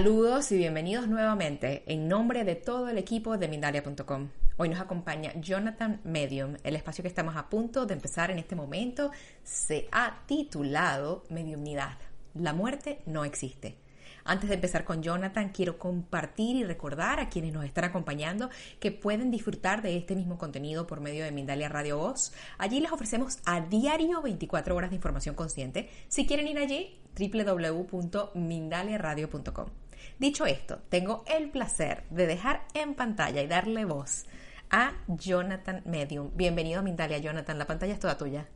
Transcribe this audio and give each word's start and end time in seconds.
Saludos 0.00 0.50
y 0.50 0.56
bienvenidos 0.56 1.08
nuevamente 1.08 1.82
en 1.86 2.08
nombre 2.08 2.44
de 2.44 2.54
todo 2.54 2.88
el 2.88 2.96
equipo 2.96 3.36
de 3.36 3.48
Mindalia.com. 3.48 4.30
Hoy 4.56 4.70
nos 4.70 4.80
acompaña 4.80 5.38
Jonathan 5.38 6.00
Medium. 6.04 6.56
El 6.64 6.74
espacio 6.74 7.02
que 7.02 7.08
estamos 7.08 7.36
a 7.36 7.50
punto 7.50 7.84
de 7.84 7.92
empezar 7.92 8.30
en 8.30 8.38
este 8.38 8.56
momento 8.56 9.10
se 9.42 9.88
ha 9.92 10.22
titulado 10.24 11.24
Mediumnidad. 11.28 11.98
La 12.32 12.54
muerte 12.54 13.02
no 13.04 13.26
existe. 13.26 13.76
Antes 14.24 14.48
de 14.48 14.54
empezar 14.54 14.84
con 14.84 15.02
Jonathan, 15.02 15.50
quiero 15.50 15.78
compartir 15.78 16.56
y 16.56 16.64
recordar 16.64 17.20
a 17.20 17.28
quienes 17.28 17.52
nos 17.52 17.66
están 17.66 17.84
acompañando 17.84 18.48
que 18.78 18.92
pueden 18.92 19.30
disfrutar 19.30 19.82
de 19.82 19.98
este 19.98 20.16
mismo 20.16 20.38
contenido 20.38 20.86
por 20.86 21.02
medio 21.02 21.24
de 21.24 21.32
Mindalia 21.32 21.68
Radio 21.68 21.98
Voz. 21.98 22.32
Allí 22.56 22.80
les 22.80 22.90
ofrecemos 22.90 23.40
a 23.44 23.60
diario 23.60 24.22
24 24.22 24.74
horas 24.74 24.88
de 24.88 24.96
información 24.96 25.34
consciente. 25.34 25.90
Si 26.08 26.26
quieren 26.26 26.48
ir 26.48 26.58
allí, 26.58 26.98
www.mindaliaradio.com. 27.18 29.89
Dicho 30.18 30.46
esto, 30.46 30.80
tengo 30.88 31.24
el 31.26 31.50
placer 31.50 32.04
de 32.10 32.26
dejar 32.26 32.62
en 32.74 32.94
pantalla 32.94 33.42
y 33.42 33.46
darle 33.46 33.84
voz 33.84 34.26
a 34.70 34.92
Jonathan 35.08 35.82
Medium. 35.84 36.30
Bienvenido 36.34 36.80
a 36.80 36.82
Mindalia, 36.82 37.18
Jonathan. 37.18 37.58
La 37.58 37.66
pantalla 37.66 37.94
es 37.94 38.00
toda 38.00 38.16
tuya. 38.16 38.46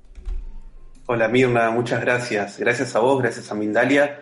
Hola 1.06 1.28
Mirna, 1.28 1.70
muchas 1.70 2.00
gracias. 2.00 2.58
Gracias 2.58 2.96
a 2.96 3.00
vos, 3.00 3.20
gracias 3.20 3.50
a 3.50 3.54
Mindalia 3.54 4.20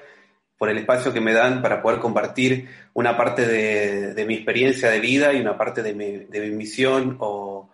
por 0.62 0.68
el 0.68 0.78
espacio 0.78 1.12
que 1.12 1.20
me 1.20 1.32
dan 1.32 1.60
para 1.60 1.82
poder 1.82 1.98
compartir 1.98 2.68
una 2.94 3.16
parte 3.16 3.46
de, 3.46 4.24
mi 4.24 4.34
experiencia 4.34 4.90
de 4.90 5.00
vida 5.00 5.32
y 5.32 5.40
una 5.40 5.58
parte 5.58 5.82
de 5.82 5.92
mi, 5.92 6.50
misión 6.52 7.16
o 7.18 7.72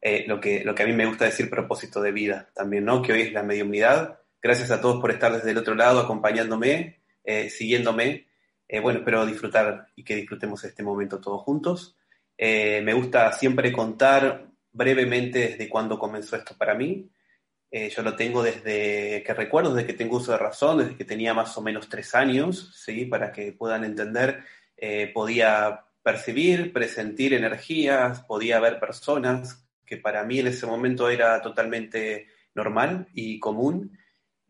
eh, 0.00 0.24
lo, 0.28 0.40
que, 0.40 0.64
lo 0.64 0.72
que 0.72 0.84
a 0.84 0.86
mí 0.86 0.92
me 0.92 1.06
gusta 1.06 1.24
decir 1.24 1.50
propósito 1.50 2.00
de 2.00 2.12
vida 2.12 2.48
también, 2.54 2.84
¿no? 2.84 3.02
Que 3.02 3.12
hoy 3.12 3.22
es 3.22 3.32
la 3.32 3.42
mediunidad. 3.42 4.20
Gracias 4.40 4.70
a 4.70 4.80
todos 4.80 5.00
por 5.00 5.10
estar 5.10 5.32
desde 5.32 5.50
el 5.50 5.58
otro 5.58 5.74
lado 5.74 5.98
acompañándome, 5.98 7.00
eh, 7.24 7.50
siguiéndome. 7.50 8.28
Eh, 8.72 8.78
bueno, 8.80 9.00
espero 9.00 9.26
disfrutar 9.26 9.88
y 9.96 10.04
que 10.04 10.14
disfrutemos 10.14 10.62
este 10.62 10.82
momento 10.82 11.20
todos 11.20 11.42
juntos. 11.42 11.96
me 12.38 12.92
gusta 12.94 13.32
siempre 13.32 13.72
contar 13.72 14.46
brevemente 14.72 15.40
desde 15.40 15.68
cuándo 15.68 15.98
comenzó 15.98 16.36
esto 16.36 16.54
para 16.56 16.74
mí. 16.74 17.10
Eh, 17.72 17.88
yo 17.88 18.02
lo 18.02 18.16
tengo 18.16 18.42
desde 18.42 19.22
que 19.24 19.34
recuerdo, 19.34 19.74
desde 19.74 19.86
que 19.86 19.94
tengo 19.94 20.16
uso 20.16 20.32
de 20.32 20.38
razón, 20.38 20.78
desde 20.78 20.96
que 20.96 21.04
tenía 21.04 21.34
más 21.34 21.56
o 21.56 21.62
menos 21.62 21.88
tres 21.88 22.14
años, 22.16 22.72
¿sí? 22.74 23.04
para 23.04 23.30
que 23.30 23.52
puedan 23.52 23.84
entender, 23.84 24.42
eh, 24.76 25.10
podía 25.14 25.84
percibir, 26.02 26.72
presentir 26.72 27.32
energías, 27.32 28.22
podía 28.22 28.58
ver 28.58 28.80
personas, 28.80 29.64
que 29.86 29.96
para 29.96 30.24
mí 30.24 30.40
en 30.40 30.48
ese 30.48 30.66
momento 30.66 31.08
era 31.08 31.40
totalmente 31.42 32.28
normal 32.54 33.08
y 33.14 33.38
común. 33.38 33.96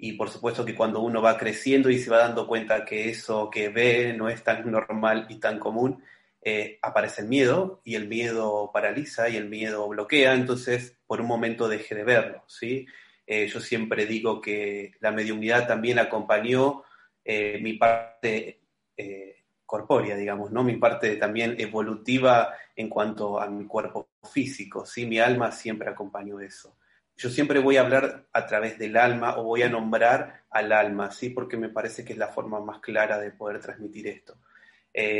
Y 0.02 0.14
por 0.14 0.30
supuesto 0.30 0.64
que 0.64 0.74
cuando 0.74 1.00
uno 1.00 1.20
va 1.20 1.36
creciendo 1.36 1.90
y 1.90 1.98
se 1.98 2.10
va 2.10 2.18
dando 2.18 2.46
cuenta 2.46 2.86
que 2.86 3.10
eso 3.10 3.50
que 3.50 3.68
ve 3.68 4.14
no 4.16 4.30
es 4.30 4.42
tan 4.42 4.70
normal 4.70 5.26
y 5.28 5.38
tan 5.38 5.58
común, 5.58 6.02
eh, 6.40 6.78
aparece 6.80 7.20
el 7.20 7.28
miedo 7.28 7.82
y 7.84 7.96
el 7.96 8.08
miedo 8.08 8.70
paraliza 8.72 9.28
y 9.28 9.36
el 9.36 9.50
miedo 9.50 9.86
bloquea, 9.88 10.32
entonces 10.32 10.96
por 11.06 11.20
un 11.20 11.26
momento 11.26 11.68
dejé 11.68 11.94
de 11.94 12.04
verlo, 12.04 12.42
¿sí? 12.46 12.86
Eh, 13.26 13.46
yo 13.46 13.60
siempre 13.60 14.06
digo 14.06 14.40
que 14.40 14.92
la 15.00 15.12
mediunidad 15.12 15.68
también 15.68 15.98
acompañó 15.98 16.82
eh, 17.22 17.58
mi 17.60 17.74
parte 17.74 18.56
corpórea, 19.66 20.16
digamos, 20.16 20.50
¿no? 20.50 20.64
Mi 20.64 20.76
parte 20.76 21.16
también 21.16 21.56
evolutiva 21.58 22.54
en 22.74 22.88
cuanto 22.88 23.40
a 23.40 23.48
mi 23.48 23.66
cuerpo 23.66 24.08
físico, 24.32 24.84
¿sí? 24.84 25.06
Mi 25.06 25.18
alma 25.18 25.52
siempre 25.52 25.88
acompañó 25.88 26.40
eso. 26.40 26.76
Yo 27.20 27.28
siempre 27.28 27.58
voy 27.58 27.76
a 27.76 27.82
hablar 27.82 28.28
a 28.32 28.46
través 28.46 28.78
del 28.78 28.96
alma 28.96 29.36
o 29.36 29.44
voy 29.44 29.60
a 29.60 29.68
nombrar 29.68 30.44
al 30.48 30.72
alma, 30.72 31.10
¿sí? 31.10 31.28
Porque 31.28 31.58
me 31.58 31.68
parece 31.68 32.02
que 32.02 32.14
es 32.14 32.18
la 32.18 32.28
forma 32.28 32.60
más 32.60 32.80
clara 32.80 33.18
de 33.18 33.30
poder 33.30 33.60
transmitir 33.60 34.08
esto. 34.08 34.38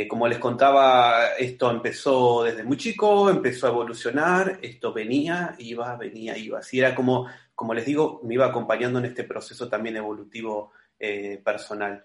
como 0.09 0.27
les 0.27 0.39
contaba, 0.39 1.35
esto 1.37 1.69
empezó 1.69 2.43
desde 2.43 2.63
muy 2.63 2.77
chico, 2.77 3.29
empezó 3.29 3.67
a 3.67 3.69
evolucionar, 3.69 4.57
esto 4.63 4.91
venía, 4.91 5.55
iba, 5.59 5.95
venía, 5.95 6.35
iba. 6.35 6.59
Era 6.71 6.95
como 6.95 7.27
como 7.61 7.75
les 7.75 7.85
digo, 7.85 8.21
me 8.23 8.33
iba 8.33 8.47
acompañando 8.47 8.97
en 8.97 9.05
este 9.05 9.23
proceso 9.23 9.69
también 9.69 9.95
evolutivo 9.95 10.71
eh, 10.97 11.39
personal. 11.45 12.03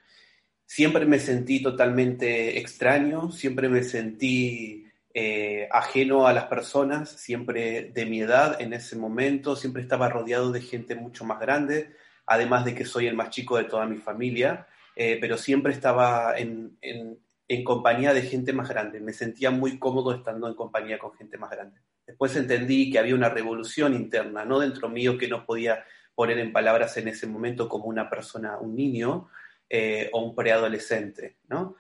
Siempre 0.67 1.07
me 1.07 1.19
sentí 1.19 1.63
totalmente 1.63 2.59
extraño, 2.59 3.33
siempre 3.33 3.71
me 3.71 3.83
sentí 3.83 4.86
eh, 5.19 5.67
ajeno 5.73 6.27
a 6.27 6.35
las 6.35 6.45
personas, 6.45 7.09
siempre 7.09 7.91
de 7.95 8.05
mi 8.05 8.21
edad 8.21 8.61
en 8.61 8.75
ese 8.75 8.97
momento, 8.97 9.57
siempre 9.57 9.81
estaba 9.81 10.11
rodeado 10.11 10.53
de 10.53 10.61
gente 10.61 10.95
mucho 10.95 11.25
más 11.25 11.41
grande, 11.41 11.97
además 12.27 12.67
de 12.67 12.75
que 12.75 12.85
soy 12.85 13.07
el 13.07 13.15
más 13.15 13.31
chico 13.31 13.57
de 13.57 13.65
toda 13.65 13.87
mi 13.87 13.97
familia, 13.97 14.67
eh, 14.95 15.17
pero 15.19 15.39
siempre 15.39 15.73
estaba 15.73 16.37
en, 16.37 16.77
en 16.83 17.65
compañía 17.65 18.13
de 18.13 18.21
gente 18.25 18.53
más 18.53 18.69
grande, 18.69 19.01
me 19.01 19.15
sentía 19.15 19.51
muy 19.51 19.79
cómodo 19.79 20.13
estando 20.13 20.49
en 20.49 20.55
compañía 20.55 20.99
con 20.99 21.15
gente 21.15 21.39
más 21.39 21.51
grande. 21.51 21.81
Después 22.07 22.37
entendí 22.37 22.91
que 22.91 22.99
había 22.99 23.15
una 23.15 23.31
revolución 23.31 23.95
interna, 23.95 24.45
no 24.45 24.59
dentro 24.59 24.91
mío 24.91 25.17
que 25.17 25.29
no 25.29 25.47
podía 25.47 25.83
poner 26.15 26.39
en 26.41 26.53
palabras 26.53 26.95
en 26.99 27.09
ese 27.09 27.27
momento 27.27 27.71
como 27.71 27.87
una 27.87 28.11
persona, 28.11 28.59
un 28.59 28.77
niño 28.77 29.31
eh, 29.71 30.11
o 30.13 30.23
un 30.23 30.35
preadolescente, 30.35 31.39
¿no? 31.49 31.77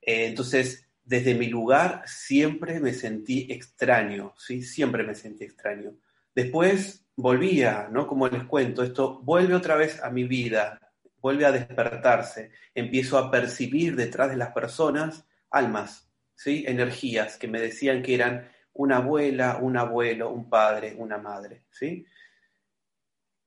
Entonces, 0.00 0.88
desde 1.04 1.34
mi 1.34 1.46
lugar 1.46 2.02
siempre 2.06 2.80
me 2.80 2.92
sentí 2.92 3.46
extraño, 3.50 4.34
¿sí? 4.38 4.62
Siempre 4.62 5.02
me 5.02 5.14
sentí 5.14 5.44
extraño. 5.44 5.94
Después 6.34 7.04
volvía, 7.16 7.88
¿no? 7.90 8.06
Como 8.06 8.28
les 8.28 8.44
cuento, 8.44 8.82
esto 8.82 9.20
vuelve 9.22 9.54
otra 9.54 9.76
vez 9.76 10.02
a 10.02 10.10
mi 10.10 10.24
vida, 10.24 10.92
vuelve 11.20 11.44
a 11.44 11.52
despertarse, 11.52 12.50
empiezo 12.74 13.18
a 13.18 13.30
percibir 13.30 13.96
detrás 13.96 14.30
de 14.30 14.36
las 14.36 14.52
personas 14.52 15.24
almas, 15.50 16.08
¿sí? 16.34 16.64
Energías 16.66 17.36
que 17.36 17.48
me 17.48 17.60
decían 17.60 18.02
que 18.02 18.14
eran 18.14 18.48
una 18.74 18.96
abuela, 18.96 19.58
un 19.60 19.76
abuelo, 19.76 20.30
un 20.30 20.48
padre, 20.48 20.94
una 20.96 21.18
madre, 21.18 21.64
¿sí? 21.70 22.06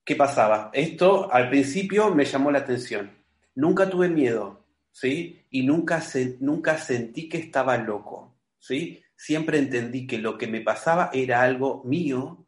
¿Qué 0.04 0.14
pasaba? 0.14 0.70
Esto 0.72 1.32
al 1.32 1.50
principio 1.50 2.14
me 2.14 2.24
llamó 2.24 2.52
la 2.52 2.60
atención. 2.60 3.10
Nunca 3.56 3.90
tuve 3.90 4.08
miedo, 4.08 4.55
¿sí? 4.96 5.44
Y 5.50 5.62
nunca, 5.62 6.02
nunca 6.40 6.78
sentí 6.78 7.28
que 7.28 7.36
estaba 7.36 7.76
loco, 7.76 8.34
¿sí? 8.58 9.02
Siempre 9.14 9.58
entendí 9.58 10.06
que 10.06 10.16
lo 10.16 10.38
que 10.38 10.46
me 10.46 10.62
pasaba 10.62 11.10
era 11.12 11.42
algo 11.42 11.82
mío, 11.84 12.46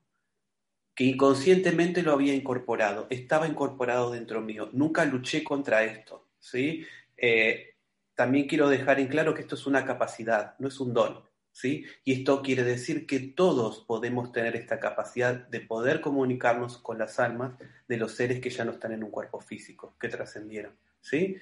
que 0.95 1.05
inconscientemente 1.05 2.03
lo 2.03 2.13
había 2.13 2.35
incorporado, 2.35 3.07
estaba 3.11 3.47
incorporado 3.47 4.11
dentro 4.11 4.41
mío. 4.41 4.71
Nunca 4.73 5.05
luché 5.05 5.45
contra 5.45 5.85
esto, 5.85 6.31
¿sí? 6.39 6.87
Eh, 7.19 7.75
también 8.15 8.49
quiero 8.49 8.71
dejar 8.71 8.99
en 8.99 9.09
claro 9.09 9.35
que 9.35 9.43
esto 9.43 9.55
es 9.55 9.67
una 9.67 9.85
capacidad, 9.85 10.55
no 10.59 10.69
es 10.69 10.81
un 10.81 10.95
don. 10.95 11.23
¿sí? 11.53 11.85
Y 12.05 12.15
esto 12.15 12.41
quiere 12.41 12.63
decir 12.63 13.07
que 13.07 13.21
todos 13.21 13.85
podemos 13.85 14.33
tener 14.33 14.57
esta 14.57 14.81
capacidad 14.81 15.35
de 15.35 15.61
poder 15.61 16.01
comunicarnos 16.01 16.79
con 16.79 16.99
las 16.99 17.19
almas 17.19 17.59
de 17.89 17.97
los 17.99 18.13
seres 18.13 18.41
que 18.41 18.51
ya 18.51 18.65
no 18.65 18.73
están 18.73 18.93
en 18.93 19.05
un 19.05 19.11
cuerpo 19.11 19.41
físico, 19.41 19.97
que 20.01 20.09
trascendieron, 20.09 20.77
¿sí? 21.01 21.37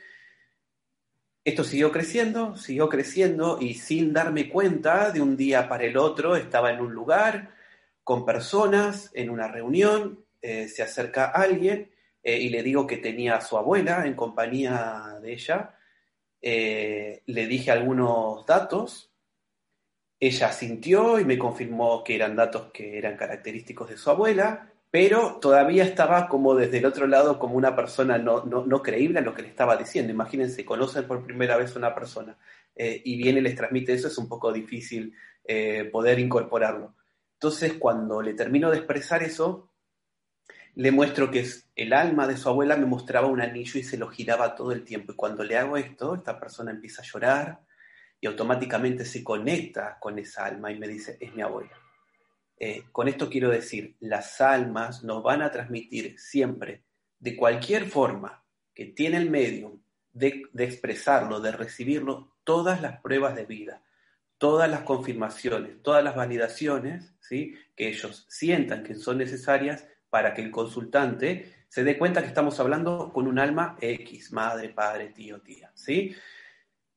Esto 1.46 1.62
siguió 1.62 1.92
creciendo, 1.92 2.56
siguió 2.56 2.88
creciendo 2.88 3.58
y 3.60 3.74
sin 3.74 4.12
darme 4.12 4.48
cuenta, 4.48 5.12
de 5.12 5.22
un 5.22 5.36
día 5.36 5.68
para 5.68 5.84
el 5.84 5.96
otro, 5.96 6.34
estaba 6.34 6.72
en 6.72 6.80
un 6.80 6.92
lugar 6.92 7.54
con 8.02 8.24
personas, 8.24 9.12
en 9.14 9.30
una 9.30 9.46
reunión, 9.46 10.24
eh, 10.42 10.66
se 10.66 10.82
acerca 10.82 11.26
alguien 11.26 11.92
eh, 12.24 12.36
y 12.40 12.48
le 12.48 12.64
digo 12.64 12.84
que 12.84 12.96
tenía 12.96 13.36
a 13.36 13.40
su 13.40 13.56
abuela 13.56 14.06
en 14.06 14.14
compañía 14.14 15.20
de 15.22 15.32
ella, 15.34 15.78
eh, 16.42 17.22
le 17.26 17.46
dije 17.46 17.70
algunos 17.70 18.44
datos, 18.44 19.12
ella 20.18 20.50
sintió 20.50 21.20
y 21.20 21.24
me 21.24 21.38
confirmó 21.38 22.02
que 22.02 22.16
eran 22.16 22.34
datos 22.34 22.72
que 22.72 22.98
eran 22.98 23.16
característicos 23.16 23.90
de 23.90 23.96
su 23.96 24.10
abuela, 24.10 24.72
pero 24.96 25.36
todavía 25.42 25.84
estaba 25.84 26.26
como 26.26 26.54
desde 26.54 26.78
el 26.78 26.86
otro 26.86 27.06
lado 27.06 27.38
como 27.38 27.56
una 27.56 27.76
persona 27.76 28.16
no, 28.16 28.46
no, 28.46 28.82
creíble 28.82 29.18
a 29.18 29.22
lo 29.22 29.34
que 29.34 29.42
le 29.42 29.48
estaba 29.48 29.76
diciendo. 29.76 30.10
Imagínense, 30.10 30.64
conocen 30.64 31.06
por 31.06 31.22
primera 31.22 31.58
vez 31.58 31.76
a 31.76 31.78
una 31.78 31.94
persona 31.94 32.38
eh, 32.74 33.02
y 33.04 33.18
viene 33.18 33.42
les 33.42 33.54
transmite 33.54 33.92
eso, 33.92 34.08
es 34.08 34.16
un 34.16 34.26
poco 34.26 34.50
difícil 34.54 35.12
eh, 35.44 35.84
poder 35.92 36.18
incorporarlo. 36.18 36.94
Entonces, 37.34 37.74
cuando 37.74 38.22
le 38.22 38.32
termino 38.32 38.70
de 38.70 38.78
expresar 38.78 39.22
eso, 39.22 39.70
le 40.76 40.90
muestro 40.92 41.30
que 41.30 41.40
es 41.40 41.68
el 41.76 41.92
alma 41.92 42.26
de 42.26 42.38
su 42.38 42.48
abuela 42.48 42.78
me 42.78 42.86
mostraba 42.86 43.26
un 43.26 43.42
anillo 43.42 43.78
y 43.78 43.82
se 43.82 43.98
lo 43.98 44.08
giraba 44.08 44.54
todo 44.54 44.72
el 44.72 44.82
tiempo. 44.82 45.12
Y 45.12 45.16
cuando 45.16 45.44
le 45.44 45.58
hago 45.58 45.76
esto, 45.76 46.14
esta 46.14 46.40
persona 46.40 46.70
empieza 46.70 47.02
a 47.02 47.04
llorar 47.04 47.60
y 48.18 48.28
automáticamente 48.28 49.04
se 49.04 49.22
conecta 49.22 49.98
con 50.00 50.18
esa 50.18 50.46
alma 50.46 50.72
y 50.72 50.78
me 50.78 50.88
dice, 50.88 51.18
es 51.20 51.34
mi 51.34 51.42
abuela. 51.42 51.85
Eh, 52.58 52.84
con 52.90 53.08
esto 53.08 53.28
quiero 53.28 53.50
decir, 53.50 53.96
las 54.00 54.40
almas 54.40 55.04
nos 55.04 55.22
van 55.22 55.42
a 55.42 55.50
transmitir 55.50 56.18
siempre, 56.18 56.84
de 57.18 57.36
cualquier 57.36 57.86
forma 57.86 58.44
que 58.74 58.86
tiene 58.86 59.18
el 59.18 59.30
medium 59.30 59.80
de, 60.12 60.48
expresarlo, 60.58 61.40
de 61.40 61.52
recibirlo, 61.52 62.36
todas 62.44 62.80
las 62.80 63.00
pruebas 63.00 63.36
de 63.36 63.44
vida, 63.44 63.82
todas 64.38 64.70
las 64.70 64.80
confirmaciones, 64.80 65.82
todas 65.82 66.02
las 66.02 66.16
validaciones 66.16 67.14
¿sí? 67.20 67.54
que 67.74 67.88
ellos 67.88 68.26
sientan 68.28 68.82
que 68.82 68.94
son 68.94 69.18
necesarias 69.18 69.86
para 70.08 70.32
que 70.32 70.42
el 70.42 70.50
consultante 70.50 71.52
se 71.68 71.84
dé 71.84 71.98
cuenta 71.98 72.22
que 72.22 72.28
estamos 72.28 72.58
hablando 72.60 73.12
con 73.12 73.26
un 73.26 73.38
alma 73.38 73.76
X, 73.80 74.32
madre, 74.32 74.70
padre, 74.70 75.08
tío, 75.08 75.40
tía. 75.40 75.70
¿sí? 75.74 76.14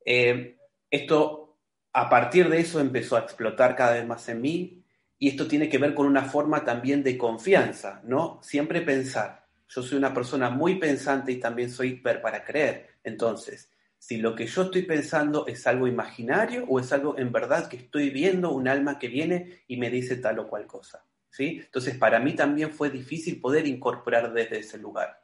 Eh, 0.06 0.58
esto, 0.90 1.58
a 1.92 2.10
partir 2.10 2.50
de 2.50 2.60
eso, 2.60 2.80
empezó 2.80 3.18
a 3.18 3.22
explotar 3.22 3.76
cada 3.76 3.94
vez 3.94 4.06
más 4.06 4.30
en 4.30 4.42
mí, 4.42 4.79
y 5.20 5.28
esto 5.28 5.48
tiene 5.48 5.68
que 5.68 5.78
ver 5.78 5.94
con 5.94 6.08
una 6.08 6.24
forma 6.24 6.64
también 6.64 7.04
de 7.04 7.18
confianza, 7.18 8.02
¿no? 8.06 8.40
Siempre 8.42 8.82
pensar. 8.82 9.46
Yo 9.68 9.84
soy 9.84 9.98
una 9.98 10.14
persona 10.14 10.50
muy 10.50 10.76
pensante 10.76 11.34
y 11.34 11.40
también 11.40 11.70
soy 11.70 11.90
hiper 11.90 12.22
para 12.22 12.44
creer. 12.44 12.88
Entonces, 13.04 13.70
si 13.98 14.18
lo 14.18 14.34
que 14.34 14.48
yo 14.48 14.64
estoy 14.64 14.84
pensando 14.84 15.46
es 15.46 15.68
algo 15.68 15.88
imaginario 15.88 16.66
o 16.70 16.80
es 16.80 16.92
algo 16.94 17.18
en 17.18 17.34
verdad 17.34 17.68
que 17.68 17.76
estoy 17.76 18.10
viendo 18.10 18.52
un 18.52 18.70
alma 18.70 18.98
que 18.98 19.10
viene 19.10 19.64
y 19.68 19.76
me 19.76 19.90
dice 19.90 20.16
tal 20.16 20.40
o 20.40 20.48
cual 20.48 20.66
cosa. 20.66 21.06
¿sí? 21.30 21.62
Entonces, 21.66 21.98
para 21.98 22.20
mí 22.20 22.34
también 22.34 22.72
fue 22.72 22.90
difícil 22.90 23.42
poder 23.42 23.68
incorporar 23.68 24.32
desde 24.32 24.60
ese 24.60 24.78
lugar. 24.78 25.22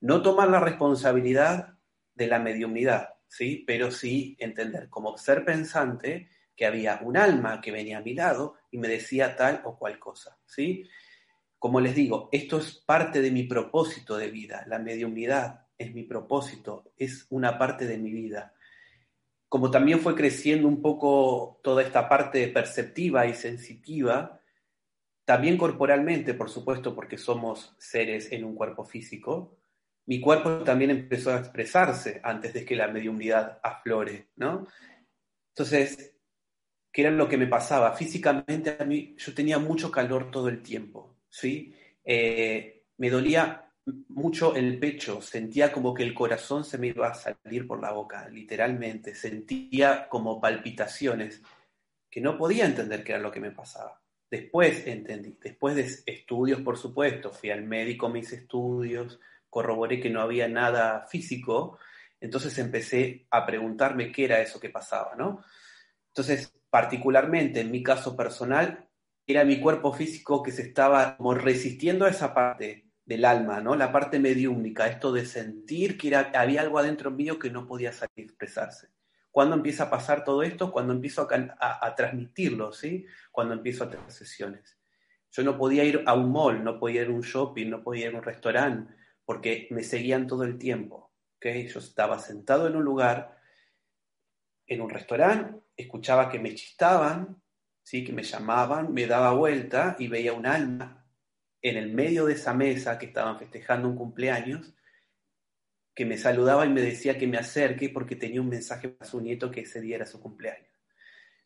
No 0.00 0.20
tomar 0.20 0.50
la 0.50 0.60
responsabilidad 0.60 1.78
de 2.14 2.26
la 2.26 2.38
mediunidad, 2.38 3.14
¿sí? 3.28 3.64
pero 3.66 3.90
sí 3.90 4.36
entender 4.38 4.90
como 4.90 5.16
ser 5.16 5.42
pensante 5.42 6.28
que 6.56 6.66
había 6.66 7.00
un 7.02 7.16
alma 7.16 7.60
que 7.60 7.72
venía 7.72 7.98
a 7.98 8.02
mi 8.02 8.14
lado 8.14 8.56
y 8.70 8.78
me 8.78 8.88
decía 8.88 9.36
tal 9.36 9.62
o 9.64 9.78
cual 9.78 9.98
cosa, 9.98 10.38
¿sí? 10.44 10.88
Como 11.58 11.80
les 11.80 11.94
digo, 11.94 12.28
esto 12.32 12.58
es 12.58 12.74
parte 12.74 13.20
de 13.20 13.30
mi 13.30 13.44
propósito 13.44 14.16
de 14.16 14.30
vida, 14.30 14.64
la 14.66 14.78
mediunidad 14.78 15.66
es 15.78 15.94
mi 15.94 16.02
propósito, 16.04 16.92
es 16.96 17.26
una 17.30 17.58
parte 17.58 17.86
de 17.86 17.98
mi 17.98 18.10
vida. 18.10 18.54
Como 19.48 19.70
también 19.70 20.00
fue 20.00 20.14
creciendo 20.14 20.66
un 20.66 20.80
poco 20.80 21.60
toda 21.62 21.82
esta 21.82 22.08
parte 22.08 22.48
perceptiva 22.48 23.26
y 23.26 23.34
sensitiva, 23.34 24.40
también 25.24 25.56
corporalmente, 25.56 26.34
por 26.34 26.50
supuesto, 26.50 26.94
porque 26.94 27.18
somos 27.18 27.76
seres 27.78 28.32
en 28.32 28.44
un 28.44 28.54
cuerpo 28.54 28.84
físico, 28.84 29.58
mi 30.06 30.20
cuerpo 30.20 30.64
también 30.64 30.90
empezó 30.90 31.32
a 31.32 31.38
expresarse 31.38 32.20
antes 32.24 32.52
de 32.54 32.64
que 32.64 32.74
la 32.74 32.88
mediunidad 32.88 33.60
aflore, 33.62 34.30
¿no? 34.36 34.66
Entonces, 35.50 36.11
que 36.92 37.02
era 37.02 37.10
lo 37.10 37.28
que 37.28 37.38
me 37.38 37.46
pasaba. 37.46 37.94
Físicamente 37.94 38.76
a 38.78 38.84
mí 38.84 39.14
yo 39.16 39.34
tenía 39.34 39.58
mucho 39.58 39.90
calor 39.90 40.30
todo 40.30 40.48
el 40.48 40.62
tiempo, 40.62 41.16
¿sí? 41.28 41.74
Eh, 42.04 42.84
me 42.98 43.10
dolía 43.10 43.70
mucho 44.08 44.54
el 44.54 44.78
pecho, 44.78 45.20
sentía 45.20 45.72
como 45.72 45.94
que 45.94 46.02
el 46.04 46.14
corazón 46.14 46.64
se 46.64 46.78
me 46.78 46.88
iba 46.88 47.08
a 47.08 47.14
salir 47.14 47.66
por 47.66 47.80
la 47.80 47.92
boca, 47.92 48.28
literalmente, 48.28 49.14
sentía 49.14 50.08
como 50.08 50.40
palpitaciones 50.40 51.42
que 52.10 52.20
no 52.20 52.36
podía 52.36 52.66
entender 52.66 53.02
qué 53.02 53.12
era 53.12 53.20
lo 53.20 53.32
que 53.32 53.40
me 53.40 53.50
pasaba. 53.50 54.00
Después 54.30 54.86
entendí, 54.86 55.36
después 55.42 55.74
de 55.74 55.90
estudios, 56.06 56.60
por 56.60 56.78
supuesto, 56.78 57.32
fui 57.32 57.50
al 57.50 57.64
médico, 57.64 58.08
me 58.08 58.20
hice 58.20 58.36
estudios, 58.36 59.18
corroboré 59.50 60.00
que 60.00 60.10
no 60.10 60.20
había 60.20 60.48
nada 60.48 61.06
físico, 61.06 61.78
entonces 62.20 62.56
empecé 62.58 63.26
a 63.30 63.44
preguntarme 63.44 64.12
qué 64.12 64.26
era 64.26 64.40
eso 64.40 64.60
que 64.60 64.70
pasaba, 64.70 65.14
¿no? 65.16 65.42
Entonces, 66.08 66.52
particularmente 66.72 67.60
en 67.60 67.70
mi 67.70 67.82
caso 67.82 68.16
personal, 68.16 68.88
era 69.26 69.44
mi 69.44 69.60
cuerpo 69.60 69.92
físico 69.92 70.42
que 70.42 70.52
se 70.52 70.62
estaba 70.62 71.18
como 71.18 71.34
resistiendo 71.34 72.06
a 72.06 72.08
esa 72.08 72.32
parte 72.32 72.86
del 73.04 73.26
alma, 73.26 73.60
¿no? 73.60 73.76
La 73.76 73.92
parte 73.92 74.18
mediúnica, 74.18 74.86
esto 74.86 75.12
de 75.12 75.26
sentir 75.26 75.98
que 75.98 76.08
era, 76.08 76.32
había 76.34 76.62
algo 76.62 76.78
adentro 76.78 77.10
mío 77.10 77.38
que 77.38 77.50
no 77.50 77.66
podía 77.66 77.92
salir 77.92 78.24
expresarse. 78.24 78.88
¿Cuándo 79.30 79.54
empieza 79.54 79.84
a 79.84 79.90
pasar 79.90 80.24
todo 80.24 80.42
esto? 80.42 80.72
Cuando 80.72 80.94
empiezo 80.94 81.28
a, 81.30 81.94
transmitirlo, 81.94 82.72
¿sí? 82.72 83.04
Cuando 83.30 83.52
empiezo 83.52 83.84
a 83.84 83.90
tener 83.90 84.10
sesiones. 84.10 84.78
Yo 85.30 85.44
no 85.44 85.58
podía 85.58 85.84
ir 85.84 86.02
a 86.06 86.14
un 86.14 86.32
mall, 86.32 86.64
no 86.64 86.78
podía 86.78 87.02
ir 87.02 87.08
a 87.08 87.12
un 87.12 87.20
shopping, 87.20 87.68
no 87.68 87.82
podía 87.82 88.06
ir 88.06 88.14
a 88.14 88.18
un 88.18 88.24
restaurante, 88.24 88.94
porque 89.26 89.68
me 89.72 89.82
seguían 89.82 90.26
todo 90.26 90.44
el 90.44 90.56
tiempo, 90.56 91.12
¿ok? 91.36 91.46
Yo 91.70 91.80
estaba 91.80 92.18
sentado 92.18 92.66
en 92.66 92.76
un 92.76 92.84
lugar, 92.84 93.38
en 94.66 94.80
un 94.80 94.88
restaurante, 94.88 95.61
escuchaba 95.76 96.28
que 96.28 96.38
me 96.38 96.54
chistaban, 96.54 97.42
¿sí? 97.82 98.04
que 98.04 98.12
me 98.12 98.22
llamaban, 98.22 98.92
me 98.92 99.06
daba 99.06 99.32
vuelta 99.32 99.96
y 99.98 100.08
veía 100.08 100.32
un 100.32 100.46
alma 100.46 101.06
en 101.60 101.76
el 101.76 101.92
medio 101.92 102.26
de 102.26 102.34
esa 102.34 102.54
mesa 102.54 102.98
que 102.98 103.06
estaban 103.06 103.38
festejando 103.38 103.88
un 103.88 103.96
cumpleaños, 103.96 104.74
que 105.94 106.04
me 106.04 106.16
saludaba 106.16 106.66
y 106.66 106.70
me 106.70 106.80
decía 106.80 107.18
que 107.18 107.26
me 107.26 107.38
acerque 107.38 107.88
porque 107.88 108.16
tenía 108.16 108.40
un 108.40 108.48
mensaje 108.48 108.88
para 108.88 109.08
su 109.08 109.20
nieto 109.20 109.50
que 109.50 109.60
ese 109.60 109.80
día 109.80 109.96
era 109.96 110.06
su 110.06 110.20
cumpleaños. 110.20 110.68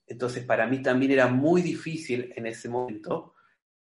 Entonces, 0.06 0.44
para 0.44 0.67
mí 0.67 0.81
también 0.82 1.12
era 1.12 1.26
muy 1.26 1.62
difícil 1.62 2.32
en 2.37 2.46
ese 2.46 2.69
momento 2.69 3.34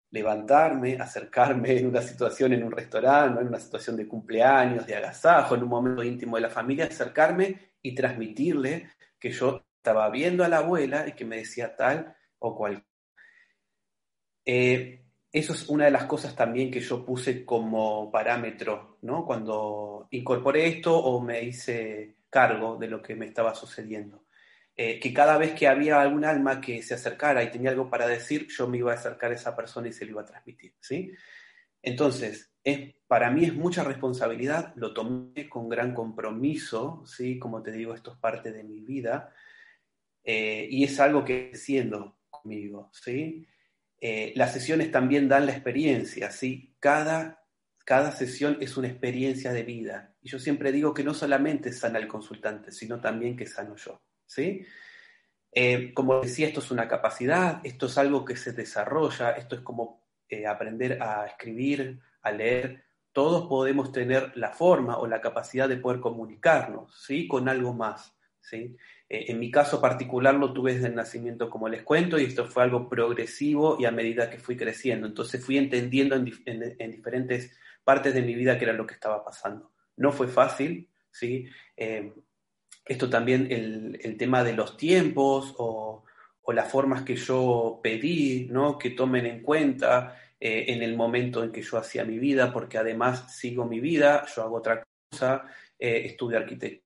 levantarme, 0.10 0.98
acercarme 0.98 1.78
en 1.78 1.88
una 1.88 2.02
situación 2.02 2.54
en 2.54 2.64
un 2.64 2.72
restaurante, 2.72 3.42
en 3.42 3.48
una 3.48 3.60
situación 3.60 3.96
de 3.96 4.08
cumpleaños, 4.08 4.88
de 4.88 4.96
agasajo, 4.96 5.56
en 5.56 5.64
un 5.64 5.70
momento 5.70 6.04
íntimo 6.04 6.38
de 6.38 6.44
la 6.44 6.50
familia, 6.50 6.86
acercarme 6.86 7.74
y 7.82 7.94
transmitirle 7.94 8.90
que 9.20 9.32
yo 9.32 9.66
estaba 9.86 10.10
viendo 10.10 10.44
a 10.44 10.48
la 10.48 10.58
abuela 10.58 11.08
y 11.08 11.12
que 11.12 11.26
me 11.26 11.38
decía 11.38 11.76
tal 11.76 12.18
o 12.40 12.56
cual. 12.58 12.84
Eh, 14.44 15.06
eso 15.32 15.54
es 15.54 15.70
una 15.70 15.86
de 15.86 15.92
las 15.92 16.06
cosas 16.06 16.36
también 16.36 16.72
que 16.72 16.80
yo 16.80 17.06
puse 17.06 17.46
como 17.46 18.10
parámetro, 18.12 18.98
¿no? 19.04 19.26
Cuando 19.26 20.08
incorporé 20.10 20.66
esto 20.66 20.98
o 20.98 21.22
me 21.22 21.44
hice 21.44 22.18
cargo 22.32 22.78
de 22.78 22.88
lo 22.88 23.00
que 23.00 23.16
me 23.16 23.28
estaba 23.28 23.54
sucediendo. 23.54 24.26
Eh, 24.76 25.00
que 25.00 25.14
cada 25.14 25.38
vez 25.38 25.54
que 25.54 25.68
había 25.68 26.02
algún 26.02 26.26
alma 26.26 26.60
que 26.60 26.82
se 26.82 26.96
acercara 26.96 27.44
y 27.44 27.52
tenía 27.52 27.70
algo 27.70 27.88
para 27.88 28.08
decir, 28.08 28.48
yo 28.50 28.68
me 28.68 28.80
iba 28.80 28.92
a 28.92 28.96
acercar 28.96 29.32
a 29.32 29.36
esa 29.36 29.56
persona 29.56 29.88
y 29.88 29.94
se 29.94 30.06
lo 30.06 30.12
iba 30.12 30.22
a 30.22 30.26
transmitir, 30.26 30.74
¿sí? 30.80 31.12
Entonces, 31.82 32.52
es, 32.64 32.96
para 33.08 33.30
mí 33.30 33.46
es 33.46 33.54
mucha 33.54 33.84
responsabilidad, 33.84 34.74
lo 34.76 34.94
tomé 34.94 35.48
con 35.48 35.70
gran 35.70 35.94
compromiso, 35.94 37.04
¿sí? 37.06 37.38
Como 37.38 37.62
te 37.62 37.72
digo, 37.72 37.94
esto 37.94 38.14
es 38.14 38.18
parte 38.18 38.52
de 38.52 38.64
mi 38.64 38.82
vida, 38.82 39.32
eh, 40.26 40.68
y 40.72 40.84
es 40.84 41.00
algo 41.00 41.24
que 41.24 41.52
siendo 41.54 42.18
conmigo, 42.32 42.90
¿sí? 42.92 43.48
Eh, 44.02 44.34
las 44.36 44.54
sesiones 44.54 44.92
también 44.92 45.30
dan 45.30 45.46
la 45.46 45.52
experiencia, 45.52 46.32
¿sí? 46.32 46.76
Cada, 46.80 47.44
cada 47.86 48.12
sesión 48.12 48.58
es 48.60 48.76
una 48.76 48.88
experiencia 48.88 49.54
de 49.54 49.64
vida. 49.64 50.16
Y 50.22 50.30
yo 50.30 50.40
siempre 50.40 50.72
digo 50.72 50.96
que 50.96 51.04
no 51.04 51.14
solamente 51.14 51.72
sana 51.72 52.00
el 52.00 52.08
consultante, 52.08 52.72
sino 52.72 53.00
también 53.00 53.38
que 53.38 53.46
sano 53.46 53.76
yo, 53.76 54.02
¿sí? 54.26 54.66
Eh, 55.52 55.94
como 55.94 56.20
decía, 56.22 56.48
esto 56.48 56.60
es 56.60 56.72
una 56.72 56.88
capacidad, 56.88 57.62
esto 57.64 57.86
es 57.86 57.98
algo 58.00 58.26
que 58.26 58.36
se 58.36 58.52
desarrolla, 58.52 59.32
esto 59.32 59.56
es 59.56 59.62
como 59.62 60.04
aprender 60.50 61.02
a 61.02 61.28
escribir, 61.28 62.02
a 62.24 62.32
leer. 62.32 62.84
Todos 63.14 63.48
podemos 63.48 63.92
tener 63.92 64.36
la 64.36 64.50
forma 64.50 64.98
o 64.98 65.08
la 65.08 65.22
capacidad 65.22 65.70
de 65.70 65.78
poder 65.78 66.02
comunicarnos, 66.02 67.06
¿sí? 67.06 67.28
Con 67.28 67.48
algo 67.48 67.74
más, 67.74 68.15
Eh, 68.54 68.76
en 69.10 69.40
mi 69.40 69.52
caso 69.52 69.82
particular 69.82 70.36
lo 70.36 70.54
tuve 70.54 70.74
desde 70.74 70.88
el 70.88 70.96
nacimiento, 70.96 71.50
como 71.50 71.70
les 71.70 71.84
cuento, 71.84 72.20
y 72.20 72.26
esto 72.26 72.46
fue 72.46 72.64
algo 72.64 72.90
progresivo 72.90 73.78
y 73.80 73.86
a 73.86 73.92
medida 73.92 74.30
que 74.30 74.40
fui 74.40 74.58
creciendo. 74.58 75.08
Entonces 75.08 75.44
fui 75.44 75.58
entendiendo 75.58 76.16
en, 76.16 76.26
diferentes 76.92 77.58
partes 77.84 78.14
de 78.14 78.22
mi 78.22 78.36
vida 78.36 78.58
qué 78.58 78.66
era 78.66 78.74
lo 78.74 78.88
que 78.88 78.96
estaba 78.96 79.24
pasando. 79.24 79.72
No 79.98 80.12
fue 80.12 80.28
fácil, 80.28 80.90
¿sí? 81.12 81.48
Eh, 81.78 82.14
esto 82.86 83.10
también, 83.10 83.48
el, 83.52 84.18
tema 84.18 84.44
de 84.44 84.54
los 84.54 84.78
tiempos 84.78 85.54
o, 85.58 86.04
las 86.54 86.72
formas 86.72 87.02
que 87.04 87.16
yo 87.16 87.80
pedí, 87.82 88.48
¿no? 88.52 88.78
Que 88.78 88.92
tomen 88.92 89.26
en 89.26 89.42
cuenta 89.42 90.16
eh, 90.40 90.66
en 90.68 90.84
el 90.84 90.96
momento 90.96 91.44
en 91.44 91.52
que 91.52 91.64
yo 91.64 91.78
hacía 91.78 92.06
mi 92.06 92.20
vida, 92.20 92.54
porque 92.54 92.78
además 92.78 93.36
sigo 93.36 93.66
mi 93.66 93.80
vida, 93.80 94.26
yo 94.36 94.44
hago 94.44 94.58
otra 94.58 94.84
cosa, 95.10 95.46
estudio 95.80 96.38
arquitectura 96.38 96.85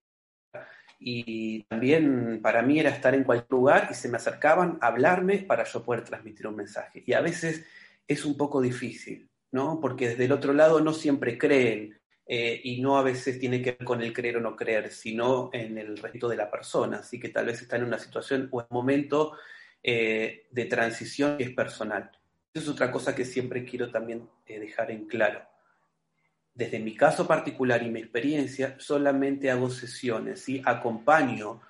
y 1.00 1.64
también 1.64 2.42
para 2.42 2.62
mí 2.62 2.80
era 2.80 2.90
estar 2.90 3.16
en 3.16 3.24
cualquier 3.24 3.52
lugar 3.52 3.88
y 3.92 3.94
se 3.94 4.10
me 4.10 4.18
acercaban 4.18 4.78
a 4.82 4.88
hablarme 4.88 5.40
para 5.40 5.64
yo 5.64 5.84
poder 5.84 6.04
transmitir 6.04 6.48
un 6.48 6.58
mensaje. 6.58 7.04
Y 7.06 7.14
a 7.14 7.22
veces 7.22 7.66
es 8.08 8.26
un 8.26 8.36
poco 8.38 8.62
difícil, 8.62 9.30
¿no? 9.52 9.80
Porque 9.80 10.10
desde 10.10 10.26
el 10.26 10.32
otro 10.32 10.54
lado 10.54 10.82
no 10.82 10.94
siempre 10.94 11.38
creen, 11.38 12.00
eh, 12.32 12.62
y 12.64 12.80
no 12.80 12.96
a 12.96 13.02
veces 13.02 13.40
tiene 13.40 13.60
que 13.60 13.72
ver 13.72 13.84
con 13.84 14.04
el 14.04 14.14
creer 14.14 14.38
o 14.38 14.40
no 14.40 14.56
creer, 14.56 14.92
sino 14.92 15.50
en 15.52 15.80
el 15.80 15.98
respeto 15.98 16.30
de 16.30 16.38
la 16.38 16.52
persona. 16.52 17.00
Así 17.00 17.20
que 17.20 17.30
tal 17.30 17.48
vez 17.48 17.60
está 17.60 17.78
en 17.78 17.86
una 17.86 17.98
situación 17.98 18.50
o 18.52 18.62
en 18.62 18.68
un 18.70 18.76
momento 18.76 19.36
eh, 19.82 20.46
de 20.52 20.66
transición 20.66 21.40
que 21.40 21.46
es 21.46 21.50
personal. 21.50 22.12
Eso 22.54 22.66
es 22.66 22.70
otra 22.70 22.92
cosa 22.92 23.16
que 23.16 23.26
siempre 23.26 23.66
quiero 23.66 23.90
también 23.90 24.30
eh, 24.46 24.60
dejar 24.60 24.92
en 24.92 25.08
claro. 25.08 25.42
Desde 26.60 26.80
mi 26.80 26.96
caso 26.96 27.26
particular 27.26 27.82
y 27.82 27.90
mi 27.90 28.02
experiencia, 28.02 28.76
solamente 28.80 29.50
hago 29.50 29.70
sesiones, 29.70 30.42
¿sí? 30.42 30.62
acompaño 30.66 31.62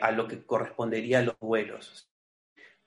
a 0.00 0.10
lo 0.10 0.26
que 0.26 0.44
correspondería 0.44 1.18
a 1.18 1.22
los 1.22 1.38
vuelos 1.38 2.10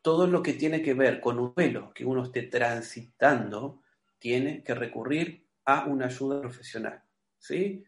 todo 0.02 0.28
lo 0.28 0.42
que 0.42 0.54
tiene 0.54 0.82
que 0.82 0.94
ver 0.94 1.20
con 1.20 1.40
un 1.40 1.54
duelo 1.56 1.92
que 1.94 2.06
uno 2.06 2.24
esté 2.24 2.44
transitando, 2.44 3.82
tiene 4.18 4.64
que 4.64 4.74
recurrir 4.76 5.46
a 5.66 5.86
una 5.86 6.08
ayuda 6.08 6.42
profesional. 6.42 7.04
¿sí? 7.38 7.84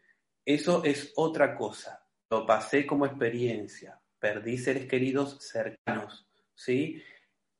Eso 0.45 0.83
es 0.83 1.13
otra 1.15 1.55
cosa. 1.55 2.05
Lo 2.29 2.45
pasé 2.45 2.85
como 2.85 3.05
experiencia. 3.05 3.99
Perdí 4.19 4.57
seres 4.57 4.87
queridos 4.87 5.37
cercanos. 5.39 6.27
¿sí? 6.53 7.01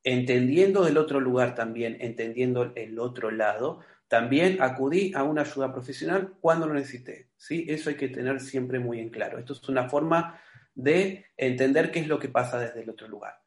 Entendiendo 0.04 0.84
del 0.84 0.98
otro 0.98 1.20
lugar 1.20 1.54
también, 1.54 1.96
entendiendo 2.00 2.72
el 2.74 2.98
otro 2.98 3.30
lado, 3.30 3.80
también 4.12 4.60
acudí 4.60 5.10
a 5.14 5.22
una 5.22 5.40
ayuda 5.40 5.72
profesional 5.72 6.34
cuando 6.38 6.66
lo 6.66 6.74
necesité. 6.74 7.30
¿sí? 7.38 7.64
Eso 7.66 7.88
hay 7.88 7.96
que 7.96 8.10
tener 8.10 8.40
siempre 8.40 8.78
muy 8.78 9.00
en 9.00 9.08
claro. 9.08 9.38
Esto 9.38 9.54
es 9.54 9.66
una 9.70 9.88
forma 9.88 10.38
de 10.74 11.28
entender 11.34 11.90
qué 11.90 12.00
es 12.00 12.08
lo 12.08 12.18
que 12.18 12.28
pasa 12.28 12.58
desde 12.58 12.82
el 12.82 12.90
otro 12.90 13.08
lugar. 13.08 13.40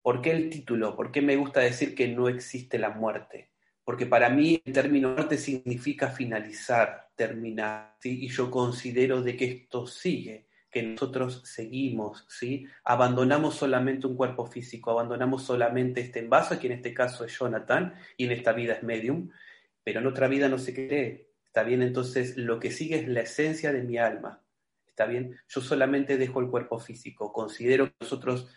¿Por 0.00 0.22
qué 0.22 0.30
el 0.30 0.48
título? 0.48 0.96
¿Por 0.96 1.12
qué 1.12 1.20
me 1.20 1.36
gusta 1.36 1.60
decir 1.60 1.94
que 1.94 2.08
no 2.08 2.30
existe 2.30 2.78
la 2.78 2.88
muerte? 2.88 3.50
Porque 3.84 4.06
para 4.06 4.30
mí 4.30 4.62
el 4.64 4.72
término 4.72 5.10
muerte 5.10 5.36
significa 5.36 6.08
finalizar, 6.08 7.10
terminar, 7.14 7.96
¿sí? 8.00 8.24
y 8.24 8.28
yo 8.28 8.50
considero 8.50 9.20
de 9.20 9.36
que 9.36 9.44
esto 9.50 9.86
sigue, 9.86 10.48
que 10.70 10.82
nosotros 10.82 11.42
seguimos, 11.44 12.24
¿sí? 12.26 12.64
Abandonamos 12.84 13.56
solamente 13.56 14.06
un 14.06 14.16
cuerpo 14.16 14.46
físico, 14.46 14.92
abandonamos 14.92 15.42
solamente 15.42 16.00
este 16.00 16.20
envaso, 16.20 16.58
que 16.58 16.68
en 16.68 16.74
este 16.74 16.94
caso 16.94 17.26
es 17.26 17.36
Jonathan, 17.36 17.92
y 18.16 18.24
en 18.24 18.30
esta 18.30 18.52
vida 18.52 18.74
es 18.74 18.82
medium, 18.82 19.28
pero 19.90 20.02
en 20.02 20.06
otra 20.06 20.28
vida 20.28 20.48
no 20.48 20.56
se 20.56 20.72
cree. 20.72 21.32
¿Está 21.44 21.64
bien? 21.64 21.82
Entonces 21.82 22.36
lo 22.36 22.60
que 22.60 22.70
sigue 22.70 22.94
es 22.94 23.08
la 23.08 23.22
esencia 23.22 23.72
de 23.72 23.82
mi 23.82 23.98
alma. 23.98 24.40
¿Está 24.86 25.04
bien? 25.04 25.36
Yo 25.48 25.60
solamente 25.60 26.16
dejo 26.16 26.38
el 26.38 26.46
cuerpo 26.46 26.78
físico. 26.78 27.32
Considero 27.32 27.86
que 27.86 27.96
nosotros 28.00 28.48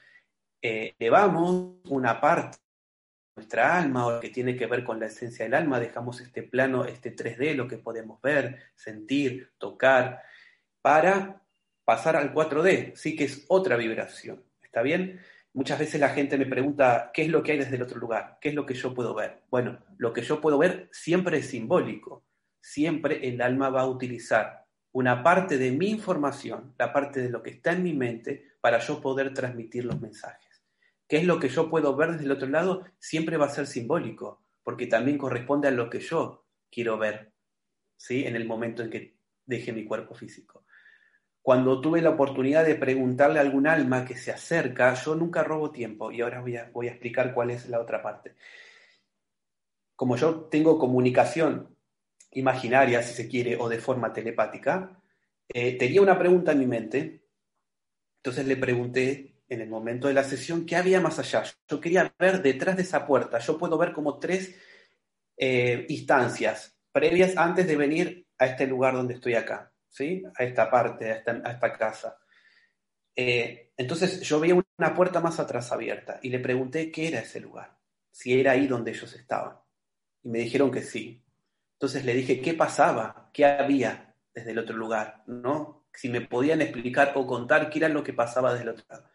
eh, 0.62 0.94
llevamos 1.00 1.78
una 1.86 2.22
parte 2.22 2.58
de 2.60 3.42
nuestra 3.42 3.80
alma 3.80 4.06
o 4.06 4.12
lo 4.12 4.20
que 4.20 4.30
tiene 4.30 4.56
que 4.56 4.68
ver 4.68 4.84
con 4.84 5.00
la 5.00 5.08
esencia 5.08 5.46
del 5.46 5.56
alma, 5.56 5.80
dejamos 5.80 6.22
este 6.22 6.44
plano, 6.44 6.86
este 6.86 7.16
3D, 7.16 7.56
lo 7.56 7.68
que 7.68 7.80
podemos 7.80 8.22
ver, 8.22 8.60
sentir, 8.75 9.54
tocar, 9.58 10.22
para 10.84 11.42
pasar 11.84 12.16
al 12.16 12.32
4D, 12.32 12.96
sí 12.96 13.16
que 13.16 13.24
es 13.24 13.44
otra 13.48 13.75
vibración, 13.75 14.44
¿está 14.62 14.84
bien? 14.84 15.20
Muchas 15.53 15.79
veces 15.79 16.00
la 16.00 16.10
gente 16.10 16.38
me 16.38 16.45
pregunta, 16.45 17.12
¿qué 17.13 17.24
es 17.24 17.29
lo 17.29 17.43
que 17.43 17.53
hay 17.53 17.60
desde 17.60 17.75
el 17.75 17.83
otro 17.83 18.00
lugar? 18.00 18.38
¿Qué 18.41 18.50
es 18.50 18.55
lo 18.55 18.65
que 18.65 18.74
yo 18.74 18.93
puedo 18.93 19.13
ver? 19.13 19.43
Bueno, 19.50 19.79
lo 19.98 20.12
que 20.12 20.22
yo 20.22 20.41
puedo 20.41 20.57
ver 20.57 20.89
siempre 20.91 21.38
es 21.38 21.48
simbólico. 21.48 22.24
Siempre 22.60 23.27
el 23.27 23.41
alma 23.41 23.69
va 23.69 23.81
a 23.81 23.88
utilizar 23.88 24.65
una 24.93 25.22
parte 25.24 25.57
de 25.57 25.72
mi 25.72 25.89
información, 25.89 26.74
la 26.77 26.93
parte 26.93 27.22
de 27.22 27.29
lo 27.29 27.43
que 27.43 27.51
está 27.51 27.72
en 27.72 27.83
mi 27.83 27.93
mente, 27.93 28.53
para 28.62 28.79
yo 28.79 29.01
poder 29.01 29.33
transmitir 29.33 29.86
los 29.86 30.00
mensajes 30.00 30.53
qué 31.13 31.17
es 31.17 31.25
lo 31.25 31.39
que 31.39 31.50
yo 31.50 31.69
puedo 31.69 31.95
ver 31.95 32.13
desde 32.13 32.25
el 32.25 32.31
otro 32.31 32.48
lado, 32.48 32.86
siempre 32.98 33.38
va 33.38 33.45
a 33.45 33.50
ser 33.50 33.67
simbólico, 33.67 34.41
porque 34.63 34.88
también 34.88 35.19
corresponde 35.19 35.67
a 35.67 35.72
lo 35.72 35.88
que 35.88 36.00
yo 36.00 36.48
quiero 36.72 36.98
ver, 36.98 37.31
¿sí? 37.98 38.25
En 38.25 38.36
el 38.36 38.48
momento 38.48 38.81
en 38.81 38.89
que 38.89 39.15
deje 39.45 39.72
mi 39.74 39.86
cuerpo 39.86 40.15
físico. 40.15 40.65
Cuando 41.43 41.81
tuve 41.81 42.01
la 42.01 42.12
oportunidad 42.12 42.65
de 42.65 42.75
preguntarle 42.75 43.38
a 43.38 43.41
algún 43.41 43.67
alma 43.67 44.05
que 44.05 44.15
se 44.15 44.31
acerca, 44.31 44.93
yo 44.93 45.13
nunca 45.13 45.43
robo 45.43 45.71
tiempo 45.71 46.09
y 46.09 46.21
ahora 46.21 46.39
voy 46.39 46.55
a, 46.55 46.71
voy 46.71 46.88
explicar 46.88 47.33
cuál 47.33 47.51
es 47.51 47.67
la 47.67 47.81
otra 47.81 48.01
parte. 48.01 48.35
Como 49.93 50.15
yo 50.15 50.45
tengo 50.45 50.79
comunicación 50.79 51.77
imaginaria, 52.31 53.03
si 53.03 53.13
se 53.13 53.27
quiere, 53.27 53.57
o 53.57 53.67
de 53.67 53.77
forma 53.79 54.13
telepática, 54.13 55.01
eh, 55.50 55.77
tenía 55.77 56.01
una 56.01 56.17
pregunta 56.17 56.53
en 56.53 56.59
mi 56.59 56.65
mente, 56.65 57.25
entonces 58.19 58.47
le 58.47 58.55
pregunté 58.55 59.35
en 59.50 59.59
el 59.59 59.69
momento 59.69 60.07
de 60.07 60.13
la 60.13 60.23
sesión 60.23 60.65
qué 60.65 60.77
había 60.77 61.01
más 61.01 61.19
allá. 61.19 61.43
Yo 61.67 61.81
quería 61.81 62.15
ver 62.17 62.41
detrás 62.41 62.77
de 62.77 62.83
esa 62.83 63.05
puerta. 63.05 63.39
Yo 63.39 63.57
puedo 63.57 63.77
ver 63.77 63.91
como 63.91 64.17
tres 64.17 64.55
eh, 65.35 65.85
instancias 65.89 66.77
previas 66.93 67.35
antes 67.35 67.67
de 67.67 67.75
venir 67.75 68.27
a 68.38 68.45
este 68.45 68.65
lugar 68.65 68.93
donde 68.93 69.15
estoy 69.15 69.33
acá, 69.33 69.73
¿sí? 69.93 70.23
A 70.38 70.43
esta 70.43 70.69
parte, 70.69 71.12
a 71.12 71.15
esta, 71.17 71.73
casa. 71.77 72.17
Eh, 73.15 73.71
entonces 73.77 74.21
yo 74.21 74.39
veía 74.39 74.55
una 74.55 74.95
puerta 74.95 75.21
más 75.21 75.39
atrás 75.39 75.71
abierta 75.71 76.19
y 76.23 76.29
le 76.29 76.39
pregunté 76.39 76.91
qué 76.91 77.07
era 77.09 77.19
ese 77.19 77.39
lugar, 77.39 77.77
si 78.12 78.38
era 78.39 78.53
ahí 78.53 78.67
donde 78.67 78.91
ellos 78.91 79.13
estaban. 79.13 79.57
Y 80.23 80.29
me 80.29 80.39
dijeron 80.39 80.71
que 80.71 80.81
sí. 80.81 81.23
Entonces 81.73 82.03
le 82.05 82.15
dije 82.15 82.41
qué 82.41 82.55
pasaba, 82.55 83.29
qué 83.31 83.45
había 83.45 84.15
desde 84.33 84.51
el 84.51 84.59
otro 84.59 84.75
lugar, 84.75 85.23
¿no? 85.27 85.85
Si 85.93 86.09
me 86.09 86.21
podían 86.21 86.62
explicar 86.62 87.13
o 87.15 87.27
contar 87.27 87.69
qué 87.69 87.77
era 87.79 87.89
lo 87.89 88.03
que 88.03 88.13
pasaba 88.13 88.51
desde 88.51 88.63
el 88.63 88.69
otro 88.69 88.85
lado. 88.89 89.09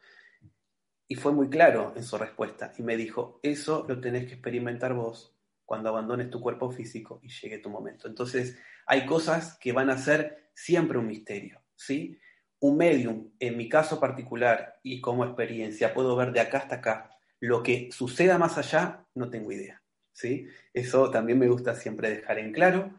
Y 1.08 1.16
fue 1.16 1.32
muy 1.32 1.48
claro 1.48 1.92
en 1.96 2.04
su 2.04 2.16
respuesta 2.18 2.72
y 2.78 2.82
me 2.82 2.96
dijo, 2.96 3.40
eso 3.42 3.84
lo 3.88 4.00
tenés 4.00 4.26
que 4.26 4.34
experimentar 4.34 4.94
vos 4.94 5.34
cuando 5.64 5.88
abandones 5.88 6.30
tu 6.30 6.40
cuerpo 6.40 6.70
físico 6.70 7.18
y 7.22 7.30
llegue 7.30 7.58
tu 7.58 7.70
momento. 7.70 8.06
Entonces, 8.06 8.58
hay 8.86 9.06
cosas 9.06 9.58
que 9.58 9.72
van 9.72 9.90
a 9.90 9.98
ser 9.98 10.47
siempre 10.58 10.98
un 10.98 11.06
misterio, 11.06 11.62
¿sí? 11.76 12.18
Un 12.58 12.76
medium, 12.76 13.30
en 13.38 13.56
mi 13.56 13.68
caso 13.68 14.00
particular 14.00 14.80
y 14.82 15.00
como 15.00 15.24
experiencia, 15.24 15.94
puedo 15.94 16.16
ver 16.16 16.32
de 16.32 16.40
acá 16.40 16.58
hasta 16.58 16.76
acá. 16.76 17.10
Lo 17.38 17.62
que 17.62 17.90
suceda 17.92 18.38
más 18.38 18.58
allá, 18.58 19.06
no 19.14 19.30
tengo 19.30 19.52
idea, 19.52 19.80
¿sí? 20.12 20.48
Eso 20.74 21.12
también 21.12 21.38
me 21.38 21.48
gusta 21.48 21.76
siempre 21.76 22.10
dejar 22.10 22.40
en 22.40 22.52
claro. 22.52 22.98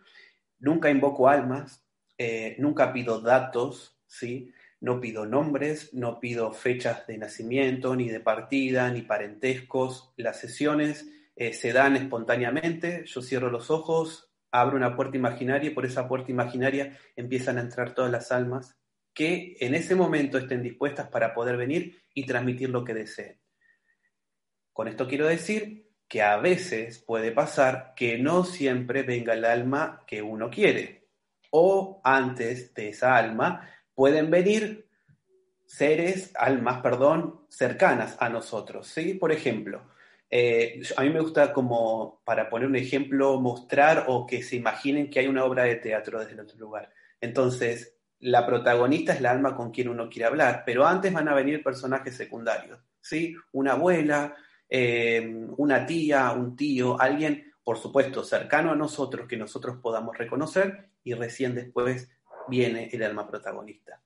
Nunca 0.59 0.89
invoco 0.89 1.27
almas, 1.27 1.83
eh, 2.17 2.55
nunca 2.59 2.93
pido 2.93 3.19
datos, 3.19 3.99
¿sí? 4.07 4.53
No 4.79 5.01
pido 5.01 5.25
nombres, 5.25 5.93
no 5.93 6.21
pido 6.21 6.53
fechas 6.53 7.05
de 7.07 7.17
nacimiento, 7.17 7.93
ni 7.97 8.07
de 8.07 8.21
partida, 8.21 8.89
ni 8.89 9.01
parentescos. 9.01 10.13
Las 10.15 10.39
sesiones 10.39 11.09
eh, 11.35 11.51
se 11.51 11.73
dan 11.73 11.97
espontáneamente. 11.97 13.03
Yo 13.05 13.21
cierro 13.21 13.51
los 13.51 13.69
ojos, 13.69 14.28
abro 14.51 14.77
una 14.77 14.95
puerta 14.95 15.17
imaginaria 15.17 15.69
y 15.69 15.73
por 15.73 15.85
esa 15.85 16.07
puerta 16.07 16.31
imaginaria 16.31 16.97
empiezan 17.15 17.57
a 17.57 17.61
entrar 17.61 17.93
todas 17.93 18.11
las 18.11 18.31
almas 18.31 18.77
que 19.13 19.57
en 19.59 19.75
ese 19.75 19.95
momento 19.95 20.37
estén 20.37 20.63
dispuestas 20.63 21.09
para 21.09 21.33
poder 21.33 21.57
venir 21.57 22.03
y 22.13 22.25
transmitir 22.25 22.69
lo 22.69 22.83
que 22.83 22.93
deseen. 22.93 23.39
Con 24.73 24.87
esto 24.87 25.07
quiero 25.07 25.27
decir 25.27 25.89
que 26.07 26.21
a 26.21 26.37
veces 26.37 26.99
puede 26.99 27.31
pasar 27.31 27.93
que 27.95 28.17
no 28.17 28.43
siempre 28.43 29.03
venga 29.03 29.33
el 29.33 29.45
alma 29.45 30.03
que 30.07 30.21
uno 30.21 30.49
quiere. 30.49 31.07
O 31.51 32.01
antes 32.03 32.73
de 32.73 32.89
esa 32.89 33.15
alma 33.15 33.69
pueden 33.93 34.31
venir 34.31 34.87
seres, 35.65 36.31
almas, 36.35 36.81
perdón, 36.81 37.45
cercanas 37.49 38.17
a 38.19 38.29
nosotros, 38.29 38.87
¿sí? 38.87 39.13
Por 39.13 39.31
ejemplo, 39.31 39.83
eh, 40.29 40.81
a 40.95 41.01
mí 41.01 41.09
me 41.09 41.21
gusta 41.21 41.51
como, 41.53 42.21
para 42.23 42.49
poner 42.49 42.67
un 42.67 42.75
ejemplo, 42.75 43.39
mostrar 43.39 44.05
o 44.07 44.27
que 44.27 44.43
se 44.43 44.55
imaginen 44.55 45.09
que 45.09 45.19
hay 45.19 45.27
una 45.27 45.43
obra 45.43 45.63
de 45.63 45.75
teatro 45.75 46.19
desde 46.19 46.33
el 46.33 46.41
otro 46.41 46.57
lugar. 46.57 46.91
Entonces, 47.19 47.97
la 48.19 48.45
protagonista 48.45 49.13
es 49.13 49.21
la 49.21 49.31
alma 49.31 49.55
con 49.55 49.71
quien 49.71 49.89
uno 49.89 50.09
quiere 50.09 50.27
hablar, 50.27 50.63
pero 50.65 50.85
antes 50.85 51.11
van 51.11 51.27
a 51.29 51.33
venir 51.33 51.63
personajes 51.63 52.15
secundarios, 52.15 52.79
¿sí? 53.01 53.35
Una 53.53 53.73
abuela, 53.73 54.35
eh, 54.69 55.45
una 55.57 55.85
tía, 55.85 56.31
un 56.31 56.55
tío, 56.55 56.99
alguien, 56.99 57.53
por 57.63 57.77
supuesto, 57.77 58.23
cercano 58.23 58.71
a 58.71 58.75
nosotros 58.75 59.27
que 59.27 59.37
nosotros 59.37 59.77
podamos 59.81 60.17
reconocer 60.17 60.89
y 61.03 61.13
recién 61.13 61.55
después 61.55 62.11
viene 62.47 62.89
el 62.91 63.03
alma 63.03 63.27
protagonista. 63.27 64.01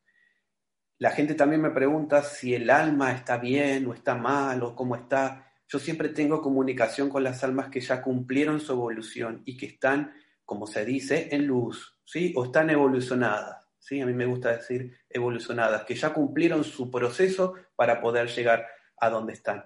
La 1.00 1.12
gente 1.12 1.34
también 1.34 1.62
me 1.62 1.72
pregunta 1.72 2.22
si 2.22 2.54
el 2.54 2.70
alma 2.70 3.12
está 3.12 3.38
bien 3.38 3.88
o 3.88 3.94
está 3.94 4.16
mal 4.16 4.62
o 4.64 4.76
cómo 4.76 4.96
está. 4.96 5.53
Yo 5.68 5.80
siempre 5.80 6.10
tengo 6.10 6.42
comunicación 6.42 7.10
con 7.10 7.24
las 7.24 7.44
almas 7.44 7.70
que 7.70 7.82
ya 7.82 8.02
cumplieron 8.02 8.60
su 8.60 8.74
evolución 8.74 9.42
y 9.46 9.58
que 9.58 9.66
están, 9.68 10.14
como 10.46 10.68
se 10.68 10.86
dice, 10.86 11.30
en 11.32 11.48
luz, 11.48 12.00
¿sí? 12.04 12.34
O 12.36 12.46
están 12.46 12.70
evolucionadas, 12.70 13.68
¿sí? 13.80 14.02
A 14.02 14.06
mí 14.06 14.14
me 14.14 14.26
gusta 14.26 14.56
decir 14.56 14.98
evolucionadas, 15.10 15.84
que 15.86 15.96
ya 15.96 16.14
cumplieron 16.14 16.64
su 16.64 16.92
proceso 16.92 17.56
para 17.76 18.02
poder 18.02 18.28
llegar 18.28 18.68
a 18.98 19.10
donde 19.10 19.34
están. 19.34 19.66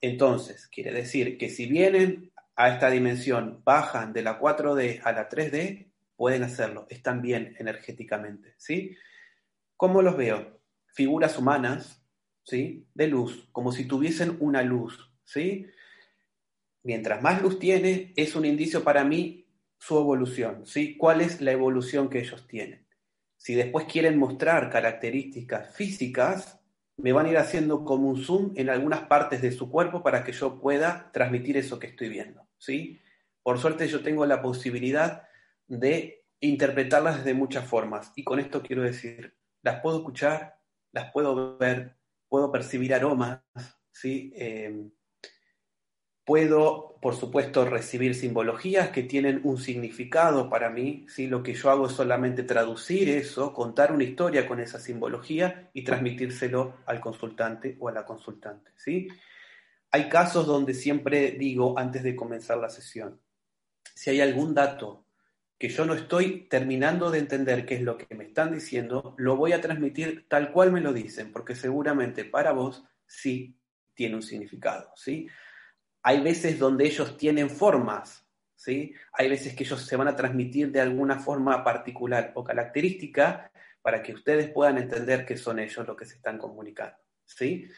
Entonces, 0.00 0.68
quiere 0.68 0.92
decir 0.92 1.38
que 1.38 1.48
si 1.48 1.66
vienen 1.66 2.32
a 2.56 2.68
esta 2.68 2.90
dimensión, 2.90 3.62
bajan 3.64 4.12
de 4.12 4.22
la 4.22 4.38
4D 4.38 5.00
a 5.02 5.12
la 5.12 5.28
3D, 5.28 5.90
pueden 6.16 6.42
hacerlo, 6.42 6.86
están 6.88 7.22
bien 7.22 7.56
energéticamente, 7.58 8.54
¿sí? 8.58 8.96
¿Cómo 9.76 10.02
los 10.02 10.16
veo? 10.16 10.60
Figuras 10.86 11.38
humanas, 11.38 12.03
¿sí? 12.44 12.86
De 12.94 13.08
luz, 13.08 13.48
como 13.52 13.72
si 13.72 13.86
tuviesen 13.86 14.36
una 14.40 14.62
luz, 14.62 15.10
¿sí? 15.24 15.66
mientras 16.84 17.22
más 17.22 17.42
luz 17.42 17.58
tiene, 17.58 18.12
es 18.14 18.36
un 18.36 18.44
indicio 18.44 18.84
para 18.84 19.02
mí 19.02 19.48
su 19.78 19.98
evolución, 19.98 20.64
¿sí? 20.64 20.96
¿Cuál 20.96 21.20
es 21.20 21.40
la 21.40 21.50
evolución 21.50 22.08
que 22.08 22.20
ellos 22.20 22.46
tienen? 22.46 22.86
Si 23.36 23.54
después 23.54 23.86
quieren 23.86 24.18
mostrar 24.18 24.70
características 24.70 25.74
físicas, 25.74 26.60
me 26.96 27.12
van 27.12 27.26
a 27.26 27.30
ir 27.30 27.38
haciendo 27.38 27.84
como 27.84 28.08
un 28.08 28.22
zoom 28.22 28.52
en 28.54 28.70
algunas 28.70 29.00
partes 29.00 29.42
de 29.42 29.50
su 29.50 29.70
cuerpo 29.70 30.02
para 30.02 30.22
que 30.22 30.32
yo 30.32 30.60
pueda 30.60 31.10
transmitir 31.12 31.56
eso 31.56 31.78
que 31.78 31.88
estoy 31.88 32.08
viendo, 32.08 32.46
¿sí? 32.58 33.00
Por 33.42 33.58
suerte 33.58 33.88
yo 33.88 34.02
tengo 34.02 34.24
la 34.26 34.40
posibilidad 34.40 35.26
de 35.66 36.24
interpretarlas 36.40 37.24
de 37.24 37.34
muchas 37.34 37.66
formas 37.66 38.12
y 38.14 38.24
con 38.24 38.38
esto 38.38 38.62
quiero 38.62 38.82
decir, 38.82 39.34
las 39.62 39.80
puedo 39.80 39.98
escuchar, 39.98 40.60
las 40.92 41.10
puedo 41.12 41.56
ver, 41.58 41.96
puedo 42.34 42.50
percibir 42.50 42.92
aromas, 42.92 43.42
¿sí? 43.92 44.32
Eh, 44.34 44.90
Puedo, 46.24 46.96
por 47.02 47.14
supuesto, 47.14 47.64
recibir 47.64 48.16
simbologías 48.16 48.88
que 48.88 49.04
tienen 49.04 49.42
un 49.44 49.58
significado 49.58 50.48
para 50.48 50.68
mí. 50.70 51.04
¿sí? 51.06 51.26
Lo 51.26 51.44
que 51.44 51.52
yo 51.52 51.70
hago 51.70 51.86
es 51.86 51.92
solamente 51.92 52.42
traducir 52.42 53.10
eso, 53.10 53.52
contar 53.52 53.92
una 53.92 54.04
historia 54.04 54.48
con 54.48 54.58
esa 54.58 54.80
simbología 54.80 55.70
y 55.74 55.84
transmitírselo 55.84 56.78
al 56.86 57.00
consultante 57.00 57.76
o 57.78 57.88
a 57.88 57.92
la 57.92 58.06
consultante. 58.06 58.70
¿sí? 58.74 59.06
Hay 59.90 60.08
casos 60.08 60.46
donde 60.46 60.72
siempre 60.72 61.32
digo 61.32 61.78
antes 61.78 62.02
de 62.02 62.16
comenzar 62.16 62.56
la 62.56 62.70
sesión, 62.70 63.20
si 63.94 64.08
hay 64.08 64.22
algún 64.22 64.54
dato 64.54 65.03
que 65.64 65.72
yo 65.72 65.86
no 65.86 65.94
estoy 65.94 66.46
terminando 66.50 67.10
de 67.10 67.20
entender 67.20 67.64
qué 67.64 67.76
es 67.76 67.80
lo 67.80 67.96
que 67.96 68.14
me 68.14 68.24
están 68.24 68.52
diciendo, 68.52 69.14
lo 69.16 69.36
voy 69.36 69.52
a 69.52 69.62
transmitir 69.62 70.26
tal 70.28 70.52
cual 70.52 70.70
me 70.70 70.82
lo 70.82 70.92
dicen, 70.92 71.32
porque 71.32 71.54
seguramente 71.54 72.26
para 72.26 72.52
vos 72.52 72.84
sí 73.06 73.58
tiene 73.94 74.16
un 74.16 74.22
significado. 74.22 74.90
¿sí? 74.94 75.26
hay 76.04 76.20
veces 76.20 76.58
donde 76.58 76.84
ellos 76.84 77.16
tienen 77.16 77.48
formas, 77.48 78.26
¿sí? 78.54 78.92
Hay 79.14 79.30
veces 79.30 79.54
que 79.54 79.64
ellos 79.64 79.80
se 79.80 79.96
van 79.96 80.06
a 80.06 80.14
transmitir 80.14 80.70
de 80.70 80.82
alguna 80.82 81.18
forma 81.18 81.64
particular 81.64 82.32
o 82.34 82.44
característica 82.44 83.50
para 83.80 84.02
que 84.02 84.12
ustedes 84.12 84.50
puedan 84.50 84.76
entender 84.76 85.24
que 85.24 85.38
son 85.38 85.58
ellos 85.58 85.86
los 85.86 85.96
que 85.96 86.04
se 86.04 86.16
están 86.16 86.36
comunicando, 86.36 86.96
¿sí? 87.24 87.70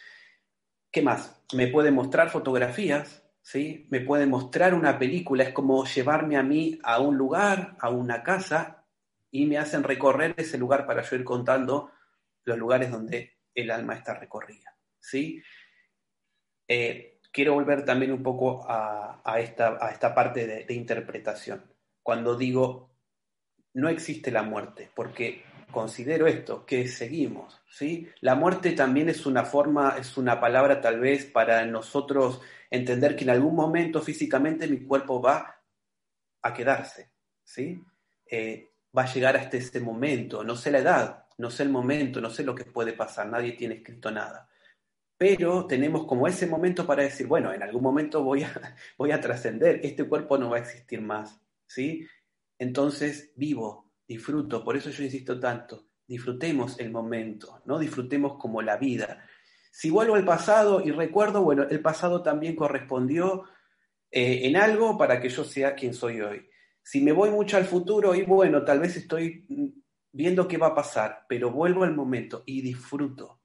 ¿Qué 0.90 1.02
más? 1.02 1.40
Me 1.54 1.68
puede 1.68 1.92
mostrar 1.92 2.30
fotografías, 2.30 3.22
¿sí? 3.46 3.86
Me 3.90 4.00
puede 4.00 4.26
mostrar 4.26 4.74
una 4.74 4.98
película, 4.98 5.44
es 5.44 5.52
como 5.52 5.84
llevarme 5.86 6.36
a 6.36 6.42
mí 6.42 6.80
a 6.82 6.98
un 6.98 7.16
lugar, 7.16 7.76
a 7.78 7.90
una 7.90 8.24
casa, 8.24 8.84
y 9.30 9.46
me 9.46 9.56
hacen 9.56 9.84
recorrer 9.84 10.34
ese 10.36 10.58
lugar 10.58 10.84
para 10.84 11.02
yo 11.02 11.14
ir 11.14 11.22
contando 11.22 11.92
los 12.42 12.58
lugares 12.58 12.90
donde 12.90 13.36
el 13.54 13.70
alma 13.70 13.94
está 13.94 14.14
recorrida, 14.14 14.76
¿sí? 14.98 15.40
Eh, 16.66 17.20
quiero 17.30 17.54
volver 17.54 17.84
también 17.84 18.10
un 18.10 18.22
poco 18.24 18.66
a, 18.68 19.22
esta, 19.38 19.78
a 19.80 19.90
esta, 19.90 20.12
parte 20.12 20.64
de, 20.64 20.74
interpretación. 20.74 21.72
Cuando 22.02 22.36
digo, 22.36 22.96
no 23.74 23.88
existe 23.88 24.32
la 24.32 24.42
muerte, 24.42 24.90
porque 24.92 25.44
considero 25.70 26.26
esto, 26.26 26.66
que 26.66 26.88
seguimos, 26.88 27.62
¿sí? 27.70 28.08
La 28.20 28.34
muerte 28.34 28.72
también 28.72 29.08
es 29.08 29.24
una 29.24 29.44
forma, 29.44 29.96
es 30.00 30.16
una 30.16 30.40
palabra 30.40 30.80
tal 30.80 30.98
vez 30.98 31.26
para 31.26 31.64
nosotros 31.64 32.40
entender 32.70 33.16
que 33.16 33.24
en 33.24 33.30
algún 33.30 33.54
momento 33.54 34.00
físicamente 34.00 34.68
mi 34.68 34.84
cuerpo 34.84 35.20
va 35.20 35.62
a 36.42 36.54
quedarse, 36.54 37.10
¿sí? 37.44 37.82
Eh, 38.30 38.70
va 38.96 39.02
a 39.02 39.12
llegar 39.12 39.36
hasta 39.36 39.56
ese 39.56 39.80
momento, 39.80 40.42
no 40.44 40.56
sé 40.56 40.70
la 40.70 40.78
edad, 40.78 41.26
no 41.38 41.50
sé 41.50 41.62
el 41.64 41.70
momento, 41.70 42.20
no 42.20 42.30
sé 42.30 42.44
lo 42.44 42.54
que 42.54 42.64
puede 42.64 42.92
pasar, 42.92 43.28
nadie 43.28 43.52
tiene 43.52 43.76
escrito 43.76 44.10
nada 44.10 44.48
pero 45.18 45.66
tenemos 45.66 46.06
como 46.06 46.26
ese 46.26 46.46
momento 46.46 46.86
para 46.86 47.02
decir, 47.02 47.26
bueno, 47.26 47.52
en 47.52 47.62
algún 47.62 47.82
momento 47.82 48.22
voy 48.22 48.42
a, 48.42 48.52
voy 48.98 49.12
a 49.12 49.20
trascender, 49.20 49.80
este 49.82 50.04
cuerpo 50.04 50.36
no 50.38 50.50
va 50.50 50.58
a 50.58 50.60
existir 50.60 51.00
más, 51.00 51.40
¿sí? 51.66 52.06
Entonces 52.58 53.32
vivo, 53.36 53.92
disfruto, 54.06 54.62
por 54.62 54.76
eso 54.76 54.90
yo 54.90 55.04
insisto 55.04 55.38
tanto, 55.40 55.88
disfrutemos 56.06 56.78
el 56.78 56.90
momento, 56.90 57.62
¿no? 57.64 57.78
Disfrutemos 57.78 58.38
como 58.38 58.62
la 58.62 58.76
vida. 58.76 59.24
Si 59.76 59.90
vuelvo 59.90 60.14
al 60.14 60.24
pasado 60.24 60.80
y 60.80 60.90
recuerdo, 60.90 61.42
bueno, 61.42 61.64
el 61.64 61.80
pasado 61.80 62.22
también 62.22 62.56
correspondió 62.56 63.44
eh, 64.10 64.46
en 64.46 64.56
algo 64.56 64.96
para 64.96 65.20
que 65.20 65.28
yo 65.28 65.44
sea 65.44 65.74
quien 65.74 65.92
soy 65.92 66.22
hoy. 66.22 66.48
Si 66.82 67.02
me 67.02 67.12
voy 67.12 67.28
mucho 67.28 67.58
al 67.58 67.66
futuro 67.66 68.14
y 68.14 68.22
bueno, 68.22 68.64
tal 68.64 68.80
vez 68.80 68.96
estoy 68.96 69.44
mm, 69.50 69.66
viendo 70.12 70.48
qué 70.48 70.56
va 70.56 70.68
a 70.68 70.74
pasar, 70.74 71.26
pero 71.28 71.50
vuelvo 71.50 71.84
al 71.84 71.94
momento 71.94 72.42
y 72.46 72.62
disfruto 72.62 73.42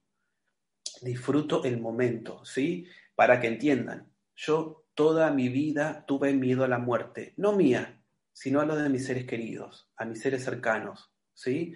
disfruto 1.02 1.64
el 1.64 1.80
momento, 1.80 2.42
¿sí? 2.46 2.86
Para 3.14 3.38
que 3.38 3.48
entiendan, 3.48 4.10
yo 4.34 4.86
toda 4.94 5.30
mi 5.32 5.50
vida 5.50 6.06
tuve 6.06 6.32
miedo 6.32 6.64
a 6.64 6.68
la 6.68 6.78
muerte, 6.78 7.34
no 7.36 7.52
mía, 7.52 8.02
sino 8.32 8.60
a 8.60 8.64
lo 8.64 8.76
de 8.76 8.88
mis 8.88 9.04
seres 9.04 9.26
queridos, 9.26 9.90
a 9.96 10.06
mis 10.06 10.22
seres 10.22 10.44
cercanos, 10.44 11.12
¿sí? 11.34 11.74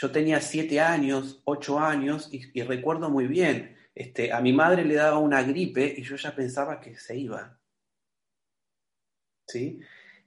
Yo 0.00 0.10
tenía 0.10 0.40
siete 0.40 0.80
años, 0.80 1.42
ocho 1.44 1.78
años 1.78 2.30
y, 2.32 2.62
recuerdo 2.62 3.10
muy 3.10 3.26
bien, 3.26 3.76
este, 3.94 4.32
a 4.32 4.40
mi 4.40 4.50
madre 4.50 4.82
le 4.82 4.94
daba 4.94 5.18
una 5.18 5.42
gripe 5.42 5.94
y 5.94 6.02
yo 6.02 6.16
ya 6.16 6.34
pensaba 6.34 6.80
que 6.80 6.96
se 6.96 7.18
iba, 7.18 7.60
¿sí? 9.46 9.78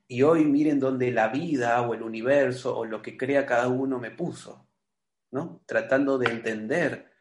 Y 0.07 0.21
hoy 0.21 0.45
miren 0.45 0.79
donde 0.79 1.09
la 1.11 1.29
vida 1.29 1.81
o 1.81 1.95
el 1.95 2.03
universo 2.03 2.77
o 2.77 2.85
lo 2.85 3.01
que 3.01 3.17
crea 3.17 3.47
cada 3.47 3.67
uno 3.67 3.97
me 3.97 4.11
puso, 4.11 4.69
¿no? 5.31 5.63
Tratando 5.65 6.19
de 6.19 6.29
entender 6.29 7.11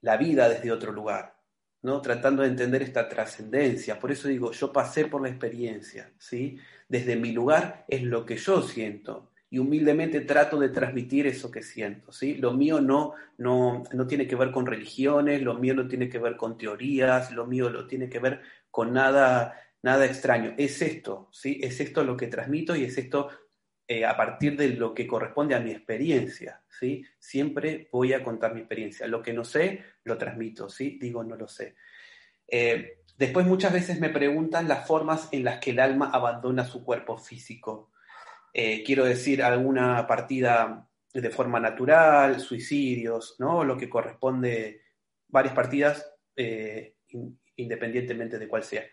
la 0.00 0.16
vida 0.16 0.48
desde 0.48 0.72
otro 0.72 0.90
lugar, 0.90 1.38
¿no? 1.82 2.00
Tratando 2.00 2.44
de 2.44 2.48
entender 2.48 2.80
esta 2.80 3.10
trascendencia. 3.10 4.00
Por 4.00 4.10
eso 4.10 4.26
digo, 4.26 4.52
yo 4.52 4.72
pasé 4.72 5.04
por 5.04 5.20
la 5.20 5.28
experiencia, 5.28 6.14
¿sí? 6.16 6.58
Desde 6.88 7.14
mi 7.16 7.32
lugar 7.32 7.84
es 7.88 8.02
lo 8.04 8.24
que 8.24 8.38
yo 8.38 8.62
siento 8.62 9.31
y 9.52 9.58
humildemente 9.58 10.22
trato 10.22 10.58
de 10.58 10.70
transmitir 10.70 11.26
eso 11.26 11.50
que 11.50 11.62
siento, 11.62 12.10
¿sí? 12.10 12.36
Lo 12.36 12.54
mío 12.54 12.80
no, 12.80 13.12
no, 13.36 13.82
no 13.92 14.06
tiene 14.06 14.26
que 14.26 14.34
ver 14.34 14.50
con 14.50 14.64
religiones, 14.64 15.42
lo 15.42 15.52
mío 15.52 15.74
no 15.74 15.86
tiene 15.86 16.08
que 16.08 16.18
ver 16.18 16.38
con 16.38 16.56
teorías, 16.56 17.30
lo 17.32 17.46
mío 17.46 17.68
no 17.68 17.86
tiene 17.86 18.08
que 18.08 18.18
ver 18.18 18.40
con 18.70 18.94
nada, 18.94 19.60
nada 19.82 20.06
extraño. 20.06 20.54
Es 20.56 20.80
esto, 20.80 21.28
¿sí? 21.32 21.60
Es 21.62 21.80
esto 21.80 22.02
lo 22.02 22.16
que 22.16 22.28
transmito 22.28 22.74
y 22.74 22.84
es 22.84 22.96
esto 22.96 23.28
eh, 23.86 24.06
a 24.06 24.16
partir 24.16 24.56
de 24.56 24.68
lo 24.68 24.94
que 24.94 25.06
corresponde 25.06 25.54
a 25.54 25.60
mi 25.60 25.72
experiencia, 25.72 26.62
¿sí? 26.70 27.04
Siempre 27.18 27.90
voy 27.92 28.14
a 28.14 28.24
contar 28.24 28.54
mi 28.54 28.60
experiencia. 28.60 29.06
Lo 29.06 29.20
que 29.20 29.34
no 29.34 29.44
sé, 29.44 29.84
lo 30.04 30.16
transmito, 30.16 30.70
¿sí? 30.70 30.98
Digo, 30.98 31.22
no 31.24 31.36
lo 31.36 31.46
sé. 31.46 31.74
Eh, 32.48 33.00
después 33.18 33.46
muchas 33.46 33.74
veces 33.74 34.00
me 34.00 34.08
preguntan 34.08 34.66
las 34.66 34.86
formas 34.86 35.28
en 35.30 35.44
las 35.44 35.60
que 35.60 35.72
el 35.72 35.80
alma 35.80 36.08
abandona 36.10 36.64
su 36.64 36.82
cuerpo 36.82 37.18
físico. 37.18 37.91
Eh, 38.52 38.82
quiero 38.84 39.04
decir, 39.04 39.42
alguna 39.42 40.06
partida 40.06 40.88
de 41.12 41.30
forma 41.30 41.60
natural, 41.60 42.40
suicidios, 42.40 43.36
¿no? 43.38 43.64
Lo 43.64 43.76
que 43.76 43.88
corresponde, 43.88 44.82
varias 45.28 45.54
partidas, 45.54 46.10
independientemente 47.56 48.38
de 48.38 48.48
cuál 48.48 48.62
sea. 48.62 48.84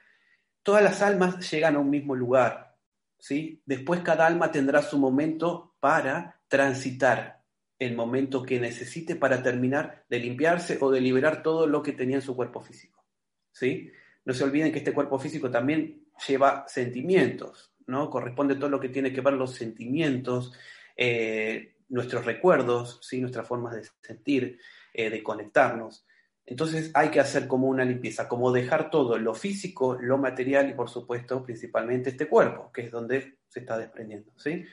Todas 0.63 0.84
las 0.84 1.02
almas 1.02 1.50
llegan 1.50 1.76
a 1.76 1.80
un 1.80 1.89
mismo 1.89 2.15
lugar, 2.15 2.78
¿sí? 3.17 3.62
Después 3.65 4.02
cada 4.02 4.28
alma 4.28 4.52
tendrá 4.52 4.82
su 4.82 4.98
momento 4.98 5.76
para 5.80 6.41
transitar 6.48 7.39
el 7.78 7.95
momento 7.95 8.43
que 8.43 8.60
necesite 8.60 9.15
para 9.15 9.41
terminar 9.41 10.06
de 10.10 10.19
limpiarse 10.19 10.78
o 10.82 10.91
de 10.91 11.00
liberar 11.00 11.41
todo 11.41 11.65
lo 11.65 11.82
que 11.82 11.93
tenía 11.93 12.17
en 12.17 12.22
su 12.22 12.36
cuerpo 12.36 12.62
físico, 12.62 13.06
¿sí? 13.52 13.89
No 14.26 14.34
se 14.34 14.43
olviden 14.43 14.72
que 14.72 14.80
este 14.80 14.93
cuerpo 14.93 15.17
físico 15.17 15.50
también 15.50 16.06
lleva 16.28 16.65
sentimientos, 16.67 17.68
¿no? 17.89 18.10
Corresponde 18.10 18.56
todo 18.56 18.69
lo 18.69 18.80
que 18.80 18.89
tiene 18.89 19.12
que 19.12 19.21
ver 19.21 19.34
los 19.34 19.56
sentimientos, 19.56 20.54
eh, 20.95 21.75
nuestros 21.89 22.25
recuerdos, 22.25 22.99
¿sí? 23.02 23.19
Nuestras 23.19 23.47
formas 23.47 23.75
de 23.75 23.84
sentir, 24.02 24.60
eh, 24.93 25.10
de 25.10 25.23
conectarnos. 25.23 26.06
Entonces 26.45 26.91
hay 26.95 27.10
que 27.10 27.19
hacer 27.19 27.47
como 27.47 27.67
una 27.67 27.86
limpieza, 27.86 28.28
como 28.28 28.52
dejar 28.52 28.89
todo, 28.89 29.17
lo 29.19 29.36
físico, 29.36 29.97
lo 30.02 30.17
material 30.17 30.69
y 30.69 30.73
por 30.73 30.89
supuesto 30.89 31.43
principalmente 31.43 32.10
este 32.10 32.28
cuerpo, 32.28 32.71
que 32.71 32.82
es 32.82 32.91
donde 32.91 33.38
se 33.47 33.60
está 33.60 33.78
desprendiendo. 33.78 34.32
¿sí? 34.36 34.65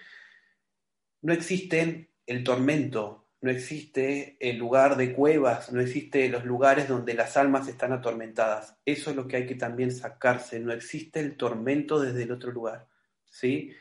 No 1.20 1.34
existe 1.34 2.10
el 2.24 2.44
tormento, 2.44 3.28
no 3.42 3.50
existe 3.50 4.36
el 4.40 4.56
lugar 4.56 4.96
de 4.96 5.12
cuevas, 5.12 5.70
no 5.70 5.80
existe 5.80 6.28
los 6.30 6.46
lugares 6.46 6.88
donde 6.88 7.12
las 7.12 7.36
almas 7.36 7.68
están 7.68 7.92
atormentadas. 7.92 8.76
Eso 8.86 9.10
es 9.10 9.16
lo 9.16 9.28
que 9.28 9.36
hay 9.36 9.46
que 9.46 9.54
también 9.54 9.92
sacarse, 9.92 10.58
no 10.60 10.72
existe 10.72 11.20
el 11.20 11.36
tormento 11.36 12.00
desde 12.00 12.22
el 12.22 12.32
otro 12.32 12.52
lugar. 12.52 12.88
¿Sí? 13.36 13.72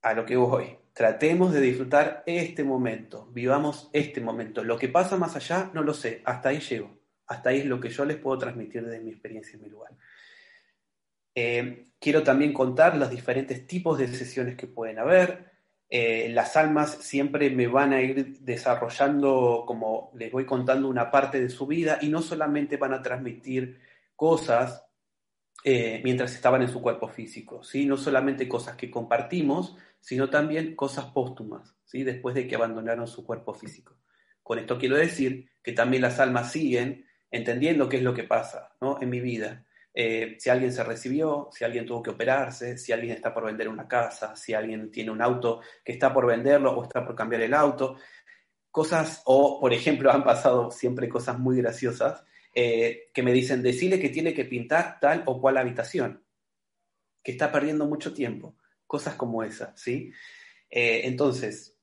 A 0.00 0.14
lo 0.14 0.24
que 0.24 0.36
voy. 0.36 0.78
Tratemos 0.94 1.52
de 1.52 1.60
disfrutar 1.60 2.22
este 2.26 2.64
momento, 2.64 3.26
vivamos 3.32 3.90
este 3.92 4.20
momento. 4.20 4.64
Lo 4.64 4.78
que 4.78 4.88
pasa 4.88 5.16
más 5.16 5.36
allá, 5.36 5.70
no 5.74 5.82
lo 5.82 5.94
sé, 5.94 6.22
hasta 6.24 6.50
ahí 6.50 6.60
llego. 6.60 6.98
Hasta 7.26 7.50
ahí 7.50 7.60
es 7.60 7.66
lo 7.66 7.80
que 7.80 7.88
yo 7.88 8.04
les 8.04 8.16
puedo 8.16 8.38
transmitir 8.38 8.84
desde 8.84 9.00
mi 9.00 9.10
experiencia 9.10 9.56
en 9.56 9.62
mi 9.62 9.68
lugar. 9.68 9.92
Eh, 11.34 11.84
quiero 11.98 12.22
también 12.22 12.52
contar 12.52 12.96
los 12.96 13.10
diferentes 13.10 13.66
tipos 13.66 13.98
de 13.98 14.08
sesiones 14.08 14.56
que 14.56 14.66
pueden 14.66 14.98
haber. 14.98 15.52
Eh, 15.88 16.30
las 16.30 16.56
almas 16.56 16.90
siempre 16.90 17.50
me 17.50 17.66
van 17.66 17.92
a 17.92 18.02
ir 18.02 18.38
desarrollando, 18.40 19.64
como 19.66 20.10
les 20.14 20.32
voy 20.32 20.44
contando, 20.44 20.88
una 20.88 21.10
parte 21.10 21.40
de 21.40 21.50
su 21.50 21.66
vida 21.66 21.98
y 22.00 22.08
no 22.08 22.22
solamente 22.22 22.76
van 22.76 22.94
a 22.94 23.02
transmitir 23.02 23.80
cosas 24.16 24.84
eh, 25.64 26.00
mientras 26.02 26.34
estaban 26.34 26.62
en 26.62 26.68
su 26.68 26.82
cuerpo 26.82 27.08
físico, 27.08 27.62
¿sí? 27.62 27.86
No 27.86 27.96
solamente 27.96 28.48
cosas 28.48 28.76
que 28.76 28.90
compartimos, 28.90 29.76
sino 30.00 30.28
también 30.28 30.74
cosas 30.74 31.06
póstumas, 31.06 31.76
¿sí? 31.84 32.02
Después 32.02 32.34
de 32.34 32.48
que 32.48 32.56
abandonaron 32.56 33.06
su 33.06 33.24
cuerpo 33.24 33.54
físico. 33.54 33.96
Con 34.42 34.58
esto 34.58 34.76
quiero 34.76 34.96
decir 34.96 35.50
que 35.62 35.72
también 35.72 36.02
las 36.02 36.18
almas 36.18 36.50
siguen 36.50 37.06
entendiendo 37.30 37.88
qué 37.88 37.98
es 37.98 38.02
lo 38.02 38.12
que 38.12 38.24
pasa, 38.24 38.74
¿no? 38.80 39.00
En 39.00 39.08
mi 39.08 39.20
vida. 39.20 39.64
Eh, 39.94 40.36
si 40.38 40.50
alguien 40.50 40.72
se 40.72 40.82
recibió, 40.82 41.48
si 41.52 41.64
alguien 41.64 41.86
tuvo 41.86 42.02
que 42.02 42.10
operarse, 42.10 42.76
si 42.76 42.92
alguien 42.92 43.12
está 43.12 43.32
por 43.32 43.44
vender 43.44 43.68
una 43.68 43.86
casa, 43.86 44.34
si 44.34 44.54
alguien 44.54 44.90
tiene 44.90 45.12
un 45.12 45.22
auto 45.22 45.60
que 45.84 45.92
está 45.92 46.12
por 46.12 46.26
venderlo 46.26 46.72
o 46.72 46.82
está 46.82 47.04
por 47.04 47.14
cambiar 47.14 47.42
el 47.42 47.54
auto. 47.54 47.96
Cosas, 48.70 49.22
o 49.26 49.60
por 49.60 49.72
ejemplo, 49.72 50.10
han 50.10 50.24
pasado 50.24 50.72
siempre 50.72 51.08
cosas 51.08 51.38
muy 51.38 51.58
graciosas 51.58 52.24
eh, 52.52 53.10
que 53.12 53.22
me 53.22 53.32
dicen, 53.32 53.62
decirle 53.62 54.00
que 54.00 54.08
tiene 54.08 54.34
que 54.34 54.44
pintar 54.44 54.98
tal 55.00 55.22
o 55.26 55.40
cual 55.40 55.56
habitación, 55.56 56.24
que 57.22 57.32
está 57.32 57.50
perdiendo 57.50 57.86
mucho 57.86 58.12
tiempo. 58.12 58.56
Cosas 58.86 59.14
como 59.14 59.42
esas, 59.42 59.80
¿sí? 59.80 60.12
Eh, 60.70 61.02
entonces, 61.04 61.78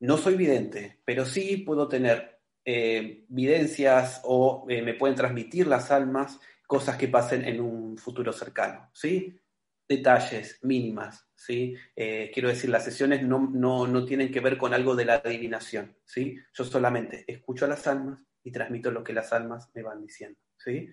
no 0.00 0.18
soy 0.18 0.36
vidente, 0.36 1.00
pero 1.04 1.24
sí 1.24 1.58
puedo 1.58 1.88
tener 1.88 2.30
videncias 2.64 4.20
o 4.22 4.64
me 4.68 4.94
pueden 4.94 5.16
transmitir 5.16 5.66
las 5.66 5.90
almas 5.90 6.38
cosas 6.72 6.96
que 6.96 7.06
pasen 7.06 7.44
en 7.44 7.60
un 7.60 7.98
futuro 7.98 8.32
cercano, 8.32 8.88
¿sí? 8.94 9.38
Detalles 9.86 10.58
mínimas, 10.62 11.28
¿sí? 11.34 11.76
Eh, 11.94 12.30
quiero 12.32 12.48
decir, 12.48 12.70
las 12.70 12.82
sesiones 12.82 13.22
no, 13.22 13.46
no, 13.46 14.04
tienen 14.06 14.32
que 14.32 14.40
ver 14.40 14.56
con 14.56 14.72
algo 14.72 14.96
de 14.96 15.04
la 15.04 15.16
adivinación, 15.16 15.94
¿sí? 16.06 16.38
Yo 16.54 16.64
solamente 16.64 17.26
escucho 17.26 17.66
a 17.66 17.68
las 17.68 17.86
almas 17.86 18.24
y 18.44 18.52
transmito 18.52 18.90
lo 18.90 19.04
que 19.04 19.12
las 19.12 19.32
almas 19.32 19.70
me 19.74 19.82
van 19.82 20.02
diciendo, 20.02 20.38
¿sí? 20.56 20.92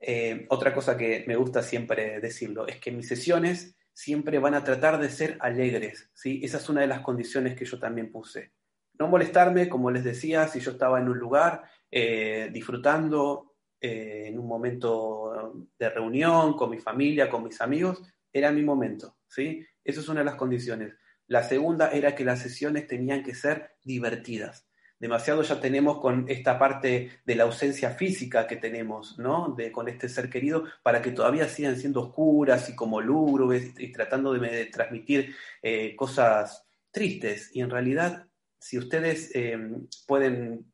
Eh, 0.00 0.46
otra 0.50 0.74
cosa 0.74 0.96
que 0.96 1.24
me 1.26 1.36
gusta 1.36 1.62
siempre 1.62 2.20
decirlo 2.20 2.66
es 2.66 2.78
que 2.78 2.92
mis 2.92 3.08
sesiones 3.08 3.76
siempre 3.92 4.38
van 4.38 4.54
a 4.54 4.64
tratar 4.64 5.00
de 5.00 5.08
ser 5.08 5.38
alegres, 5.40 6.10
¿sí? 6.12 6.40
Esa 6.42 6.58
es 6.58 6.68
una 6.68 6.82
de 6.82 6.88
las 6.88 7.00
condiciones 7.00 7.54
que 7.54 7.64
yo 7.64 7.78
también 7.78 8.10
puse. 8.10 8.52
No 8.98 9.08
molestarme, 9.08 9.68
como 9.68 9.90
les 9.90 10.04
decía, 10.04 10.46
si 10.48 10.60
yo 10.60 10.72
estaba 10.72 11.00
en 11.00 11.08
un 11.08 11.18
lugar 11.18 11.64
eh, 11.90 12.50
disfrutando, 12.52 13.54
eh, 13.80 14.24
en 14.28 14.38
un 14.38 14.46
momento 14.46 15.66
de 15.78 15.90
reunión 15.90 16.54
con 16.54 16.70
mi 16.70 16.78
familia, 16.78 17.28
con 17.28 17.44
mis 17.44 17.60
amigos, 17.60 18.02
era 18.32 18.50
mi 18.50 18.62
momento, 18.62 19.18
¿sí? 19.28 19.64
Esa 19.82 20.00
es 20.00 20.08
una 20.08 20.20
de 20.20 20.26
las 20.26 20.36
condiciones. 20.36 20.94
La 21.26 21.42
segunda 21.42 21.90
era 21.92 22.14
que 22.14 22.24
las 22.24 22.40
sesiones 22.40 22.86
tenían 22.86 23.22
que 23.22 23.34
ser 23.34 23.76
divertidas. 23.82 24.66
Demasiado 25.04 25.42
ya 25.42 25.60
tenemos 25.60 26.00
con 26.00 26.24
esta 26.28 26.58
parte 26.58 27.20
de 27.24 27.34
la 27.34 27.44
ausencia 27.44 27.90
física 27.90 28.46
que 28.46 28.56
tenemos, 28.56 29.18
¿no? 29.18 29.54
De, 29.56 29.70
con 29.70 29.88
este 29.88 30.08
ser 30.08 30.30
querido, 30.30 30.64
para 30.82 31.02
que 31.02 31.10
todavía 31.10 31.48
sigan 31.48 31.76
siendo 31.76 32.00
oscuras 32.00 32.68
y 32.68 32.74
como 32.74 33.00
lúgubres 33.00 33.72
y, 33.78 33.92
tratando 33.92 34.32
de, 34.32 34.66
transmitir 34.66 35.34
eh, 35.62 35.94
cosas 35.96 36.66
tristes. 36.90 37.50
Y 37.54 37.60
en 37.60 37.70
realidad, 37.70 38.26
si 38.58 38.78
ustedes 38.78 39.30
eh, 39.34 39.58
pueden 40.06 40.72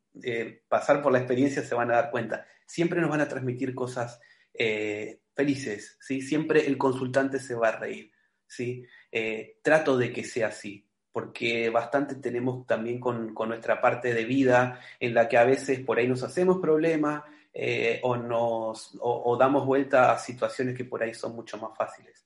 pasar 0.68 1.02
por 1.02 1.12
la 1.12 1.18
experiencia, 1.18 1.62
se 1.62 1.74
van 1.74 1.90
a 1.90 1.94
dar 1.94 2.10
cuenta 2.10 2.46
siempre 2.70 3.00
nos 3.00 3.10
van 3.10 3.20
a 3.20 3.28
transmitir 3.28 3.74
cosas 3.74 4.20
eh, 4.54 5.22
felices, 5.34 5.98
¿sí? 6.00 6.22
Siempre 6.22 6.66
el 6.66 6.78
consultante 6.78 7.40
se 7.40 7.56
va 7.56 7.70
a 7.70 7.78
reír, 7.80 8.12
¿sí? 8.46 8.84
Eh, 9.10 9.58
trato 9.62 9.98
de 9.98 10.12
que 10.12 10.22
sea 10.22 10.48
así, 10.48 10.86
porque 11.12 11.70
bastante 11.70 12.16
tenemos 12.16 12.66
también 12.66 13.00
con, 13.00 13.34
nuestra 13.34 13.80
parte 13.80 14.14
de 14.14 14.24
vida 14.24 14.80
en 14.98 15.14
la 15.14 15.28
que 15.28 15.38
a 15.38 15.44
veces 15.44 15.80
por 15.80 15.98
ahí 15.98 16.08
nos 16.08 16.22
hacemos 16.22 16.58
problemas 16.58 17.24
eh, 17.52 18.00
o, 18.02 18.16
nos, 18.16 18.96
o, 19.00 19.36
damos 19.36 19.66
vuelta 19.66 20.12
a 20.12 20.18
situaciones 20.18 20.76
que 20.76 20.84
por 20.84 21.02
ahí 21.02 21.14
son 21.14 21.34
mucho 21.34 21.58
más 21.58 21.76
fáciles. 21.76 22.24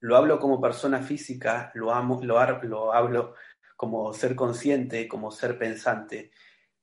Lo 0.00 0.16
hablo 0.16 0.38
como 0.38 0.60
persona 0.60 1.02
física, 1.02 1.70
lo, 1.74 1.92
amo, 1.92 2.20
lo, 2.22 2.62
lo 2.62 2.92
hablo 2.92 3.34
como 3.76 4.12
ser 4.12 4.34
consciente, 4.34 5.06
como 5.06 5.30
ser 5.30 5.58
pensante 5.58 6.30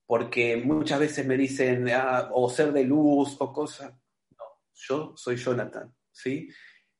porque 0.09 0.57
muchas 0.57 0.99
veces 0.99 1.23
me 1.27 1.37
dicen, 1.37 1.87
ah, 1.91 2.31
o 2.33 2.49
ser 2.49 2.73
de 2.73 2.83
luz 2.83 3.35
o 3.37 3.53
cosas. 3.53 3.93
No, 4.35 4.43
yo 4.73 5.13
soy 5.15 5.35
Jonathan, 5.35 5.93
¿sí? 6.11 6.49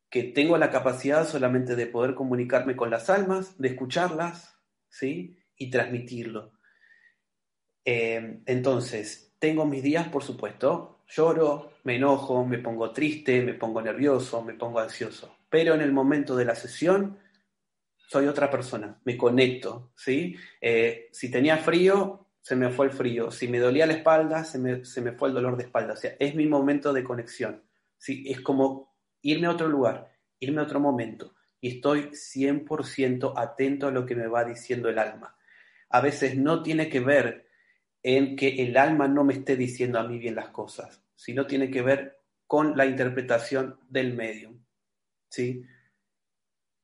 Que 0.10 0.24
tengo 0.24 0.58
la 0.58 0.72
capacidad 0.72 1.28
solamente 1.28 1.76
de 1.76 1.88
poder 1.88 2.16
comunicarme 2.16 2.76
con 2.76 2.90
las 2.90 3.10
almas, 3.10 3.58
de 3.58 3.70
escucharlas, 3.70 4.58
¿sí? 4.90 5.38
Y 5.56 5.70
transmitirlo. 5.70 6.54
Eh, 7.86 8.42
entonces, 8.46 9.34
tengo 9.40 9.66
mis 9.66 9.84
días, 9.84 10.08
por 10.10 10.24
supuesto, 10.24 11.04
lloro, 11.08 11.74
me 11.84 11.96
enojo, 11.96 12.46
me 12.46 12.60
pongo 12.60 12.92
triste, 12.92 13.42
me 13.42 13.54
pongo 13.54 13.82
nervioso, 13.82 14.44
me 14.44 14.54
pongo 14.54 14.80
ansioso. 14.80 15.38
Pero 15.50 15.74
en 15.74 15.82
el 15.82 15.92
momento 15.92 16.36
de 16.36 16.46
la 16.46 16.56
sesión, 16.56 17.20
soy 17.96 18.28
otra 18.28 18.50
persona, 18.50 19.00
me 19.06 19.18
conecto, 19.18 19.92
¿sí? 19.96 20.36
Eh, 20.62 21.10
si 21.12 21.30
tenía 21.30 21.58
frío, 21.58 22.28
se 22.42 22.56
me 22.56 22.70
fue 22.70 22.88
el 22.88 22.92
frío. 22.92 23.32
Si 23.32 23.48
me 23.48 23.60
dolía 23.60 23.86
la 23.86 23.94
espalda, 23.94 24.44
se 24.44 24.58
me, 24.58 24.82
fue 25.14 25.30
el 25.30 25.36
dolor 25.36 25.58
de 25.58 25.66
espalda. 25.66 25.94
O 25.94 25.98
es 26.20 26.36
mi 26.36 26.48
momento 26.48 26.94
de 26.94 27.04
conexión. 27.04 27.64
¿sí? 27.98 28.24
Es 28.28 28.42
como 28.42 28.89
irme 29.22 29.48
a 29.48 29.52
otro 29.52 29.68
lugar, 29.68 30.12
irme 30.40 30.62
a 30.62 30.64
otro 30.64 30.80
momento. 30.80 31.34
Y 31.62 31.76
estoy 31.76 32.12
100% 32.12 33.34
atento 33.36 33.88
a 33.88 33.92
lo 33.92 34.06
que 34.06 34.16
me 34.16 34.28
va 34.28 34.46
diciendo 34.46 34.90
el 34.90 35.00
alma. 35.00 35.36
A 35.90 36.02
veces 36.02 36.38
no 36.38 36.64
tiene 36.64 36.90
que 36.90 37.00
ver 37.00 37.48
en 38.04 38.36
que 38.36 38.64
el 38.64 38.78
alma 38.78 39.08
no 39.08 39.24
me 39.24 39.34
esté 39.34 39.56
diciendo 39.56 40.00
a 40.00 40.08
mí 40.08 40.18
bien 40.20 40.36
las 40.36 40.50
cosas, 40.50 41.04
sino 41.16 41.46
tiene 41.48 41.70
que 41.70 41.82
ver 41.82 42.20
con 42.48 42.78
la 42.78 42.86
interpretación 42.86 43.78
del 43.90 44.14
medium. 44.14 44.60
¿sí? 45.30 45.64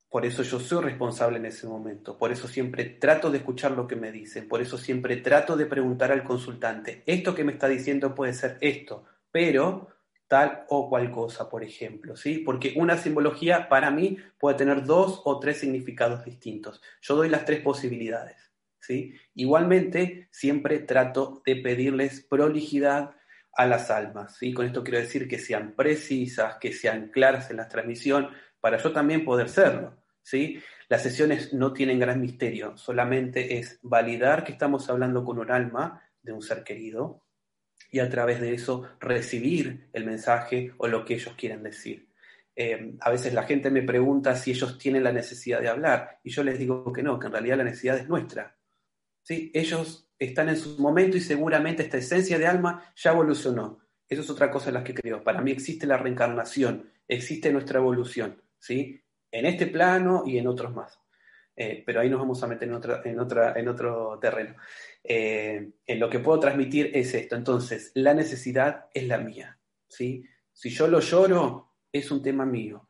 Por 0.10 0.26
eso 0.26 0.44
yo 0.44 0.60
soy 0.60 0.84
responsable 0.84 1.38
en 1.38 1.46
ese 1.46 1.68
momento. 1.68 2.18
Por 2.18 2.32
eso 2.32 2.48
siempre 2.48 2.86
trato 2.86 3.30
de 3.30 3.40
escuchar 3.40 3.72
lo 3.72 3.88
que 3.88 3.96
me 3.96 4.12
dicen. 4.12 4.48
Por 4.48 4.62
eso 4.62 4.78
siempre 4.78 5.18
trato 5.18 5.58
de 5.58 5.66
preguntar 5.66 6.12
al 6.12 6.24
consultante, 6.24 7.04
esto 7.06 7.36
que 7.36 7.44
me 7.44 7.54
está 7.54 7.68
diciendo 7.68 8.16
puede 8.16 8.34
ser 8.34 8.58
esto, 8.62 9.06
pero 9.32 9.90
tal 10.28 10.66
o 10.70 10.90
cual 10.90 11.12
cosa, 11.12 11.50
por 11.50 11.64
ejemplo, 11.64 12.16
¿sí? 12.16 12.40
Porque 12.40 12.74
una 12.76 12.98
simbología 12.98 13.70
para 13.70 13.92
mí 13.92 14.18
puede 14.40 14.58
tener 14.58 14.84
dos 14.84 15.22
o 15.26 15.40
tres 15.40 15.60
significados 15.60 16.26
distintos. 16.26 16.82
Yo 17.02 17.16
doy 17.16 17.30
las 17.30 17.46
tres 17.46 17.62
posibilidades, 17.62 18.52
¿sí? 18.80 19.14
Igualmente, 19.36 20.28
siempre 20.32 20.80
trato 20.80 21.42
de 21.46 21.58
pedirles 21.58 22.22
prolijidad 22.22 23.16
a 23.54 23.66
las 23.66 23.92
almas, 23.92 24.38
¿sí? 24.38 24.54
Con 24.54 24.66
esto 24.66 24.84
quiero 24.84 25.00
decir 25.00 25.28
que 25.28 25.40
sean 25.40 25.76
precisas, 25.76 26.58
que 26.60 26.74
sean 26.74 27.10
claras 27.10 27.50
en 27.52 27.58
la 27.58 27.68
transmisión, 27.68 28.30
para 28.60 28.78
yo 28.78 28.92
también 28.92 29.24
poder 29.24 29.50
serlo. 29.50 29.96
¿sí? 30.26 30.60
Las 30.90 31.04
sesiones 31.04 31.54
no 31.54 31.72
tienen 31.72 32.00
gran 32.00 32.20
misterio, 32.20 32.76
solamente 32.78 33.60
es 33.60 33.80
validar 33.84 34.44
que 34.44 34.52
estamos 34.52 34.90
hablando 34.90 35.24
con 35.24 35.40
un 35.40 35.52
alma 35.52 36.02
de 36.22 36.34
un 36.34 36.42
ser 36.42 36.64
querido 36.64 37.25
y 37.92 38.00
a 38.00 38.10
través 38.10 38.42
de 38.42 38.54
eso 38.54 38.84
recibir 39.00 39.90
el 39.94 40.06
mensaje 40.06 40.74
o 40.78 40.88
lo 40.88 41.06
que 41.06 41.16
ellos 41.16 41.34
quieren 41.38 41.64
decir. 41.64 42.10
Eh, 42.56 42.96
a 43.02 43.10
veces 43.12 43.34
la 43.34 43.44
gente 43.44 43.70
me 43.70 43.82
pregunta 43.82 44.36
si 44.36 44.52
ellos 44.52 44.78
tienen 44.78 45.04
la 45.04 45.12
necesidad 45.12 45.62
de 45.62 45.68
hablar 45.68 46.20
y 46.24 46.30
yo 46.30 46.44
les 46.44 46.58
digo 46.58 46.92
que 46.94 47.04
no, 47.04 47.20
que 47.20 47.28
en 47.28 47.34
realidad 47.34 47.58
la 47.58 47.64
necesidad 47.66 47.98
es 47.98 48.08
nuestra. 48.08 48.58
¿sí? 49.22 49.52
Ellos 49.54 50.10
están 50.18 50.50
en 50.50 50.58
su 50.58 50.80
momento 50.80 51.18
y 51.18 51.22
seguramente 51.22 51.84
esta 51.84 51.98
esencia 51.98 52.40
de 52.40 52.48
alma 52.48 52.94
ya 52.96 53.12
evolucionó. 53.12 53.80
Eso 54.08 54.22
es 54.22 54.30
otra 54.30 54.50
cosa 54.52 54.70
en 54.70 54.76
la 54.76 54.84
que 54.84 54.94
creo. 54.94 55.24
Para 55.24 55.42
mí 55.42 55.52
existe 55.52 55.86
la 55.86 55.98
reencarnación, 55.98 56.90
existe 57.08 57.52
nuestra 57.52 57.80
evolución. 57.80 58.42
¿sí? 58.58 59.02
en 59.36 59.46
este 59.46 59.68
plano 59.68 60.24
y 60.26 60.38
en 60.38 60.48
otros 60.48 60.74
más. 60.74 60.98
Eh, 61.56 61.84
pero 61.86 62.02
ahí 62.02 62.10
nos 62.10 62.20
vamos 62.20 62.44
a 62.44 62.48
meter 62.48 62.68
en, 62.68 62.76
otra, 62.76 63.02
en, 63.06 63.18
en 63.56 63.68
otro 63.68 64.20
terreno. 64.20 64.56
Eh, 65.04 65.72
en 65.86 66.00
lo 66.00 66.10
que 66.10 66.20
puedo 66.20 66.40
transmitir 66.40 66.92
es 66.94 67.14
esto. 67.14 67.36
Entonces, 67.36 67.92
la 67.96 68.14
necesidad 68.14 68.88
es 68.94 69.08
la 69.08 69.18
mía. 69.18 69.58
¿sí? 69.88 70.24
Si 70.52 70.70
yo 70.70 70.88
lo 70.88 71.00
lloro, 71.00 71.76
es 71.92 72.12
un 72.12 72.22
tema 72.22 72.46
mío. 72.46 72.90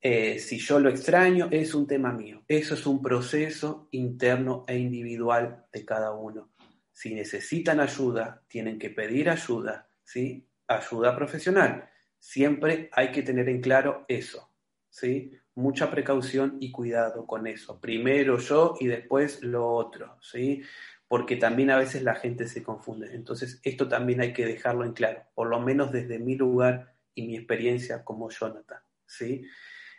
Eh, 0.00 0.38
si 0.38 0.58
yo 0.58 0.78
lo 0.78 0.88
extraño, 0.88 1.48
es 1.50 1.74
un 1.74 1.86
tema 1.86 2.12
mío. 2.12 2.44
Eso 2.46 2.74
es 2.74 2.86
un 2.86 3.02
proceso 3.02 3.88
interno 3.90 4.64
e 4.68 4.78
individual 4.78 5.66
de 5.72 5.84
cada 5.84 6.12
uno. 6.12 6.52
Si 6.92 7.14
necesitan 7.14 7.80
ayuda, 7.80 8.44
tienen 8.48 8.78
que 8.78 8.90
pedir 8.90 9.28
ayuda, 9.28 9.88
¿sí? 10.04 10.48
Ayuda 10.66 11.16
profesional. 11.16 11.90
Siempre 12.18 12.88
hay 12.92 13.10
que 13.10 13.22
tener 13.22 13.48
en 13.48 13.60
claro 13.60 14.04
eso, 14.08 14.52
¿sí? 14.88 15.32
Mucha 15.58 15.90
precaución 15.90 16.56
y 16.60 16.70
cuidado 16.70 17.26
con 17.26 17.48
eso. 17.48 17.80
Primero 17.80 18.38
yo 18.38 18.76
y 18.78 18.86
después 18.86 19.42
lo 19.42 19.68
otro, 19.68 20.16
¿sí? 20.22 20.62
Porque 21.08 21.34
también 21.34 21.70
a 21.70 21.78
veces 21.78 22.04
la 22.04 22.14
gente 22.14 22.46
se 22.46 22.62
confunde. 22.62 23.12
Entonces, 23.12 23.60
esto 23.64 23.88
también 23.88 24.20
hay 24.20 24.32
que 24.32 24.46
dejarlo 24.46 24.84
en 24.84 24.92
claro, 24.92 25.24
por 25.34 25.48
lo 25.48 25.58
menos 25.58 25.90
desde 25.90 26.20
mi 26.20 26.36
lugar 26.36 26.94
y 27.12 27.26
mi 27.26 27.36
experiencia 27.36 28.04
como 28.04 28.30
Jonathan, 28.30 28.78
¿sí? 29.04 29.42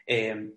Eh, 0.07 0.53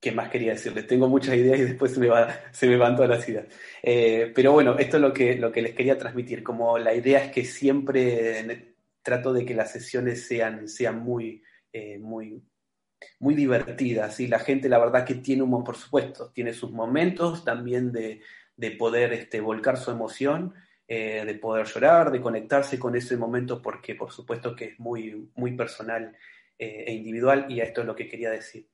¿Qué 0.00 0.12
más 0.12 0.30
quería 0.30 0.52
decirles? 0.52 0.86
Tengo 0.86 1.06
muchas 1.06 1.34
ideas 1.34 1.58
y 1.58 1.64
después 1.64 1.92
se 1.92 2.00
me, 2.00 2.08
va, 2.08 2.34
se 2.50 2.66
me 2.66 2.78
van 2.78 2.96
todas 2.96 3.10
las 3.10 3.28
ideas. 3.28 3.46
Eh, 3.82 4.32
pero 4.34 4.52
bueno, 4.52 4.78
esto 4.78 4.96
es 4.96 5.02
lo 5.02 5.12
que, 5.12 5.36
lo 5.36 5.52
que 5.52 5.60
les 5.60 5.74
quería 5.74 5.98
transmitir. 5.98 6.42
Como 6.42 6.78
la 6.78 6.94
idea 6.94 7.22
es 7.22 7.30
que 7.30 7.44
siempre 7.44 8.74
trato 9.02 9.34
de 9.34 9.44
que 9.44 9.54
las 9.54 9.70
sesiones 9.70 10.26
sean, 10.26 10.66
sean 10.66 11.00
muy, 11.00 11.42
eh, 11.72 11.98
muy, 11.98 12.42
muy 13.18 13.34
divertida. 13.34 14.10
¿sí? 14.10 14.26
La 14.26 14.38
gente, 14.38 14.68
la 14.68 14.78
verdad, 14.78 15.04
que 15.04 15.16
tiene 15.16 15.42
un, 15.42 15.64
por 15.64 15.76
supuesto, 15.76 16.30
tiene 16.30 16.52
sus 16.52 16.70
momentos 16.70 17.44
también 17.44 17.92
de, 17.92 18.20
poder 18.78 19.12
este, 19.12 19.40
volcar 19.40 19.76
su 19.76 19.90
emoción, 19.90 20.54
eh, 20.86 21.24
de 21.24 21.34
poder 21.34 21.66
llorar, 21.66 22.10
de 22.10 22.20
conectarse 22.20 22.78
con 22.78 22.96
ese 22.96 23.16
momento, 23.16 23.62
porque 23.62 23.94
por 23.94 24.12
supuesto 24.12 24.54
que 24.54 24.66
es 24.66 24.78
muy, 24.78 25.30
muy 25.34 25.56
personal 25.56 26.16
e 26.56 26.92
individual, 26.92 27.46
y 27.48 27.60
esto 27.60 27.80
es 27.80 27.86
lo 27.86 27.96
que 27.96 28.08
quería 28.08 28.30
decir. 28.30 28.68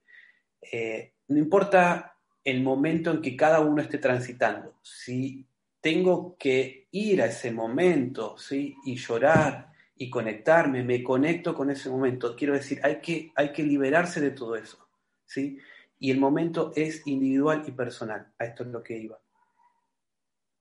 no 1.28 1.38
importa 1.38 2.14
el 2.44 2.62
momento 2.62 3.10
en 3.10 3.22
que 3.22 3.36
cada 3.36 3.60
uno 3.60 3.82
esté 3.82 3.98
transitando, 3.98 4.78
si 4.82 5.46
tengo 5.80 6.36
que 6.38 6.88
ir 6.90 7.22
a 7.22 7.26
ese 7.26 7.50
momento, 7.50 8.36
¿sí? 8.38 8.76
Y 8.84 8.96
llorar 8.96 9.69
y 10.00 10.08
conectarme, 10.08 10.82
me 10.82 11.02
conecto 11.02 11.54
con 11.54 11.68
ese 11.68 11.90
momento. 11.90 12.34
Quiero 12.34 12.54
decir, 12.54 12.80
hay 12.82 13.02
que, 13.02 13.32
hay 13.36 13.52
que 13.52 13.62
liberarse 13.62 14.18
de 14.22 14.30
todo 14.30 14.56
eso, 14.56 14.88
¿sí? 15.26 15.58
Y 15.98 16.10
el 16.10 16.18
momento 16.18 16.72
es 16.74 17.06
individual 17.06 17.64
y 17.66 17.72
personal. 17.72 18.32
A 18.38 18.46
esto 18.46 18.62
es 18.62 18.70
lo 18.70 18.82
que 18.82 18.96
iba. 18.96 19.20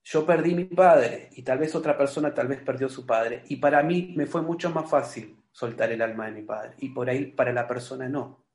Yo 0.03 0.25
perdí 0.25 0.53
mi 0.53 0.65
padre 0.65 1.29
y 1.31 1.43
tal 1.43 1.57
vez 1.57 1.73
otra 1.73 1.97
persona 1.97 2.33
tal 2.33 2.49
vez 2.49 2.59
perdió 2.59 2.89
su 2.89 3.05
padre. 3.05 3.43
Y 3.47 3.55
para 3.55 3.81
mí 3.81 4.13
me 4.13 4.25
fue 4.25 4.41
mucho 4.41 4.71
más 4.71 4.89
fácil 4.89 5.41
soltar 5.53 5.89
el 5.93 6.01
alma 6.01 6.25
de 6.25 6.33
mi 6.33 6.41
padre. 6.41 6.73
Y 6.79 6.89
por 6.89 7.09
ahí 7.09 7.27
para 7.27 7.53
la 7.53 7.65
persona 7.65 8.09
no. 8.09 8.45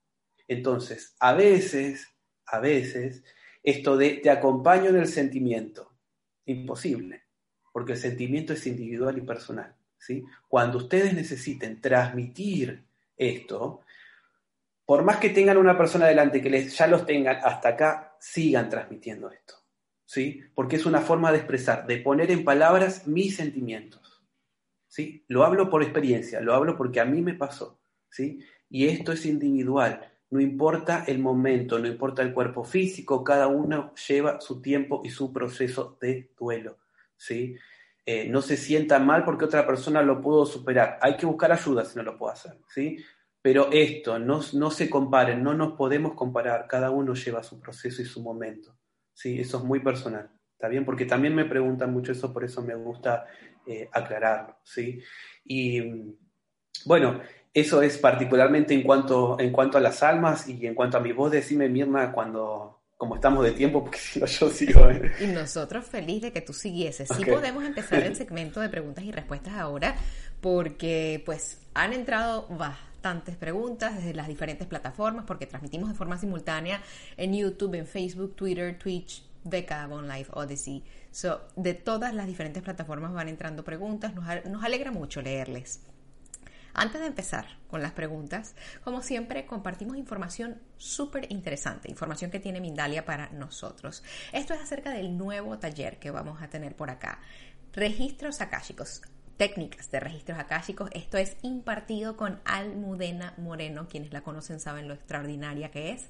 Entonces, 0.46 1.16
a 1.18 1.32
veces, 1.32 2.14
a 2.44 2.60
veces, 2.60 3.24
esto 3.62 3.96
de 3.96 4.18
te 4.22 4.28
acompaño 4.28 4.90
en 4.90 4.96
el 4.96 5.08
sentimiento, 5.08 5.96
Imposible, 6.44 7.22
porque 7.72 7.92
el 7.92 7.98
sentimiento 7.98 8.52
es 8.52 8.66
individual 8.66 9.16
y 9.16 9.22
personal. 9.22 9.74
¿Sí? 10.04 10.24
Cuando 10.48 10.78
ustedes 10.78 11.14
necesiten 11.14 11.80
transmitir 11.80 12.84
esto, 13.16 13.80
por 14.84 15.02
más 15.02 15.16
que 15.16 15.30
tengan 15.30 15.56
una 15.56 15.78
persona 15.78 16.06
delante 16.06 16.42
que 16.42 16.50
les, 16.50 16.76
ya 16.76 16.86
los 16.86 17.06
tengan 17.06 17.38
hasta 17.42 17.70
acá, 17.70 18.16
sigan 18.20 18.68
transmitiendo 18.68 19.30
esto. 19.30 19.54
¿sí? 20.04 20.42
Porque 20.54 20.76
es 20.76 20.84
una 20.84 21.00
forma 21.00 21.32
de 21.32 21.38
expresar, 21.38 21.86
de 21.86 21.98
poner 21.98 22.30
en 22.30 22.44
palabras 22.44 23.06
mis 23.06 23.36
sentimientos. 23.36 24.22
¿sí? 24.86 25.24
Lo 25.28 25.44
hablo 25.44 25.70
por 25.70 25.82
experiencia, 25.82 26.40
lo 26.40 26.54
hablo 26.54 26.76
porque 26.76 27.00
a 27.00 27.06
mí 27.06 27.22
me 27.22 27.34
pasó. 27.34 27.80
¿sí? 28.10 28.40
Y 28.68 28.88
esto 28.88 29.12
es 29.12 29.24
individual. 29.24 30.12
No 30.28 30.40
importa 30.40 31.04
el 31.06 31.18
momento, 31.18 31.78
no 31.78 31.86
importa 31.86 32.20
el 32.20 32.34
cuerpo 32.34 32.62
físico, 32.62 33.24
cada 33.24 33.46
uno 33.46 33.94
lleva 34.06 34.40
su 34.40 34.60
tiempo 34.60 35.00
y 35.02 35.08
su 35.08 35.32
proceso 35.32 35.96
de 35.98 36.30
duelo. 36.38 36.76
¿sí? 37.16 37.56
Eh, 38.06 38.28
no 38.28 38.42
se 38.42 38.58
sienta 38.58 38.98
mal 38.98 39.24
porque 39.24 39.46
otra 39.46 39.66
persona 39.66 40.02
lo 40.02 40.20
pudo 40.20 40.44
superar. 40.44 40.98
Hay 41.00 41.16
que 41.16 41.26
buscar 41.26 41.52
ayuda 41.52 41.84
si 41.84 41.96
no 41.96 42.02
lo 42.02 42.18
puede 42.18 42.34
hacer. 42.34 42.58
¿sí? 42.68 42.98
Pero 43.40 43.70
esto, 43.72 44.18
no, 44.18 44.40
no 44.52 44.70
se 44.70 44.90
comparen, 44.90 45.42
no 45.42 45.54
nos 45.54 45.72
podemos 45.72 46.14
comparar. 46.14 46.66
Cada 46.68 46.90
uno 46.90 47.14
lleva 47.14 47.42
su 47.42 47.58
proceso 47.60 48.02
y 48.02 48.04
su 48.04 48.22
momento. 48.22 48.76
¿sí? 49.12 49.40
Eso 49.40 49.58
es 49.58 49.64
muy 49.64 49.80
personal. 49.80 50.30
¿Está 50.52 50.68
bien? 50.68 50.84
Porque 50.84 51.06
también 51.06 51.34
me 51.34 51.46
preguntan 51.46 51.92
mucho 51.92 52.12
eso, 52.12 52.32
por 52.32 52.44
eso 52.44 52.62
me 52.62 52.74
gusta 52.74 53.26
eh, 53.66 53.88
aclararlo. 53.90 54.56
¿sí? 54.62 55.00
Y 55.44 56.14
bueno, 56.84 57.20
eso 57.54 57.80
es 57.82 57.96
particularmente 57.98 58.74
en 58.74 58.82
cuanto, 58.82 59.38
en 59.38 59.50
cuanto 59.50 59.78
a 59.78 59.80
las 59.80 60.02
almas 60.02 60.48
y 60.48 60.66
en 60.66 60.74
cuanto 60.74 60.98
a 60.98 61.00
mi 61.00 61.12
voz, 61.12 61.30
decime 61.30 61.68
Mirna 61.68 62.12
cuando, 62.12 62.83
como 62.96 63.16
estamos 63.16 63.44
de 63.44 63.52
tiempo, 63.52 63.82
porque 63.82 63.98
si 63.98 64.20
no 64.20 64.26
yo 64.26 64.50
sigo. 64.50 64.88
¿eh? 64.90 65.12
Y 65.20 65.26
nosotros 65.26 65.84
feliz 65.84 66.22
de 66.22 66.32
que 66.32 66.40
tú 66.40 66.52
siguieses. 66.52 67.08
Sí 67.16 67.24
podemos 67.24 67.64
empezar 67.64 68.02
el 68.02 68.16
segmento 68.16 68.60
de 68.60 68.68
preguntas 68.68 69.04
y 69.04 69.12
respuestas 69.12 69.54
ahora, 69.54 69.96
porque 70.40 71.22
pues 71.24 71.58
han 71.74 71.92
entrado 71.92 72.46
bastantes 72.48 73.36
preguntas 73.36 73.96
desde 73.96 74.14
las 74.14 74.28
diferentes 74.28 74.66
plataformas, 74.66 75.24
porque 75.26 75.46
transmitimos 75.46 75.88
de 75.88 75.94
forma 75.94 76.18
simultánea 76.18 76.80
en 77.16 77.34
YouTube, 77.34 77.74
en 77.74 77.86
Facebook, 77.86 78.34
Twitter, 78.36 78.78
Twitch, 78.78 79.24
Decabon 79.42 80.08
Live, 80.08 80.28
Odyssey. 80.32 80.82
So, 81.10 81.42
de 81.56 81.74
todas 81.74 82.14
las 82.14 82.26
diferentes 82.26 82.62
plataformas 82.62 83.12
van 83.12 83.28
entrando 83.28 83.64
preguntas. 83.64 84.14
Nos, 84.14 84.24
nos 84.46 84.64
alegra 84.64 84.90
mucho 84.90 85.20
leerles. 85.20 85.80
Antes 86.74 87.00
de 87.00 87.06
empezar 87.06 87.46
con 87.68 87.82
las 87.82 87.92
preguntas, 87.92 88.56
como 88.82 89.00
siempre, 89.00 89.46
compartimos 89.46 89.96
información 89.96 90.60
súper 90.76 91.30
interesante, 91.30 91.88
información 91.88 92.32
que 92.32 92.40
tiene 92.40 92.60
Mindalia 92.60 93.04
para 93.04 93.30
nosotros. 93.30 94.02
Esto 94.32 94.54
es 94.54 94.60
acerca 94.60 94.90
del 94.90 95.16
nuevo 95.16 95.58
taller 95.58 96.00
que 96.00 96.10
vamos 96.10 96.42
a 96.42 96.48
tener 96.48 96.74
por 96.74 96.90
acá. 96.90 97.20
Registros 97.72 98.40
akáshicos, 98.40 99.02
técnicas 99.36 99.90
de 99.92 100.00
registros 100.00 100.38
akáshicos. 100.38 100.90
Esto 100.94 101.16
es 101.16 101.36
impartido 101.42 102.16
con 102.16 102.40
Almudena 102.44 103.34
Moreno. 103.36 103.86
Quienes 103.88 104.12
la 104.12 104.22
conocen 104.22 104.58
saben 104.58 104.88
lo 104.88 104.94
extraordinaria 104.94 105.70
que 105.70 105.92
es. 105.92 106.08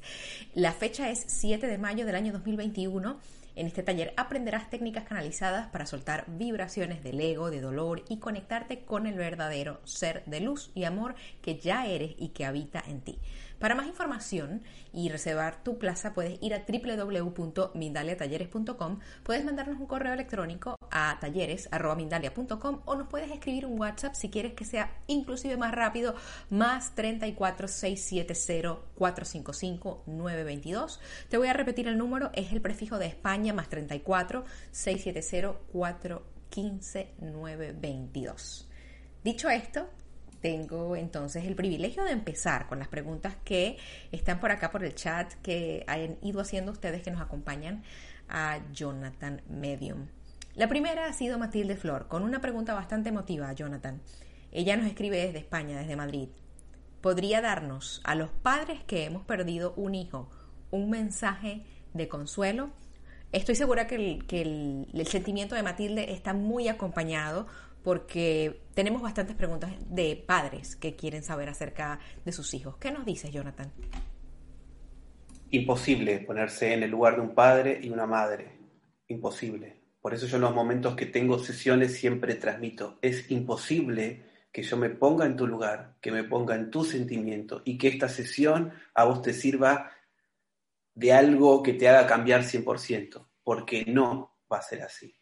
La 0.55 0.73
fecha 0.73 1.11
es 1.11 1.25
7 1.27 1.67
de 1.67 1.79
mayo 1.79 2.07
del 2.07 2.17
año 2.17 2.33
2021 2.33 3.19
en 3.57 3.67
este 3.67 3.83
taller 3.83 4.13
aprenderás 4.17 4.71
técnicas 4.71 5.05
canalizadas 5.05 5.69
para 5.69 5.87
soltar 5.87 6.25
vibraciones 6.29 7.03
del 7.03 7.21
ego, 7.21 7.51
de 7.51 7.61
dolor 7.61 8.05
y 8.09 8.19
conectarte 8.19 8.85
con 8.85 9.07
el 9.07 9.15
verdadero 9.15 9.81
ser 9.85 10.25
de 10.27 10.41
luz 10.41 10.71
y 10.75 10.85
amor 10.85 11.15
que 11.43 11.59
ya 11.59 11.87
eres 11.87 12.15
y 12.19 12.29
que 12.31 12.45
habita 12.45 12.83
en 12.87 13.01
ti. 13.01 13.19
Para 13.59 13.75
más 13.75 13.87
información 13.87 14.63
y 14.93 15.09
reservar 15.09 15.63
tu 15.63 15.79
plaza 15.79 16.13
puedes 16.15 16.43
ir 16.43 16.55
a 16.55 16.65
www.mindaliatalleres.com, 16.67 18.99
puedes 19.23 19.45
mandarnos 19.45 19.81
un 19.81 19.87
correo 19.87 20.13
electrónico 20.13 20.77
a 20.91 21.19
talleres.mindalia.com 21.21 22.81
o 22.85 22.95
nos 22.95 23.09
puedes 23.09 23.31
escribir 23.31 23.65
un 23.67 23.81
WhatsApp 23.81 24.15
si 24.15 24.31
quieres 24.31 24.55
que 24.55 24.65
sea 24.65 24.91
inclusive 25.07 25.57
más 25.57 25.73
rápido, 25.73 26.15
más 26.51 26.95
34 26.95 27.69
670 27.69 28.79
455 28.95 30.05
922. 30.07 31.01
Te 31.29 31.39
voy 31.39 31.49
a 31.49 31.53
repetir 31.53 31.89
el 31.89 31.99
número, 31.99 32.31
es 32.35 32.53
el 32.53 32.61
prefijo 32.61 32.99
de 32.99 33.07
España, 33.07 33.53
más 33.53 33.69
34 33.69 34.45
670 34.71 35.59
415 35.73 37.15
922. 37.21 38.69
Dicho 39.23 39.49
esto, 39.49 39.89
tengo 40.45 40.95
entonces 40.95 41.47
el 41.47 41.55
privilegio 41.55 42.05
de 42.05 42.11
empezar 42.11 42.67
con 42.67 42.79
las 42.79 42.89
preguntas 42.89 43.35
que 43.45 43.79
están 44.13 44.41
por 44.41 44.51
acá 44.51 44.71
por 44.71 44.85
el 44.85 44.95
chat 44.95 45.33
que 45.41 45.85
han 45.87 46.19
ido 46.21 46.43
haciendo 46.43 46.71
ustedes 46.71 47.03
que 47.03 47.11
nos 47.11 47.23
acompañan 47.23 47.83
a 48.29 48.61
Jonathan 48.71 49.41
Medium. 49.49 50.09
La 50.55 50.69
primera 50.69 51.07
ha 51.07 51.15
sido 51.15 51.39
Matilde 51.39 51.77
Flor, 51.77 52.09
con 52.09 52.23
una 52.23 52.43
pregunta 52.43 52.75
bastante 52.75 53.09
emotiva 53.09 53.49
a 53.49 53.55
Jonathan. 53.55 54.03
Ella 54.53 54.77
nos 54.77 54.87
escribe 54.87 55.17
desde 55.17 55.39
España, 55.39 55.79
desde 55.79 55.97
Madrid. 55.97 56.29
¿Podría 57.01 57.41
darnos 57.41 58.03
a 58.05 58.15
los 58.15 58.29
padres 58.29 58.85
que 58.85 59.07
hemos 59.07 59.25
perdido 59.25 59.73
un 59.79 59.95
hijo 59.95 60.29
un 60.71 60.91
mensaje 60.91 61.65
de 61.95 62.07
consuelo? 62.07 62.69
Estoy 63.33 63.55
segura 63.55 63.87
que 63.87 63.95
el, 63.95 64.27
que 64.27 64.43
el 64.43 65.07
sentimiento 65.07 65.55
de 65.55 65.63
Matilde 65.63 66.13
está 66.13 66.35
muy 66.35 66.69
acompañado 66.69 67.47
porque 67.83 68.64
tenemos 68.75 69.03
bastantes 69.03 69.37
preguntas 69.37 69.73
de 69.89 70.23
padres 70.27 70.77
que 70.77 70.97
quieren 70.97 71.23
saber 71.23 71.49
acerca 71.49 72.01
de 72.25 72.33
sus 72.33 72.53
hijos. 72.55 72.77
¿Qué 72.77 72.91
nos 72.91 73.05
dices, 73.05 73.31
Jonathan? 73.31 73.73
Imposible 75.51 76.19
ponerse 76.19 76.75
en 76.75 76.83
el 76.83 76.91
lugar 76.91 77.17
de 77.17 77.23
un 77.23 77.35
padre 77.35 77.79
y 77.83 77.91
una 77.91 78.07
madre. 78.07 78.59
Imposible. 79.09 79.85
Por 80.01 80.13
eso 80.13 80.27
yo 80.27 80.37
en 80.37 80.43
los 80.43 80.55
momentos 80.55 80.97
que 80.97 81.07
tengo 81.07 81.39
sesiones 81.39 81.97
siempre 81.97 82.35
transmito. 82.35 82.99
Es 83.01 83.31
imposible 83.31 84.25
que 84.53 84.63
yo 84.63 84.77
me 84.77 84.91
ponga 84.91 85.27
en 85.27 85.37
tu 85.37 85.47
lugar, 85.47 85.97
que 86.01 86.13
me 86.13 86.25
ponga 86.25 86.55
en 86.55 86.71
tu 86.71 86.85
sentimiento 86.85 87.63
y 87.65 87.79
que 87.79 87.89
esta 87.89 88.09
sesión 88.09 88.73
a 88.95 89.05
vos 89.05 89.23
te 89.23 89.33
sirva 89.33 89.91
de 90.95 91.13
algo 91.13 91.63
que 91.63 91.73
te 91.73 91.89
haga 91.89 92.07
cambiar 92.07 92.43
100%, 92.43 93.27
porque 93.43 93.85
no 93.87 94.37
va 94.53 94.59
a 94.59 94.63
ser 94.63 94.83
así. 94.83 95.15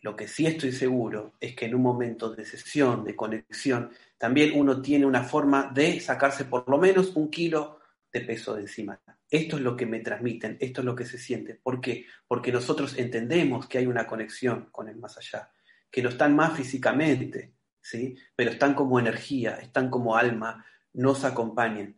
Lo 0.00 0.14
que 0.14 0.28
sí 0.28 0.46
estoy 0.46 0.72
seguro 0.72 1.34
es 1.40 1.56
que 1.56 1.66
en 1.66 1.74
un 1.74 1.82
momento 1.82 2.30
de 2.34 2.44
sesión, 2.44 3.04
de 3.04 3.16
conexión, 3.16 3.90
también 4.16 4.52
uno 4.54 4.80
tiene 4.80 5.06
una 5.06 5.24
forma 5.24 5.70
de 5.74 6.00
sacarse 6.00 6.44
por 6.44 6.68
lo 6.68 6.78
menos 6.78 7.16
un 7.16 7.30
kilo 7.30 7.80
de 8.12 8.20
peso 8.20 8.54
de 8.54 8.62
encima. 8.62 9.00
Esto 9.30 9.56
es 9.56 9.62
lo 9.62 9.76
que 9.76 9.86
me 9.86 10.00
transmiten, 10.00 10.56
esto 10.60 10.80
es 10.80 10.84
lo 10.84 10.94
que 10.94 11.04
se 11.04 11.18
siente. 11.18 11.54
¿Por 11.54 11.80
qué? 11.80 12.06
Porque 12.26 12.52
nosotros 12.52 12.96
entendemos 12.96 13.66
que 13.66 13.78
hay 13.78 13.86
una 13.86 14.06
conexión 14.06 14.68
con 14.70 14.88
el 14.88 14.96
más 14.96 15.18
allá, 15.18 15.50
que 15.90 16.02
no 16.02 16.08
están 16.08 16.34
más 16.34 16.56
físicamente, 16.56 17.54
¿sí? 17.80 18.16
pero 18.34 18.50
están 18.50 18.74
como 18.74 18.98
energía, 18.98 19.56
están 19.56 19.90
como 19.90 20.16
alma, 20.16 20.64
nos 20.94 21.24
acompañan. 21.24 21.97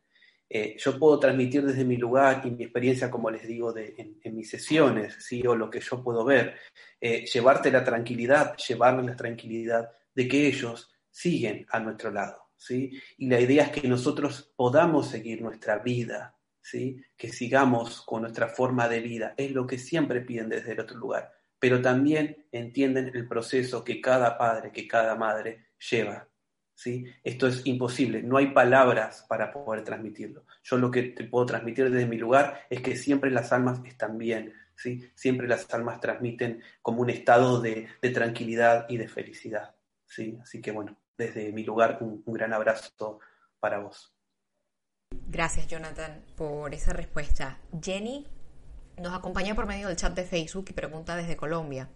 Eh, 0.52 0.74
yo 0.76 0.98
puedo 0.98 1.20
transmitir 1.20 1.64
desde 1.64 1.84
mi 1.84 1.96
lugar 1.96 2.42
y 2.44 2.50
mi 2.50 2.64
experiencia, 2.64 3.08
como 3.08 3.30
les 3.30 3.46
digo, 3.46 3.72
de, 3.72 4.18
en, 4.20 4.34
mis 4.34 4.50
sesiones, 4.50 5.14
¿sí? 5.20 5.46
o 5.46 5.54
lo 5.54 5.70
que 5.70 5.78
yo 5.78 6.02
puedo 6.02 6.24
ver, 6.24 6.56
eh, 7.00 7.24
llevarte 7.24 7.70
la 7.70 7.84
tranquilidad, 7.84 8.56
llevarles 8.56 9.06
la 9.06 9.14
tranquilidad 9.14 9.88
de 10.12 10.26
que 10.26 10.48
ellos 10.48 10.90
siguen 11.08 11.66
a 11.70 11.78
nuestro 11.78 12.10
lado. 12.10 12.50
¿sí? 12.56 13.00
Y 13.16 13.28
la 13.28 13.40
idea 13.40 13.66
es 13.66 13.70
que 13.70 13.86
nosotros 13.86 14.52
podamos 14.56 15.08
seguir 15.08 15.40
nuestra 15.40 15.78
vida, 15.78 16.36
¿sí? 16.60 17.00
que 17.16 17.28
sigamos 17.28 18.02
con 18.02 18.22
nuestra 18.22 18.48
forma 18.48 18.88
de 18.88 19.00
vida, 19.00 19.34
es 19.36 19.52
lo 19.52 19.68
que 19.68 19.78
siempre 19.78 20.20
piden 20.20 20.48
desde 20.48 20.72
el 20.72 20.80
otro 20.80 20.98
lugar, 20.98 21.30
pero 21.60 21.80
también 21.80 22.48
entienden 22.50 23.12
el 23.14 23.28
proceso 23.28 23.84
que 23.84 24.00
cada 24.00 24.36
padre, 24.36 24.72
que 24.72 24.88
cada 24.88 25.14
madre 25.14 25.66
lleva 25.78 26.29
¿sí? 26.80 27.04
Esto 27.22 27.46
es 27.46 27.66
imposible, 27.66 28.22
no 28.22 28.38
hay 28.38 28.52
palabras 28.52 29.26
para 29.28 29.52
poder 29.52 29.84
transmitirlo. 29.84 30.46
Yo 30.62 30.78
lo 30.78 30.90
que 30.90 31.02
te 31.02 31.24
puedo 31.24 31.44
transmitir 31.44 31.90
desde 31.90 32.06
mi 32.06 32.16
lugar 32.16 32.66
es 32.70 32.80
que 32.80 32.96
siempre 32.96 33.30
las 33.30 33.52
almas 33.52 33.82
están 33.84 34.16
bien, 34.16 34.54
¿sí? 34.76 35.10
Siempre 35.14 35.46
las 35.46 35.72
almas 35.74 36.00
transmiten 36.00 36.62
como 36.80 37.02
un 37.02 37.10
estado 37.10 37.60
de, 37.60 37.86
tranquilidad 38.14 38.86
y 38.88 38.96
de 38.96 39.08
felicidad, 39.08 39.74
¿sí? 40.06 40.38
Así 40.42 40.62
que 40.62 40.72
bueno, 40.72 40.96
desde 41.18 41.52
mi 41.52 41.64
lugar 41.64 41.98
un, 42.00 42.22
un 42.24 42.32
gran 42.32 42.54
abrazo 42.54 43.18
para 43.58 43.80
vos. 43.80 44.14
Gracias, 45.28 45.66
Jonathan, 45.66 46.24
por 46.34 46.72
esa 46.72 46.94
respuesta. 46.94 47.58
Jenny 47.82 48.26
nos 48.96 49.12
acompaña 49.12 49.54
por 49.54 49.66
medio 49.66 49.88
del 49.88 49.98
chat 49.98 50.14
de 50.14 50.24
Facebook 50.24 50.64
y 50.70 50.72
pregunta 50.72 51.14
desde 51.14 51.36
Colombia. 51.36 51.90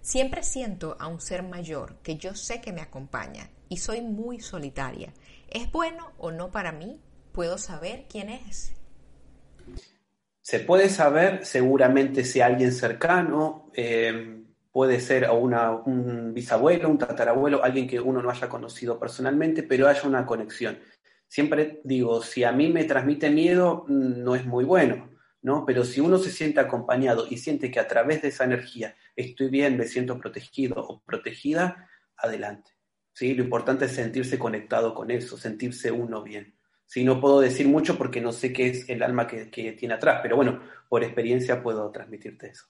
Siempre 0.00 0.42
siento 0.42 0.96
a 1.00 1.08
un 1.08 1.20
ser 1.20 1.42
mayor 1.42 1.96
que 2.02 2.16
yo 2.16 2.34
sé 2.34 2.60
que 2.60 2.72
me 2.72 2.80
acompaña 2.80 3.50
y 3.68 3.78
soy 3.78 4.00
muy 4.00 4.40
solitaria. 4.40 5.12
¿Es 5.48 5.70
bueno 5.70 6.12
o 6.18 6.30
no 6.30 6.50
para 6.50 6.72
mí? 6.72 7.00
¿Puedo 7.32 7.58
saber 7.58 8.06
quién 8.08 8.30
es? 8.30 8.72
Se 10.40 10.60
puede 10.60 10.88
saber 10.88 11.44
seguramente 11.44 12.24
si 12.24 12.40
alguien 12.40 12.72
cercano, 12.72 13.70
eh, 13.74 14.44
puede 14.76 15.00
ser 15.00 15.28
un 15.30 16.34
bisabuelo, 16.34 16.90
un 16.90 16.98
tatarabuelo, 16.98 17.64
alguien 17.64 17.88
que 17.88 17.98
uno 17.98 18.20
no 18.20 18.30
haya 18.30 18.46
conocido 18.48 18.98
personalmente, 18.98 19.62
pero 19.62 19.88
haya 19.88 20.02
una 20.04 20.26
conexión. 20.26 20.78
Siempre 21.26 21.80
digo, 21.82 22.22
si 22.22 22.44
a 22.44 22.52
mí 22.52 22.68
me 22.68 22.84
transmite 22.84 23.30
miedo, 23.30 23.86
mm, 23.88 24.22
no 24.22 24.36
es 24.36 24.44
muy 24.44 24.64
bueno, 24.64 25.15
¿no? 25.46 25.64
Pero 25.64 25.84
si 25.84 26.00
uno 26.00 26.18
se 26.18 26.32
siente 26.32 26.58
acompañado 26.58 27.28
y 27.30 27.38
siente 27.38 27.70
que 27.70 27.78
a 27.78 27.86
través 27.86 28.20
de 28.20 28.28
esa 28.28 28.42
energía 28.42 28.96
estoy 29.14 29.48
bien, 29.48 29.76
me 29.76 29.84
siento 29.84 30.18
protegido 30.18 30.74
o 30.76 31.04
protegida, 31.04 31.88
adelante. 32.16 32.72
¿sí? 33.12 33.32
Lo 33.32 33.44
importante 33.44 33.84
es 33.84 33.92
sentirse 33.92 34.40
conectado 34.40 34.92
con 34.92 35.12
eso, 35.12 35.38
sentirse 35.38 35.92
uno 35.92 36.24
bien. 36.24 36.58
¿sí? 36.84 37.04
No 37.04 37.20
puedo 37.20 37.38
decir 37.38 37.68
mucho 37.68 37.96
porque 37.96 38.20
no 38.20 38.32
sé 38.32 38.52
qué 38.52 38.66
es 38.70 38.88
el 38.88 39.04
alma 39.04 39.28
que, 39.28 39.48
que 39.48 39.70
tiene 39.74 39.94
atrás, 39.94 40.18
pero 40.20 40.34
bueno, 40.34 40.60
por 40.88 41.04
experiencia 41.04 41.62
puedo 41.62 41.92
transmitirte 41.92 42.48
eso. 42.48 42.64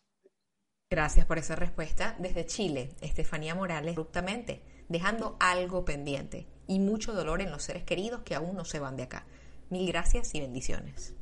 Gracias 0.90 1.24
por 1.24 1.38
esa 1.38 1.56
respuesta. 1.56 2.14
Desde 2.18 2.44
Chile, 2.44 2.90
Estefanía 3.00 3.54
Morales, 3.54 3.92
abruptamente, 3.92 4.84
dejando 4.90 5.38
algo 5.40 5.86
pendiente 5.86 6.46
y 6.66 6.78
mucho 6.78 7.14
dolor 7.14 7.40
en 7.40 7.50
los 7.50 7.62
seres 7.62 7.84
queridos 7.84 8.20
que 8.20 8.34
aún 8.34 8.54
no 8.54 8.66
se 8.66 8.80
van 8.80 8.96
de 8.96 9.04
acá. 9.04 9.26
Mil 9.70 9.88
gracias 9.88 10.34
y 10.34 10.40
bendiciones. 10.40 11.15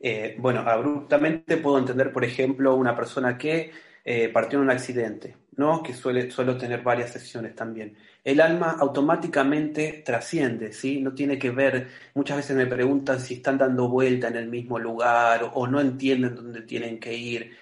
Eh, 0.00 0.36
bueno, 0.38 0.60
abruptamente 0.60 1.56
puedo 1.56 1.78
entender, 1.78 2.12
por 2.12 2.24
ejemplo, 2.24 2.74
una 2.74 2.94
persona 2.94 3.38
que 3.38 3.70
eh, 4.04 4.28
partió 4.28 4.58
en 4.58 4.64
un 4.64 4.70
accidente, 4.70 5.36
¿no? 5.56 5.82
Que 5.82 5.94
suele, 5.94 6.30
suelo 6.30 6.56
tener 6.56 6.82
varias 6.82 7.10
sesiones 7.12 7.54
también. 7.54 7.96
El 8.22 8.40
alma 8.40 8.76
automáticamente 8.78 10.02
trasciende, 10.04 10.72
¿sí? 10.72 11.00
No 11.00 11.14
tiene 11.14 11.38
que 11.38 11.50
ver, 11.50 11.88
muchas 12.14 12.36
veces 12.36 12.56
me 12.56 12.66
preguntan 12.66 13.20
si 13.20 13.34
están 13.34 13.58
dando 13.58 13.88
vuelta 13.88 14.28
en 14.28 14.36
el 14.36 14.48
mismo 14.48 14.78
lugar 14.78 15.50
o 15.54 15.66
no 15.66 15.80
entienden 15.80 16.34
dónde 16.34 16.62
tienen 16.62 17.00
que 17.00 17.14
ir. 17.14 17.56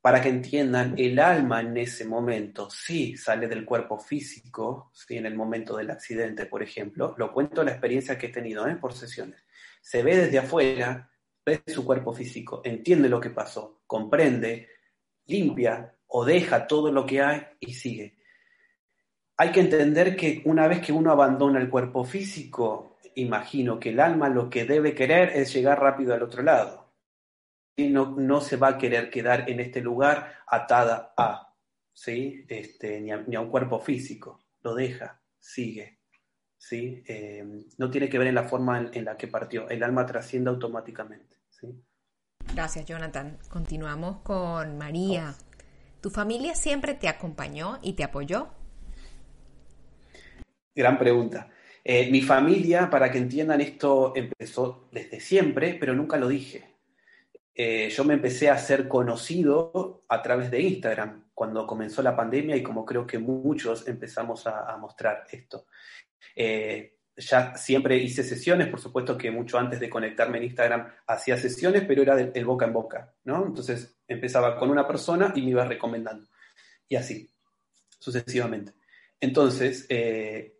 Para 0.00 0.22
que 0.22 0.28
entiendan, 0.28 0.94
el 0.96 1.18
alma 1.18 1.60
en 1.60 1.76
ese 1.76 2.04
momento 2.06 2.70
sí 2.70 3.16
sale 3.16 3.48
del 3.48 3.64
cuerpo 3.64 3.98
físico, 3.98 4.90
¿sí? 4.94 5.16
en 5.16 5.26
el 5.26 5.34
momento 5.34 5.76
del 5.76 5.90
accidente, 5.90 6.46
por 6.46 6.62
ejemplo. 6.62 7.14
Lo 7.18 7.32
cuento 7.32 7.62
la 7.64 7.72
experiencia 7.72 8.16
que 8.16 8.26
he 8.26 8.30
tenido 8.30 8.66
¿eh? 8.68 8.76
por 8.76 8.94
sesiones. 8.94 9.44
Se 9.82 10.02
ve 10.02 10.16
desde 10.16 10.38
afuera, 10.38 11.07
ve 11.48 11.62
su 11.66 11.84
cuerpo 11.84 12.12
físico, 12.12 12.60
entiende 12.64 13.08
lo 13.08 13.20
que 13.20 13.30
pasó, 13.30 13.80
comprende, 13.86 14.68
limpia 15.26 15.94
o 16.08 16.24
deja 16.24 16.66
todo 16.66 16.92
lo 16.92 17.06
que 17.06 17.22
hay 17.22 17.42
y 17.60 17.72
sigue. 17.72 18.16
Hay 19.36 19.52
que 19.52 19.60
entender 19.60 20.16
que 20.16 20.42
una 20.44 20.66
vez 20.66 20.80
que 20.80 20.92
uno 20.92 21.10
abandona 21.10 21.60
el 21.60 21.70
cuerpo 21.70 22.04
físico, 22.04 22.98
imagino 23.14 23.78
que 23.78 23.90
el 23.90 24.00
alma 24.00 24.28
lo 24.28 24.50
que 24.50 24.64
debe 24.64 24.94
querer 24.94 25.30
es 25.30 25.52
llegar 25.52 25.80
rápido 25.80 26.12
al 26.12 26.22
otro 26.22 26.42
lado. 26.42 26.92
Y 27.76 27.88
no, 27.88 28.16
no 28.16 28.40
se 28.40 28.56
va 28.56 28.68
a 28.68 28.78
querer 28.78 29.08
quedar 29.08 29.48
en 29.48 29.60
este 29.60 29.80
lugar 29.80 30.34
atada 30.46 31.14
a, 31.16 31.54
¿sí? 31.92 32.44
este, 32.48 33.00
ni, 33.00 33.12
a 33.12 33.40
un 33.40 33.50
cuerpo 33.50 33.78
físico. 33.78 34.40
Lo 34.62 34.74
deja, 34.74 35.20
sigue. 35.38 36.00
¿sí? 36.56 37.02
Eh, 37.06 37.44
no 37.78 37.90
tiene 37.90 38.08
que 38.08 38.18
ver 38.18 38.26
en 38.26 38.34
la 38.34 38.48
forma 38.48 38.90
en, 38.92 39.04
la 39.04 39.16
que 39.16 39.28
partió. 39.28 39.68
El 39.68 39.82
alma 39.82 40.04
trasciende 40.04 40.50
automáticamente. 40.50 41.37
¿Sí? 41.60 41.84
Gracias, 42.54 42.86
Jonathan. 42.86 43.38
Continuamos 43.48 44.18
con 44.22 44.78
María. 44.78 45.34
¿Tu 46.00 46.10
familia 46.10 46.54
siempre 46.54 46.94
te 46.94 47.08
acompañó 47.08 47.78
y 47.82 47.94
te 47.94 48.04
apoyó? 48.04 48.48
Gran 50.74 50.98
pregunta. 50.98 51.50
Eh, 51.84 52.10
mi 52.10 52.22
familia, 52.22 52.88
para 52.90 53.10
que 53.10 53.18
entiendan 53.18 53.60
esto, 53.60 54.12
empezó 54.14 54.88
desde 54.92 55.20
siempre, 55.20 55.74
pero 55.74 55.94
nunca 55.94 56.16
lo 56.16 56.28
dije. 56.28 56.76
Eh, 57.54 57.90
yo 57.90 58.04
me 58.04 58.14
empecé 58.14 58.50
a 58.50 58.58
ser 58.58 58.86
conocido 58.86 60.04
a 60.08 60.22
través 60.22 60.50
de 60.50 60.60
Instagram 60.60 61.30
cuando 61.34 61.66
comenzó 61.66 62.02
la 62.02 62.14
pandemia 62.14 62.56
y 62.56 62.62
como 62.62 62.84
creo 62.84 63.06
que 63.06 63.18
muchos 63.18 63.88
empezamos 63.88 64.46
a, 64.46 64.72
a 64.72 64.76
mostrar 64.76 65.24
esto. 65.30 65.66
Eh, 66.36 66.97
ya 67.18 67.56
siempre 67.56 67.96
hice 67.96 68.22
sesiones, 68.22 68.68
por 68.68 68.80
supuesto 68.80 69.18
que 69.18 69.30
mucho 69.30 69.58
antes 69.58 69.80
de 69.80 69.90
conectarme 69.90 70.38
en 70.38 70.44
Instagram 70.44 70.88
hacía 71.06 71.36
sesiones, 71.36 71.84
pero 71.86 72.02
era 72.02 72.20
el 72.20 72.44
boca 72.44 72.64
en 72.64 72.72
boca, 72.72 73.14
¿no? 73.24 73.46
Entonces 73.46 73.98
empezaba 74.06 74.58
con 74.58 74.70
una 74.70 74.86
persona 74.86 75.32
y 75.34 75.42
me 75.42 75.50
iba 75.50 75.64
recomendando. 75.64 76.28
Y 76.88 76.96
así, 76.96 77.30
sucesivamente. 77.98 78.72
Entonces, 79.20 79.86
eh, 79.88 80.58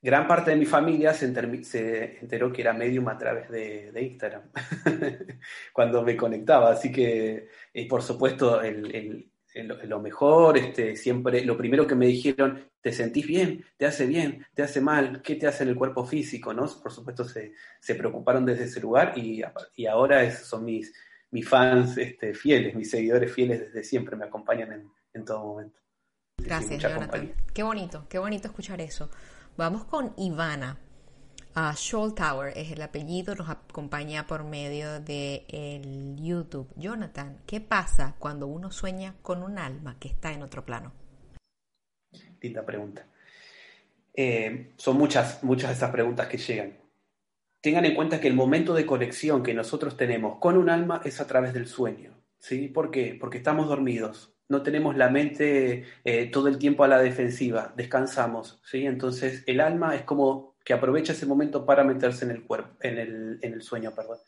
gran 0.00 0.28
parte 0.28 0.50
de 0.50 0.56
mi 0.56 0.66
familia 0.66 1.12
se, 1.14 1.26
enteró 1.26 2.52
que 2.52 2.62
era 2.62 2.72
medium 2.72 3.08
a 3.08 3.18
través 3.18 3.50
de, 3.50 3.92
Instagram, 4.00 4.50
cuando 5.72 6.02
me 6.02 6.16
conectaba. 6.16 6.70
Así 6.70 6.92
que, 6.92 7.48
y 7.72 7.86
por 7.86 8.02
supuesto, 8.02 8.60
el, 8.60 9.30
lo 9.64 10.00
mejor, 10.00 10.58
este, 10.58 10.96
siempre, 10.96 11.44
lo 11.44 11.56
primero 11.56 11.86
que 11.86 11.94
me 11.94 12.06
dijeron, 12.06 12.68
¿te 12.80 12.92
sentís 12.92 13.26
bien? 13.26 13.64
¿Te 13.76 13.86
hace 13.86 14.06
bien? 14.06 14.46
¿Te 14.54 14.62
hace 14.62 14.80
mal? 14.80 15.22
¿Qué 15.22 15.36
te 15.36 15.46
hace 15.46 15.64
en 15.64 15.70
el 15.70 15.76
cuerpo 15.76 16.04
físico? 16.04 16.52
¿no? 16.52 16.66
Por 16.82 16.92
supuesto 16.92 17.24
se, 17.24 17.52
se 17.80 17.94
preocuparon 17.94 18.44
desde 18.44 18.64
ese 18.64 18.80
lugar 18.80 19.12
y, 19.16 19.42
y 19.76 19.86
ahora 19.86 20.30
son 20.30 20.64
mis, 20.64 20.94
mis 21.30 21.48
fans 21.48 21.98
este, 21.98 22.34
fieles, 22.34 22.74
mis 22.74 22.90
seguidores 22.90 23.32
fieles 23.32 23.60
desde 23.60 23.82
siempre, 23.84 24.16
me 24.16 24.26
acompañan 24.26 24.72
en, 24.72 24.90
en 25.14 25.24
todo 25.24 25.44
momento. 25.44 25.78
Gracias, 26.38 26.80
Jonathan. 26.80 27.32
Qué 27.52 27.62
bonito, 27.62 28.06
qué 28.08 28.18
bonito 28.18 28.48
escuchar 28.48 28.80
eso. 28.80 29.10
Vamos 29.56 29.84
con 29.84 30.12
Ivana. 30.16 30.78
Uh, 31.56 32.10
Tower 32.12 32.52
es 32.56 32.70
el 32.70 32.82
apellido, 32.82 33.34
nos 33.34 33.48
acompaña 33.48 34.26
por 34.26 34.44
medio 34.44 35.00
de 35.00 35.44
el 35.48 36.16
YouTube. 36.16 36.68
Jonathan, 36.76 37.38
¿qué 37.46 37.60
pasa 37.60 38.14
cuando 38.18 38.46
uno 38.46 38.70
sueña 38.70 39.14
con 39.22 39.42
un 39.42 39.58
alma 39.58 39.96
que 39.98 40.08
está 40.08 40.32
en 40.32 40.42
otro 40.42 40.64
plano? 40.64 40.92
Linda 42.40 42.64
pregunta. 42.64 43.06
Eh, 44.14 44.72
son 44.76 44.96
muchas, 44.96 45.42
muchas 45.42 45.70
de 45.70 45.74
estas 45.74 45.90
preguntas 45.90 46.26
que 46.28 46.38
llegan. 46.38 46.76
Tengan 47.60 47.84
en 47.84 47.94
cuenta 47.94 48.20
que 48.20 48.28
el 48.28 48.34
momento 48.34 48.74
de 48.74 48.86
conexión 48.86 49.42
que 49.42 49.54
nosotros 49.54 49.96
tenemos 49.96 50.38
con 50.38 50.56
un 50.56 50.70
alma 50.70 51.00
es 51.04 51.20
a 51.20 51.26
través 51.26 51.52
del 51.54 51.66
sueño. 51.66 52.14
¿sí? 52.38 52.68
¿Por 52.68 52.90
qué? 52.90 53.16
Porque 53.18 53.38
estamos 53.38 53.68
dormidos, 53.68 54.34
no 54.48 54.62
tenemos 54.62 54.96
la 54.96 55.10
mente 55.10 55.84
eh, 56.04 56.26
todo 56.30 56.48
el 56.48 56.58
tiempo 56.58 56.84
a 56.84 56.88
la 56.88 56.98
defensiva, 56.98 57.72
descansamos. 57.76 58.60
¿sí? 58.64 58.86
Entonces 58.86 59.44
el 59.46 59.60
alma 59.60 59.94
es 59.94 60.02
como 60.02 60.56
que 60.68 60.74
aprovecha 60.74 61.14
ese 61.14 61.24
momento 61.24 61.64
para 61.64 61.82
meterse 61.82 62.26
en 62.26 62.30
el 62.30 62.44
cuerpo, 62.44 62.76
en 62.82 62.98
el, 62.98 63.38
en 63.40 63.54
el 63.54 63.62
sueño, 63.62 63.94
perdón. 63.94 64.18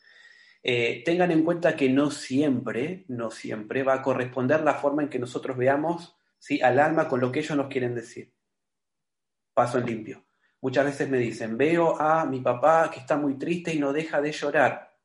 Eh, 0.63 1.03
tengan 1.05 1.29
en 1.29 1.43
cuenta 1.43 1.75
que 1.75 1.87
no 1.87 2.09
siempre, 2.09 3.05
no 3.09 3.29
siempre 3.29 3.83
va 3.83 3.93
a 3.93 4.01
corresponder 4.01 4.61
la 4.61 4.73
forma 4.73 5.03
en 5.03 5.09
que 5.09 5.19
nosotros 5.19 5.55
veamos 5.55 6.17
¿sí? 6.39 6.59
al 6.59 6.79
alma 6.79 7.07
con 7.07 7.21
lo 7.21 7.31
que 7.31 7.41
ellos 7.41 7.55
nos 7.55 7.67
quieren 7.67 7.93
decir. 7.93 8.33
Paso 9.53 9.77
en 9.77 9.85
limpio. 9.85 10.25
Muchas 10.61 10.85
veces 10.85 11.07
me 11.11 11.19
dicen, 11.19 11.59
veo 11.59 12.01
a 12.01 12.25
mi 12.25 12.39
papá 12.39 12.89
que 12.91 13.01
está 13.01 13.17
muy 13.17 13.37
triste 13.37 13.75
y 13.75 13.77
no 13.77 13.93
deja 13.93 14.19
de 14.19 14.31
llorar. 14.31 14.97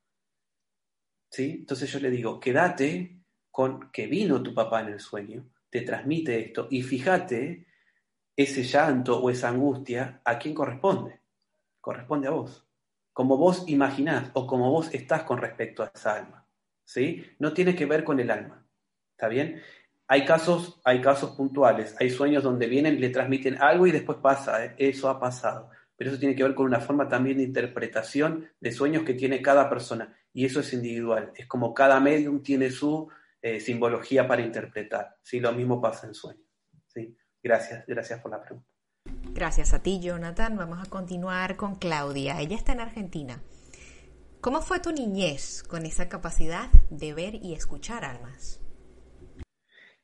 ¿Sí? 1.31 1.57
Entonces 1.59 1.93
yo 1.93 2.01
le 2.01 2.09
digo, 2.09 2.41
quédate 2.41 3.21
con 3.51 3.91
que 3.91 4.07
vino 4.07 4.43
tu 4.43 4.55
papá 4.55 4.81
en 4.81 4.89
el 4.89 5.01
sueño, 5.01 5.51
te 5.69 5.83
transmite 5.83 6.47
esto 6.47 6.67
y 6.71 6.81
fíjate 6.81 7.67
ese 8.35 8.63
llanto 8.63 9.21
o 9.21 9.29
esa 9.29 9.51
angustia 9.51 10.23
a 10.25 10.39
quién 10.39 10.55
corresponde 10.55 11.26
corresponde 11.87 12.27
a 12.27 12.33
vos. 12.33 12.67
Como 13.13 13.37
vos 13.37 13.63
imaginás 13.69 14.33
o 14.33 14.45
como 14.45 14.73
vos 14.73 14.93
estás 14.93 15.23
con 15.23 15.39
respecto 15.39 15.85
a 15.85 15.93
esa 15.95 16.17
alma. 16.17 16.45
¿sí? 16.83 17.25
No 17.39 17.53
tiene 17.53 17.77
que 17.77 17.87
ver 17.87 18.03
con 18.03 18.19
el 18.19 18.29
alma. 18.29 18.67
¿Está 19.13 19.29
bien? 19.29 19.63
Hay 20.09 20.25
casos, 20.25 20.81
hay 20.83 21.01
casos 21.01 21.37
puntuales, 21.37 21.95
hay 22.01 22.11
sueños 22.11 22.43
donde 22.43 22.67
vienen 22.67 23.01
le 23.01 23.11
transmiten 23.11 23.63
algo 23.63 23.87
y 23.87 23.93
después 23.93 24.19
pasa, 24.19 24.65
¿eh? 24.65 24.75
eso 24.79 25.09
ha 25.09 25.21
pasado. 25.21 25.71
Pero 25.97 26.11
eso 26.11 26.19
tiene 26.19 26.35
que 26.35 26.43
ver 26.43 26.57
con 26.57 26.67
una 26.67 26.81
forma 26.81 27.09
también 27.09 27.37
de 27.37 27.45
interpretación 27.45 28.51
de 28.59 28.73
sueños 28.73 29.05
que 29.05 29.15
tiene 29.15 29.41
cada 29.41 29.71
persona. 29.71 30.13
Y 30.33 30.45
eso 30.45 30.59
es 30.59 30.73
individual. 30.73 31.31
Es 31.37 31.47
como 31.47 31.73
cada 31.73 32.01
medium 32.01 32.43
tiene 32.43 32.73
su 32.73 33.09
eh, 33.41 33.61
simbología 33.61 34.27
para 34.27 34.43
interpretar. 34.43 35.19
¿sí? 35.23 35.39
Lo 35.39 35.53
mismo 35.53 35.81
pasa 35.81 36.09
en 36.09 36.15
sueños. 36.15 36.49
¿sí? 36.89 37.17
Gracias, 37.41 37.87
gracias 37.87 38.21
por 38.21 38.33
la 38.33 38.43
pregunta. 38.43 38.76
Gracias 39.37 39.75
a 39.75 39.83
ti, 39.83 40.01
Jonathan. 40.01 40.57
Vamos 40.57 40.79
a 40.83 40.89
continuar 40.89 41.57
con 41.57 41.75
Claudia. 41.75 42.41
Ella 42.41 42.57
está 42.57 42.73
en 42.73 42.81
Argentina. 42.81 43.43
¿Cómo 44.41 44.63
fue 44.63 44.81
tu 44.81 44.93
niñez 44.93 45.63
con 45.63 45.85
esa 45.85 46.09
capacidad 46.09 46.71
de 46.89 47.13
ver 47.13 47.35
y 47.35 47.53
escuchar 47.53 48.07
almas? 48.07 48.63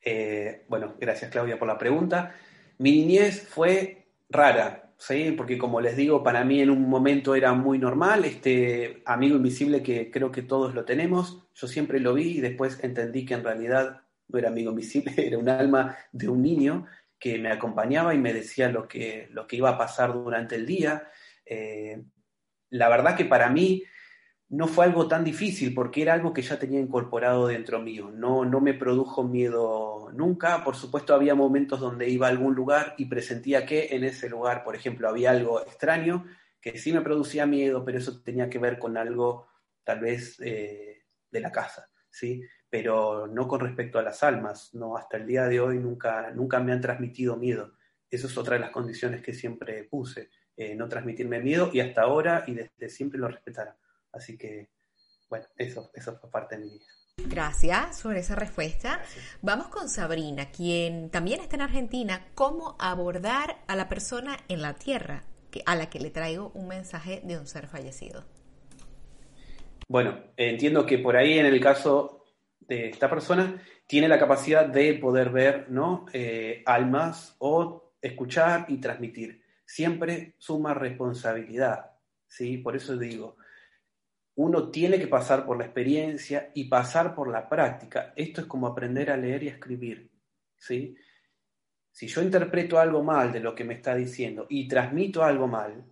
Eh, 0.03 0.67
bueno, 0.69 0.97
gracias 1.01 1.31
Claudia 1.31 1.59
por 1.59 1.67
la 1.67 1.79
pregunta. 1.79 2.35
Mi 2.77 2.93
niñez 2.93 3.49
fue 3.49 4.05
rara, 4.29 4.93
¿sí? 4.99 5.33
porque 5.35 5.57
como 5.57 5.81
les 5.81 5.97
digo, 5.97 6.23
para 6.23 6.45
mí 6.45 6.61
en 6.61 6.69
un 6.69 6.87
momento 6.87 7.35
era 7.35 7.55
muy 7.55 7.79
normal, 7.79 8.27
este 8.27 9.03
amigo 9.07 9.37
invisible 9.37 9.83
que 9.83 10.11
creo 10.11 10.31
que 10.31 10.43
todos 10.43 10.75
lo 10.75 10.85
tenemos, 10.85 11.49
yo 11.55 11.69
siempre 11.69 12.01
lo 12.01 12.13
vi 12.13 12.37
y 12.37 12.41
después 12.43 12.85
entendí 12.85 13.25
que 13.25 13.33
en 13.33 13.45
realidad 13.45 14.03
no 14.29 14.39
era 14.39 14.51
amigo 14.51 14.73
invisible, 14.73 15.15
era 15.27 15.39
un 15.39 15.49
alma 15.49 15.97
de 16.13 16.29
un 16.29 16.43
niño 16.43 16.87
que 17.23 17.39
me 17.39 17.53
acompañaba 17.53 18.15
y 18.15 18.19
me 18.19 18.33
decía 18.33 18.69
lo 18.69 18.89
que, 18.89 19.29
lo 19.31 19.47
que 19.47 19.55
iba 19.55 19.71
a 19.71 19.79
pasar 19.79 20.13
durante 20.13 20.57
el 20.57 20.67
día. 20.67 21.09
Eh, 21.47 22.03
la 22.71 22.89
verdad 22.89 23.17
que 23.17 23.25
para 23.25 23.49
mí 23.49 23.85
no 24.49 24.67
fue 24.67 24.87
algo 24.87 25.07
tan 25.07 25.23
difícil 25.23 25.73
porque 25.73 26.03
era 26.03 26.15
algo 26.15 26.33
que 26.33 26.43
ya 26.43 26.59
tenía 26.59 26.81
incorporado 26.81 27.47
dentro 27.47 27.81
mío. 27.81 28.11
No, 28.11 28.45
no 28.45 28.61
me 28.61 28.75
produjo 28.75 29.23
miedo 29.23 30.11
nunca. 30.13 30.65
Por 30.65 30.75
supuesto, 30.75 31.15
había 31.15 31.37
momentos 31.37 31.79
donde 31.79 32.09
iba 32.09 32.27
a 32.27 32.31
algún 32.31 32.57
lugar 32.57 32.97
y 32.99 33.05
presentía 33.05 33.65
que 33.65 33.95
en 33.95 34.03
ese 34.03 34.29
lugar, 34.29 34.65
por 34.65 34.75
ejemplo, 34.75 35.09
había 35.09 35.31
algo 35.31 35.63
extraño 35.63 36.27
que 36.61 36.77
sí 36.77 36.93
me 36.93 37.03
producía 37.03 37.47
miedo, 37.47 37.85
pero 37.85 37.99
eso 37.99 38.21
tenía 38.21 38.51
que 38.51 38.59
ver 38.59 38.81
con 38.81 38.97
algo 38.97 39.47
tal 39.85 40.01
vez 40.01 40.41
eh, 40.41 41.05
de 41.31 41.41
la 41.41 41.53
casa, 41.53 41.89
¿sí? 42.11 42.43
Pero 42.73 43.27
no 43.27 43.47
con 43.47 43.61
respecto 43.61 43.99
a 43.99 44.03
las 44.03 44.23
almas. 44.23 44.73
No, 44.73 44.97
hasta 44.97 45.19
el 45.19 45.27
día 45.27 45.45
de 45.45 45.61
hoy 45.61 45.79
nunca, 45.79 46.31
nunca 46.31 46.59
me 46.59 46.73
han 46.73 46.81
transmitido 46.81 47.37
miedo. 47.37 47.75
Eso 48.11 48.29
es 48.29 48.39
otra 48.39 48.55
de 48.55 48.61
las 48.61 48.71
condiciones 48.71 49.21
que 49.21 49.35
siempre 49.35 49.85
puse, 49.85 50.31
eh, 50.57 50.75
no 50.75 50.89
transmitirme 50.89 51.41
miedo 51.41 51.69
y 51.71 51.81
hasta 51.81 52.01
ahora 52.01 52.45
y 52.47 52.55
desde 52.55 52.89
siempre 52.89 53.21
lo 53.21 53.29
respetará. 53.29 53.77
Así 54.11 54.39
que, 54.39 54.71
bueno, 55.29 55.45
eso, 55.57 55.91
eso 55.93 56.17
fue 56.17 56.31
parte 56.31 56.57
de 56.57 56.63
mi 56.63 56.71
vida. 56.71 56.87
Gracias 57.29 58.01
por 58.03 58.17
esa 58.17 58.37
respuesta. 58.37 59.03
Vamos 59.43 59.69
con 59.69 59.91
Sabrina, 59.91 60.51
quien 60.51 61.11
también 61.11 61.41
está 61.41 61.57
en 61.57 61.63
Argentina. 61.63 62.27
¿Cómo 62.35 62.77
abordar 62.79 63.59
a 63.67 63.77
la 63.77 63.91
persona 63.91 64.39
en 64.49 64.63
la 64.63 64.75
Tierra 64.75 65.25
a 65.67 65.77
la 65.77 65.91
que 65.91 66.01
le 66.01 66.11
traigo 66.11 66.51
un 66.55 66.69
mensaje 66.69 67.21
de 67.25 67.39
un 67.39 67.47
ser 67.47 67.67
fallecido? 67.67 68.25
Bueno, 69.89 70.19
entiendo 70.37 70.87
que 70.87 70.99
por 70.99 71.17
ahí 71.17 71.39
en 71.39 71.47
el 71.47 71.61
caso 71.61 72.22
de 72.69 72.91
esta 72.91 73.09
persona 73.09 73.63
tiene 73.87 74.09
la 74.09 74.19
capacidad 74.19 74.67
de 74.67 74.95
poder 74.95 75.31
ver 75.31 75.71
¿no? 75.71 76.07
Eh, 76.13 76.63
almas 76.67 77.37
o 77.39 77.95
escuchar 78.01 78.67
y 78.69 78.79
transmitir. 78.79 79.43
Siempre 79.65 80.35
suma 80.39 80.75
responsabilidad. 80.75 81.93
¿sí? 82.27 82.59
Por 82.59 82.77
eso 82.77 82.97
digo, 82.97 83.37
uno 84.35 84.71
tiene 84.71 84.99
que 84.99 85.09
pasar 85.09 85.45
por 85.45 85.59
la 85.59 85.65
experiencia 85.65 86.51
y 86.55 86.65
pasar 86.65 87.15
por 87.15 87.29
la 87.29 87.49
práctica. 87.49 88.13
Esto 88.17 88.41
es 88.43 88.47
como 88.47 88.67
aprender 88.67 89.11
a 89.11 89.17
leer 89.17 89.43
y 89.45 89.49
a 89.49 89.53
escribir. 89.53 90.11
¿sí? 90.57 90.97
Si 91.91 92.07
yo 92.07 92.23
interpreto 92.23 92.79
algo 92.79 93.03
mal 93.03 93.33
de 93.33 93.41
lo 93.41 93.55
que 93.55 93.65
me 93.65 93.75
está 93.75 93.95
diciendo 93.95 94.47
y 94.49 94.67
transmito 94.67 95.23
algo 95.23 95.47
mal, 95.47 95.85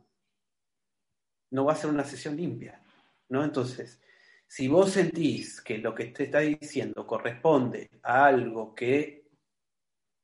no 1.51 1.65
va 1.65 1.73
a 1.75 1.77
ser 1.77 1.91
una 1.91 2.05
sesión 2.05 2.37
limpia. 2.37 2.83
¿no? 3.29 3.45
Entonces, 3.45 4.01
si 4.51 4.67
vos 4.67 4.91
sentís 4.91 5.61
que 5.61 5.79
lo 5.79 5.95
que 5.95 6.07
te 6.07 6.25
está 6.25 6.41
diciendo 6.41 7.07
corresponde 7.07 7.89
a 8.03 8.27
algo 8.27 8.75
que 8.75 9.29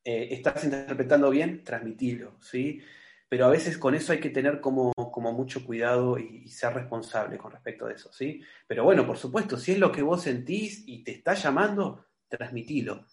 eh, 0.02 0.28
estás 0.32 0.64
interpretando 0.64 1.30
bien, 1.30 1.62
transmitilo. 1.62 2.36
¿sí? 2.40 2.82
pero 3.28 3.46
a 3.46 3.50
veces 3.50 3.78
con 3.78 3.94
eso 3.94 4.12
hay 4.12 4.20
que 4.20 4.30
tener 4.30 4.60
como, 4.60 4.92
como 4.94 5.32
mucho 5.32 5.64
cuidado 5.64 6.18
y, 6.18 6.48
ser 6.48 6.74
responsable 6.74 7.38
con 7.38 7.52
respecto 7.52 7.86
a 7.86 7.92
eso, 7.92 8.12
¿sí? 8.12 8.40
Pero 8.66 8.84
bueno, 8.84 9.06
por 9.06 9.16
supuesto, 9.16 9.58
si 9.58 9.72
es 9.72 9.78
lo 9.78 9.90
que 9.92 10.02
vos 10.02 10.22
sentís 10.22 10.84
y 10.86 11.02
te 11.02 11.12
está 11.12 11.34
llamando, 11.34 12.06
transmitilo 12.28 13.04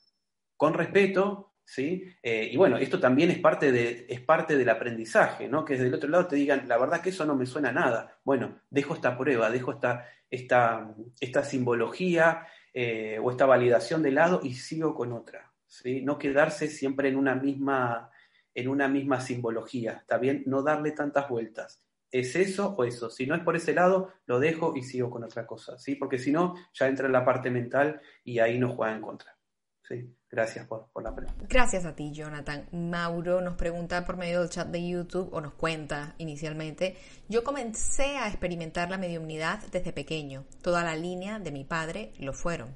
con 0.55 0.73
respeto, 0.73 1.52
¿sí? 1.65 2.05
Eh, 2.21 2.49
y 2.51 2.57
bueno, 2.57 2.77
esto 2.77 2.99
también 2.99 3.31
es 3.31 3.39
parte, 3.39 3.71
de, 3.71 4.05
es 4.09 4.21
parte 4.21 4.57
del 4.57 4.69
aprendizaje, 4.69 5.47
¿no? 5.47 5.65
Que 5.65 5.73
desde 5.73 5.87
el 5.87 5.93
otro 5.93 6.09
lado 6.09 6.27
te 6.27 6.35
digan, 6.35 6.67
la 6.67 6.77
verdad 6.77 7.01
que 7.01 7.09
eso 7.09 7.25
no 7.25 7.35
me 7.35 7.45
suena 7.45 7.69
a 7.69 7.73
nada. 7.73 8.19
Bueno, 8.23 8.61
dejo 8.69 8.93
esta 8.93 9.17
prueba, 9.17 9.49
dejo 9.49 9.71
esta, 9.71 10.05
esta, 10.29 10.93
esta 11.19 11.43
simbología 11.43 12.47
eh, 12.73 13.19
o 13.21 13.31
esta 13.31 13.45
validación 13.45 14.01
de 14.03 14.11
lado 14.11 14.41
y 14.43 14.53
sigo 14.55 14.95
con 14.95 15.13
otra, 15.13 15.51
¿sí? 15.67 16.01
No 16.01 16.17
quedarse 16.17 16.67
siempre 16.67 17.09
en 17.09 17.17
una 17.17 17.35
misma 17.35 18.09
en 18.55 18.67
una 18.67 18.87
misma 18.87 19.19
simbología, 19.19 19.93
¿está 19.93 20.19
bien? 20.19 20.43
No 20.45 20.61
darle 20.61 20.91
tantas 20.91 21.27
vueltas. 21.27 21.83
¿Es 22.11 22.35
eso 22.35 22.75
o 22.77 22.83
eso? 22.83 23.09
Si 23.09 23.25
no 23.25 23.33
es 23.33 23.41
por 23.41 23.55
ese 23.55 23.73
lado, 23.73 24.13
lo 24.27 24.39
dejo 24.39 24.75
y 24.75 24.83
sigo 24.83 25.09
con 25.09 25.23
otra 25.23 25.47
cosa, 25.47 25.79
¿sí? 25.79 25.95
Porque 25.95 26.19
si 26.19 26.31
no, 26.31 26.53
ya 26.71 26.87
entra 26.87 27.07
en 27.07 27.13
la 27.13 27.25
parte 27.25 27.49
mental 27.49 27.99
y 28.23 28.37
ahí 28.37 28.59
nos 28.59 28.75
juega 28.75 28.93
en 28.93 29.01
contra. 29.01 29.35
¿sí? 29.83 30.15
Gracias 30.33 30.65
por, 30.65 30.87
por, 30.91 31.03
la 31.03 31.13
pregunta. 31.13 31.45
Gracias 31.47 31.85
a 31.85 31.93
ti, 31.93 32.11
Jonathan. 32.11 32.65
Mauro 32.71 33.39
nos 33.39 33.53
pregunta 33.53 34.03
por 34.03 34.17
medio 34.17 34.39
del 34.39 34.49
chat 34.49 34.67
de 34.67 34.89
YouTube 34.89 35.29
o 35.31 35.39
nos 35.41 35.53
cuenta 35.53 36.15
inicialmente, 36.17 36.97
yo 37.29 37.43
comencé 37.43 38.17
a 38.17 38.27
experimentar 38.29 38.89
la 38.89 38.97
mediumnidad 38.97 39.59
desde 39.71 39.93
pequeño. 39.93 40.45
Toda 40.63 40.83
la 40.83 40.95
línea 40.95 41.37
de 41.37 41.51
mi 41.51 41.65
padre 41.65 42.13
lo 42.17 42.33
fueron. 42.33 42.73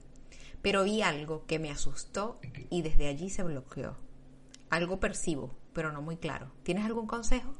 Pero 0.61 0.83
vi 0.83 1.01
algo 1.01 1.47
que 1.47 1.57
me 1.57 1.71
asustó 1.71 2.39
y 2.69 2.83
desde 2.83 3.07
allí 3.07 3.31
se 3.31 3.41
bloqueó. 3.41 3.97
Algo 4.69 4.99
percibo, 4.99 5.57
pero 5.73 5.91
no 5.91 6.03
muy 6.03 6.17
claro. 6.17 6.51
¿Tienes 6.61 6.85
algún 6.85 7.07
consejo? 7.07 7.55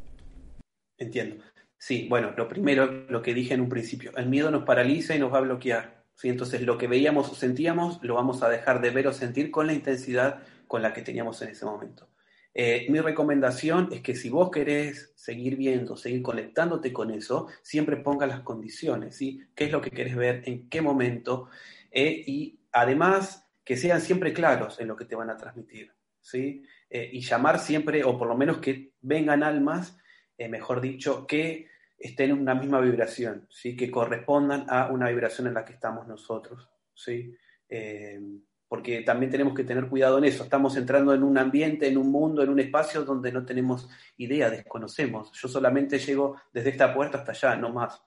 Entiendo. 1.00 1.44
Sí, 1.80 2.06
bueno, 2.08 2.36
lo 2.38 2.48
primero, 2.48 2.86
lo 2.86 3.24
que 3.24 3.34
dije 3.34 3.56
en 3.56 3.62
un 3.62 3.70
principio, 3.70 4.16
el 4.16 4.28
miedo 4.28 4.52
nos 4.52 4.64
paraliza 4.64 5.16
y 5.16 5.20
nos 5.20 5.34
va 5.34 5.40
a 5.40 5.42
bloquear. 5.42 5.97
¿Sí? 6.18 6.30
Entonces, 6.30 6.62
lo 6.62 6.78
que 6.78 6.88
veíamos 6.88 7.32
o 7.32 7.36
sentíamos, 7.36 8.04
lo 8.04 8.16
vamos 8.16 8.44
a 8.44 8.50
dejar 8.50 8.82
de 8.82 8.90
ver 8.90 9.08
o 9.08 9.14
sentir 9.14 9.52
con 9.52 9.68
la 9.68 9.74
intensidad 9.74 10.44
con 10.68 10.82
la 10.82 10.92
que 10.92 11.02
teníamos 11.02 11.42
en 11.42 11.50
ese 11.50 11.66
momento. 11.66 12.10
Eh, 12.54 12.88
mi 12.90 13.00
recomendación 13.00 13.90
es 13.92 14.02
que 14.02 14.16
si 14.16 14.30
vos 14.30 14.50
querés 14.50 15.14
seguir 15.16 15.56
viendo, 15.56 15.96
seguir 15.96 16.24
conectándote 16.24 16.92
con 16.92 17.12
eso, 17.12 17.48
siempre 17.62 17.98
ponga 17.98 18.26
las 18.26 18.42
condiciones, 18.42 19.16
¿sí? 19.16 19.44
¿Qué 19.54 19.66
es 19.66 19.72
lo 19.72 19.80
que 19.80 19.92
querés 19.92 20.16
ver, 20.16 20.42
en 20.46 20.68
qué 20.68 20.82
momento? 20.82 21.50
Eh, 21.92 22.24
y 22.26 22.60
además, 22.72 23.48
que 23.64 23.78
sean 23.78 24.02
siempre 24.02 24.34
claros 24.34 24.80
en 24.80 24.88
lo 24.88 24.96
que 24.96 25.06
te 25.06 25.16
van 25.16 25.30
a 25.30 25.38
transmitir, 25.38 25.94
¿sí? 26.20 26.64
Eh, 26.90 27.12
y 27.14 27.22
llamar 27.22 27.60
siempre, 27.60 28.04
o 28.04 28.18
por 28.18 28.28
lo 28.28 28.36
menos 28.36 28.58
que 28.58 28.94
vengan 29.02 29.44
almas, 29.44 29.98
mejor 30.40 30.82
dicho, 30.82 31.26
que 31.26 31.68
estén 31.98 32.32
en 32.32 32.40
una 32.40 32.56
misma 32.56 32.80
vibración, 32.80 33.48
¿sí? 33.50 33.76
que 33.76 33.90
correspondan 33.90 34.66
a 34.70 34.88
una 34.88 35.10
vibración 35.10 35.48
en 35.48 35.54
la 35.54 35.66
que 35.66 35.74
estamos 35.74 36.08
nosotros. 36.08 36.70
¿sí? 36.94 37.36
Eh, 37.70 38.22
porque 38.68 39.02
también 39.02 39.32
tenemos 39.32 39.54
que 39.54 39.64
tener 39.64 39.88
cuidado 39.88 40.18
en 40.18 40.26
eso. 40.26 40.44
Estamos 40.44 40.76
entrando 40.76 41.14
en 41.14 41.24
un 41.24 41.38
ambiente, 41.38 41.88
en 41.88 41.98
un 41.98 42.12
mundo, 42.12 42.44
en 42.44 42.50
un 42.50 42.60
espacio 42.60 43.04
donde 43.04 43.32
no 43.32 43.46
tenemos 43.46 43.90
idea, 44.18 44.50
desconocemos. 44.50 45.32
Yo 45.32 45.48
solamente 45.48 46.00
llego 46.00 46.36
desde 46.52 46.72
esta 46.72 46.94
puerta 46.94 47.20
hasta 47.20 47.32
allá, 47.32 47.56
no 47.56 47.70
más. 47.70 48.02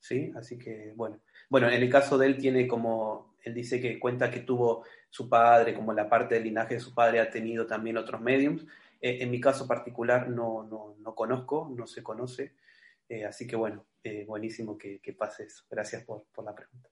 ¿sí? 0.00 0.32
Así 0.36 0.58
que, 0.58 0.92
bueno. 0.96 1.20
Bueno, 1.48 1.68
en 1.68 1.80
el 1.80 1.90
caso 1.90 2.18
de 2.18 2.26
él 2.26 2.38
tiene 2.38 2.66
como, 2.66 3.36
él 3.44 3.54
dice 3.54 3.80
que 3.80 4.00
cuenta 4.00 4.30
que 4.30 4.40
tuvo 4.40 4.84
su 5.10 5.28
padre, 5.28 5.74
como 5.74 5.92
la 5.92 6.08
parte 6.08 6.34
del 6.34 6.44
linaje 6.44 6.74
de 6.74 6.80
su 6.80 6.92
padre 6.92 7.20
ha 7.20 7.30
tenido 7.30 7.66
también 7.66 7.96
otros 7.98 8.20
mediums. 8.20 8.66
Eh, 9.00 9.18
en 9.20 9.30
mi 9.30 9.40
caso 9.40 9.68
particular 9.68 10.28
no, 10.28 10.64
no, 10.64 10.96
no 10.98 11.14
conozco, 11.14 11.70
no 11.76 11.86
se 11.86 12.02
conoce, 12.02 12.54
eh, 13.08 13.24
así 13.24 13.46
que 13.46 13.56
bueno, 13.56 13.86
eh, 14.02 14.24
buenísimo 14.26 14.76
que, 14.76 15.00
que 15.00 15.12
pase 15.12 15.44
eso. 15.44 15.64
Gracias 15.70 16.04
por, 16.04 16.26
por 16.32 16.44
la 16.44 16.54
pregunta. 16.54 16.88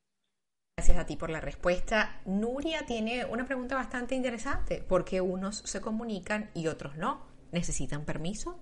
Gracias 0.76 0.98
a 0.98 1.06
ti 1.06 1.16
por 1.16 1.30
la 1.30 1.40
respuesta. 1.40 2.20
Nuria 2.24 2.84
tiene 2.84 3.24
una 3.24 3.44
pregunta 3.44 3.76
bastante 3.76 4.14
interesante. 4.14 4.82
¿Por 4.82 5.04
qué 5.04 5.20
unos 5.20 5.58
se 5.58 5.80
comunican 5.80 6.50
y 6.54 6.66
otros 6.66 6.96
no? 6.96 7.26
¿Necesitan 7.52 8.04
permiso? 8.04 8.58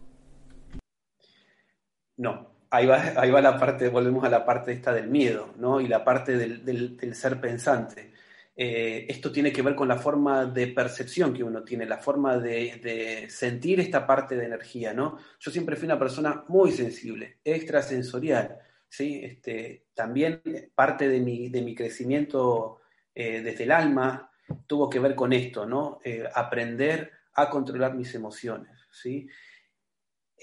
No, 2.19 2.53
ahí 2.71 2.87
va, 2.87 3.03
ahí 3.17 3.31
va 3.31 3.41
la 3.41 3.59
parte, 3.59 3.89
volvemos 3.89 4.25
a 4.25 4.29
la 4.29 4.45
parte 4.45 4.73
esta 4.73 4.93
del 4.93 5.09
miedo, 5.09 5.55
¿no? 5.57 5.81
Y 5.81 5.89
la 5.89 6.05
parte 6.05 6.37
del, 6.37 6.65
del, 6.65 6.97
del 6.97 7.15
ser 7.15 7.41
pensante. 7.41 8.12
Eh, 8.55 9.07
esto 9.09 9.33
tiene 9.33 9.51
que 9.51 9.63
ver 9.63 9.75
con 9.75 9.89
la 9.89 9.97
forma 9.97 10.45
de 10.45 10.67
percepción 10.67 11.33
que 11.33 11.43
uno 11.43 11.63
tiene, 11.63 11.87
la 11.87 11.99
forma 11.99 12.37
de, 12.37 13.27
sentir 13.31 13.81
esta 13.81 14.07
parte 14.07 14.37
de 14.37 14.45
energía, 14.45 14.93
¿no? 14.93 15.17
Yo 15.41 15.51
siempre 15.51 15.77
fui 15.77 15.87
una 15.87 15.99
persona 15.99 16.45
muy 16.49 16.71
sensible, 16.71 17.39
extrasensorial, 17.45 18.59
¿sí? 18.89 19.21
Este, 19.23 19.87
también 19.95 20.43
parte 20.75 21.09
de 21.09 21.21
mi, 21.21 21.49
de 21.49 21.63
mi 21.63 21.75
crecimiento 21.75 22.81
eh, 23.15 23.41
desde 23.41 23.65
el 23.65 23.73
alma 23.73 24.31
tuvo 24.67 24.91
que 24.91 24.99
ver 24.99 25.15
con 25.15 25.33
esto, 25.33 25.65
¿no? 25.65 26.01
Eh, 26.05 26.25
aprender 26.35 27.11
a 27.35 27.49
controlar 27.49 27.95
mis 27.95 28.15
emociones, 28.15 28.87
¿sí? 28.91 29.29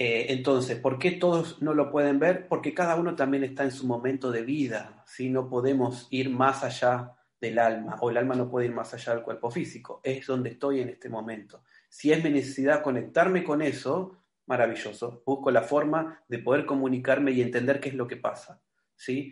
entonces, 0.01 0.79
¿por 0.79 0.97
qué 0.97 1.11
todos 1.11 1.61
no 1.61 1.73
lo 1.73 1.91
pueden 1.91 2.19
ver? 2.19 2.47
Porque 2.47 2.73
cada 2.73 2.95
uno 2.95 3.15
también 3.17 3.43
está 3.43 3.65
en 3.65 3.71
su 3.71 3.85
momento 3.85 4.31
de 4.31 4.43
vida, 4.43 5.03
¿sí? 5.05 5.29
No 5.29 5.49
podemos 5.49 6.07
ir 6.09 6.29
más 6.29 6.63
allá 6.63 7.18
del 7.39 7.59
alma, 7.59 7.97
o 8.01 8.09
el 8.09 8.17
alma 8.17 8.35
no 8.35 8.49
puede 8.49 8.67
ir 8.67 8.73
más 8.73 8.93
allá 8.93 9.13
del 9.13 9.23
cuerpo 9.23 9.49
físico, 9.49 10.01
es 10.03 10.25
donde 10.27 10.51
estoy 10.51 10.81
en 10.81 10.89
este 10.89 11.09
momento. 11.09 11.63
Si 11.87 12.11
es 12.11 12.23
mi 12.23 12.29
necesidad 12.29 12.81
conectarme 12.81 13.43
con 13.43 13.61
eso, 13.61 14.19
maravilloso. 14.45 15.23
Busco 15.25 15.51
la 15.51 15.61
forma 15.61 16.23
de 16.27 16.39
poder 16.39 16.65
comunicarme 16.65 17.31
y 17.31 17.41
entender 17.41 17.79
qué 17.79 17.89
es 17.89 17.95
lo 17.95 18.07
que 18.07 18.17
pasa, 18.17 18.61
¿sí? 18.95 19.31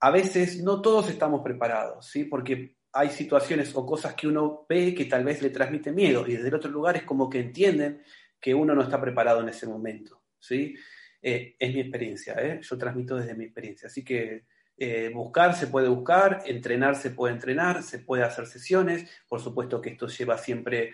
A 0.00 0.10
veces 0.10 0.62
no 0.62 0.80
todos 0.80 1.10
estamos 1.10 1.42
preparados, 1.42 2.06
¿sí? 2.06 2.24
Porque 2.24 2.76
hay 2.92 3.10
situaciones 3.10 3.74
o 3.74 3.84
cosas 3.84 4.14
que 4.14 4.28
uno 4.28 4.64
ve 4.68 4.94
que 4.94 5.06
tal 5.06 5.24
vez 5.24 5.42
le 5.42 5.50
transmite 5.50 5.92
miedo 5.92 6.26
y 6.26 6.34
desde 6.34 6.48
el 6.48 6.54
otro 6.54 6.70
lugar 6.70 6.96
es 6.96 7.02
como 7.02 7.28
que 7.28 7.40
entienden 7.40 8.02
que 8.40 8.54
uno 8.54 8.74
no 8.74 8.82
está 8.82 9.00
preparado 9.00 9.40
en 9.40 9.48
ese 9.48 9.66
momento, 9.66 10.22
¿sí? 10.38 10.74
Eh, 11.20 11.54
es 11.58 11.74
mi 11.74 11.80
experiencia, 11.80 12.34
¿eh? 12.34 12.60
yo 12.62 12.78
transmito 12.78 13.16
desde 13.16 13.34
mi 13.34 13.44
experiencia. 13.44 13.86
Así 13.86 14.04
que 14.04 14.46
eh, 14.76 15.10
buscar 15.14 15.54
se 15.54 15.66
puede 15.66 15.88
buscar, 15.88 16.42
entrenar 16.46 16.96
se 16.96 17.10
puede 17.10 17.34
entrenar, 17.34 17.82
se 17.82 18.00
puede 18.00 18.24
hacer 18.24 18.46
sesiones, 18.46 19.10
por 19.28 19.40
supuesto 19.40 19.80
que 19.80 19.90
esto 19.90 20.06
lleva 20.08 20.38
siempre 20.38 20.92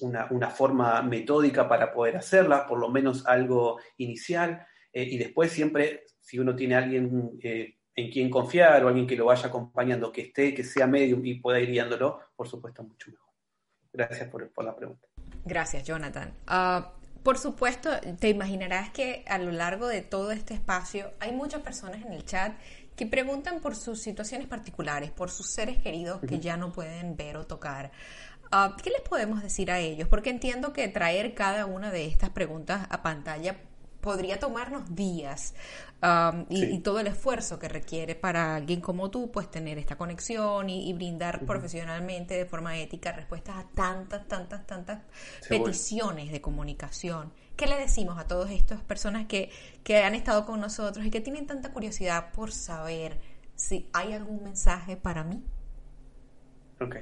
una, 0.00 0.50
forma 0.50 1.02
metódica 1.02 1.68
para 1.68 1.92
poder 1.92 2.16
hacerla, 2.16 2.66
por 2.66 2.78
lo 2.78 2.88
menos 2.88 3.26
algo 3.26 3.80
inicial, 3.96 4.66
y 4.92 5.18
después 5.18 5.50
siempre, 5.50 6.04
si 6.20 6.38
uno 6.38 6.54
tiene 6.54 6.76
alguien 6.76 7.38
en 8.00 8.10
quien 8.10 8.30
confiar 8.30 8.84
o 8.84 8.88
alguien 8.88 9.06
que 9.06 9.16
lo 9.16 9.26
vaya 9.26 9.48
acompañando, 9.48 10.12
que 10.12 10.22
esté, 10.22 10.54
que 10.54 10.64
sea 10.64 10.86
medium 10.86 11.24
y 11.24 11.34
pueda 11.34 11.60
ir 11.60 11.70
guiándolo, 11.70 12.20
por 12.34 12.48
supuesto, 12.48 12.82
mucho 12.82 13.10
mejor. 13.10 13.28
Gracias 13.92 14.28
por, 14.28 14.64
la 14.64 14.76
pregunta. 14.76 15.08
Gracias, 15.44 15.84
Jonathan. 15.84 16.32
Ah, 16.46 16.92
por 17.22 17.38
supuesto, 17.38 17.90
te 18.18 18.28
imaginarás 18.28 18.90
que 18.90 19.24
a 19.28 19.38
lo 19.38 19.52
largo 19.52 19.86
de 19.86 20.02
todo 20.02 20.32
este 20.32 20.54
espacio 20.54 21.12
hay 21.20 21.32
muchas 21.32 21.62
personas 21.62 22.02
en 22.02 22.12
el 22.12 22.24
chat 22.24 22.52
que 22.96 23.06
preguntan 23.06 23.60
por 23.60 23.76
sus 23.76 24.00
situaciones 24.00 24.46
particulares, 24.48 25.10
por 25.10 25.30
sus 25.30 25.50
seres 25.50 25.78
queridos 25.78 26.20
que 26.26 26.40
ya 26.40 26.56
no 26.56 26.72
pueden 26.72 27.16
ver 27.16 27.36
o 27.36 27.46
tocar. 27.46 27.92
Ah, 28.50 28.76
¿Qué 28.82 28.90
les 28.90 29.00
podemos 29.02 29.42
decir 29.42 29.70
a 29.70 29.78
ellos? 29.78 30.08
Porque 30.08 30.30
entiendo 30.30 30.72
que 30.72 30.88
traer 30.88 31.34
cada 31.34 31.66
una 31.66 31.90
de 31.90 32.06
estas 32.06 32.30
preguntas 32.30 32.86
a 32.90 33.02
pantalla 33.02 33.56
podría 34.00 34.38
tomarnos 34.38 34.94
días 34.94 35.54
um, 36.02 36.46
y, 36.48 36.78
todo 36.80 37.00
el 37.00 37.06
esfuerzo 37.06 37.58
que 37.58 37.68
requiere 37.68 38.14
para 38.14 38.56
alguien 38.56 38.80
como 38.80 39.10
tú, 39.10 39.30
pues 39.30 39.50
tener 39.50 39.78
esta 39.78 39.96
conexión 39.96 40.70
y, 40.70 40.92
brindar 40.92 41.44
profesionalmente 41.44 42.34
de 42.34 42.46
forma 42.46 42.78
ética 42.78 43.12
respuestas 43.12 43.56
a 43.56 43.68
tantas, 43.74 44.26
tantas, 44.28 44.66
tantas 44.66 45.02
peticiones 45.48 46.32
de 46.32 46.40
comunicación. 46.40 47.32
¿Qué 47.56 47.66
le 47.66 47.76
decimos 47.76 48.18
a 48.18 48.26
todas 48.26 48.50
estas 48.50 48.80
personas 48.82 49.26
que, 49.26 49.50
que 49.84 49.98
han 49.98 50.14
estado 50.14 50.46
con 50.46 50.60
nosotros 50.60 51.04
y 51.04 51.10
que 51.10 51.20
tienen 51.20 51.46
tanta 51.46 51.72
curiosidad 51.72 52.32
por 52.32 52.52
saber 52.52 53.18
si 53.54 53.88
hay 53.92 54.14
algún 54.14 54.42
mensaje 54.42 54.96
para 54.96 55.24
mí? 55.24 55.42
Ok. 56.80 56.96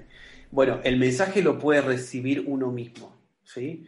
Bueno, 0.51 0.81
el 0.83 0.99
mensaje 0.99 1.43
lo 1.43 1.59
puede 1.59 1.81
recibir 1.83 2.45
uno 2.47 2.73
mismo, 2.73 3.15
¿sí? 3.45 3.87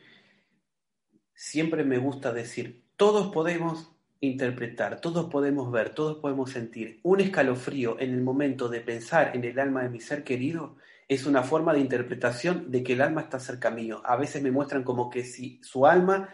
Siempre 1.34 1.84
me 1.84 1.98
gusta 1.98 2.32
decir, 2.32 2.79
todos 3.00 3.32
podemos 3.32 3.90
interpretar, 4.20 5.00
todos 5.00 5.30
podemos 5.30 5.72
ver, 5.72 5.94
todos 5.94 6.18
podemos 6.18 6.50
sentir. 6.50 7.00
Un 7.02 7.20
escalofrío 7.20 7.98
en 7.98 8.12
el 8.12 8.20
momento 8.20 8.68
de 8.68 8.82
pensar 8.82 9.34
en 9.34 9.42
el 9.42 9.58
alma 9.58 9.82
de 9.82 9.88
mi 9.88 10.00
ser 10.00 10.22
querido 10.22 10.76
es 11.08 11.24
una 11.24 11.42
forma 11.42 11.72
de 11.72 11.80
interpretación 11.80 12.70
de 12.70 12.82
que 12.82 12.92
el 12.92 13.00
alma 13.00 13.22
está 13.22 13.40
cerca 13.40 13.70
mío. 13.70 14.02
A 14.04 14.16
veces 14.16 14.42
me 14.42 14.50
muestran 14.50 14.84
como 14.84 15.08
que 15.08 15.24
si 15.24 15.62
su 15.62 15.86
alma 15.86 16.28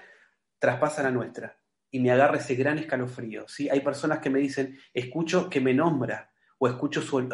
traspasa 0.58 1.04
la 1.04 1.12
nuestra 1.12 1.56
y 1.92 2.00
me 2.00 2.10
agarra 2.10 2.38
ese 2.38 2.56
gran 2.56 2.78
escalofrío. 2.78 3.46
¿sí? 3.46 3.68
Hay 3.68 3.78
personas 3.78 4.18
que 4.18 4.30
me 4.30 4.40
dicen, 4.40 4.76
escucho 4.92 5.48
que 5.48 5.60
me 5.60 5.72
nombra 5.72 6.32
o 6.58 6.66
escucho 6.66 7.00
su, 7.00 7.28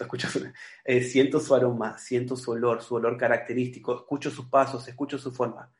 escucho 0.00 0.28
eh, 0.86 1.02
siento 1.02 1.40
su 1.40 1.54
aroma, 1.54 1.98
siento 1.98 2.36
su 2.36 2.52
olor, 2.52 2.80
su 2.80 2.94
olor 2.94 3.18
característico, 3.18 3.94
escucho 3.94 4.30
sus 4.30 4.46
pasos, 4.46 4.88
escucho 4.88 5.18
su 5.18 5.30
forma. 5.30 5.70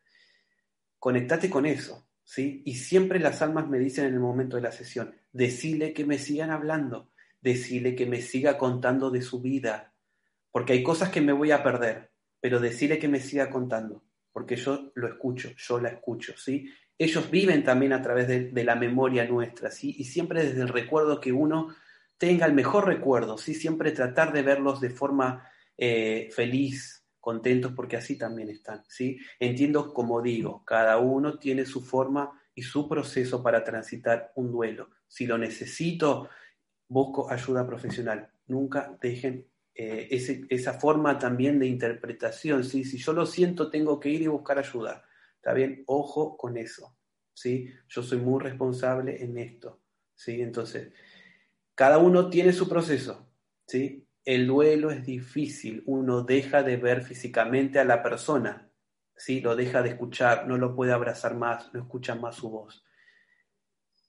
Conectate 0.98 1.48
con 1.48 1.64
eso 1.64 2.07
¿sí? 2.28 2.62
Y 2.66 2.74
siempre 2.74 3.18
las 3.20 3.40
almas 3.40 3.68
me 3.68 3.78
dicen 3.78 4.04
en 4.04 4.12
el 4.12 4.20
momento 4.20 4.56
de 4.56 4.62
la 4.62 4.70
sesión, 4.70 5.14
decile 5.32 5.94
que 5.94 6.04
me 6.04 6.18
sigan 6.18 6.50
hablando, 6.50 7.10
decile 7.40 7.96
que 7.96 8.04
me 8.04 8.20
siga 8.20 8.58
contando 8.58 9.10
de 9.10 9.22
su 9.22 9.40
vida, 9.40 9.94
porque 10.50 10.74
hay 10.74 10.82
cosas 10.82 11.08
que 11.08 11.22
me 11.22 11.32
voy 11.32 11.52
a 11.52 11.62
perder, 11.62 12.10
pero 12.38 12.60
decile 12.60 12.98
que 12.98 13.08
me 13.08 13.20
siga 13.20 13.48
contando, 13.48 14.04
porque 14.30 14.56
yo 14.56 14.92
lo 14.94 15.08
escucho, 15.08 15.52
yo 15.56 15.80
la 15.80 15.88
escucho, 15.88 16.34
¿sí? 16.36 16.70
Ellos 16.98 17.30
viven 17.30 17.64
también 17.64 17.94
a 17.94 18.02
través 18.02 18.28
de, 18.28 18.64
la 18.64 18.74
memoria 18.74 19.24
nuestra, 19.24 19.70
¿sí? 19.70 19.94
Y 19.98 20.04
siempre 20.04 20.44
desde 20.44 20.60
el 20.60 20.68
recuerdo 20.68 21.20
que 21.20 21.32
uno 21.32 21.74
tenga 22.18 22.44
el 22.44 22.52
mejor 22.52 22.86
recuerdo, 22.86 23.38
¿sí? 23.38 23.54
Siempre 23.54 23.92
tratar 23.92 24.34
de 24.34 24.42
verlos 24.42 24.82
de 24.82 24.90
forma 24.90 25.48
eh, 25.78 26.28
feliz, 26.30 27.06
contentos 27.20 27.72
porque 27.74 27.96
así 27.96 28.16
también 28.16 28.48
están, 28.48 28.82
¿sí? 28.88 29.18
Entiendo, 29.38 29.92
como 29.92 30.22
digo, 30.22 30.64
cada 30.64 30.98
uno 30.98 31.38
tiene 31.38 31.66
su 31.66 31.80
forma 31.82 32.40
y 32.54 32.62
su 32.62 32.88
proceso 32.88 33.42
para 33.42 33.62
transitar 33.62 34.32
un 34.34 34.50
duelo. 34.50 34.90
Si 35.06 35.26
lo 35.26 35.38
necesito, 35.38 36.28
busco 36.88 37.30
ayuda 37.30 37.66
profesional. 37.66 38.30
Nunca 38.46 38.96
dejen 39.00 39.46
eh, 39.74 40.08
esa 40.48 40.74
forma 40.74 41.18
también 41.18 41.58
de 41.58 41.66
interpretación, 41.66 42.64
¿sí? 42.64 42.84
Si 42.84 42.98
yo 42.98 43.12
lo 43.12 43.26
siento, 43.26 43.70
tengo 43.70 44.00
que 44.00 44.08
ir 44.08 44.22
y 44.22 44.26
buscar 44.26 44.58
ayuda. 44.58 45.04
¿Está 45.36 45.52
bien? 45.52 45.84
Ojo 45.86 46.36
con 46.36 46.56
eso, 46.56 46.96
¿sí? 47.32 47.72
Yo 47.88 48.02
soy 48.02 48.18
muy 48.18 48.40
responsable 48.42 49.22
en 49.22 49.38
esto, 49.38 49.80
¿sí? 50.16 50.42
Entonces, 50.42 50.92
cada 51.76 51.98
uno 51.98 52.28
tiene 52.28 52.52
su 52.52 52.68
proceso, 52.68 53.30
¿sí? 53.66 54.07
El 54.28 54.46
duelo 54.46 54.90
es 54.90 55.06
difícil, 55.06 55.82
uno 55.86 56.20
deja 56.20 56.62
de 56.62 56.76
ver 56.76 57.02
físicamente 57.02 57.78
a 57.78 57.84
la 57.86 58.02
persona, 58.02 58.68
¿sí? 59.16 59.40
lo 59.40 59.56
deja 59.56 59.80
de 59.80 59.88
escuchar, 59.88 60.46
no 60.46 60.58
lo 60.58 60.76
puede 60.76 60.92
abrazar 60.92 61.34
más, 61.34 61.72
no 61.72 61.80
escucha 61.80 62.14
más 62.14 62.36
su 62.36 62.50
voz. 62.50 62.84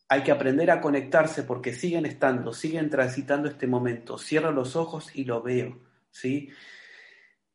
Hay 0.09 0.24
que 0.24 0.34
aprender 0.34 0.72
a 0.72 0.82
conectarse 0.82 1.43
porque 1.43 1.72
siguen 1.72 2.05
estando, 2.05 2.51
siguen 2.51 2.89
transitando 2.89 3.47
este 3.47 3.65
momento. 3.65 4.17
Cierro 4.17 4.51
los 4.51 4.76
ojos 4.76 5.09
y 5.15 5.24
lo 5.24 5.41
veo, 5.41 5.80
¿sí? 6.11 6.49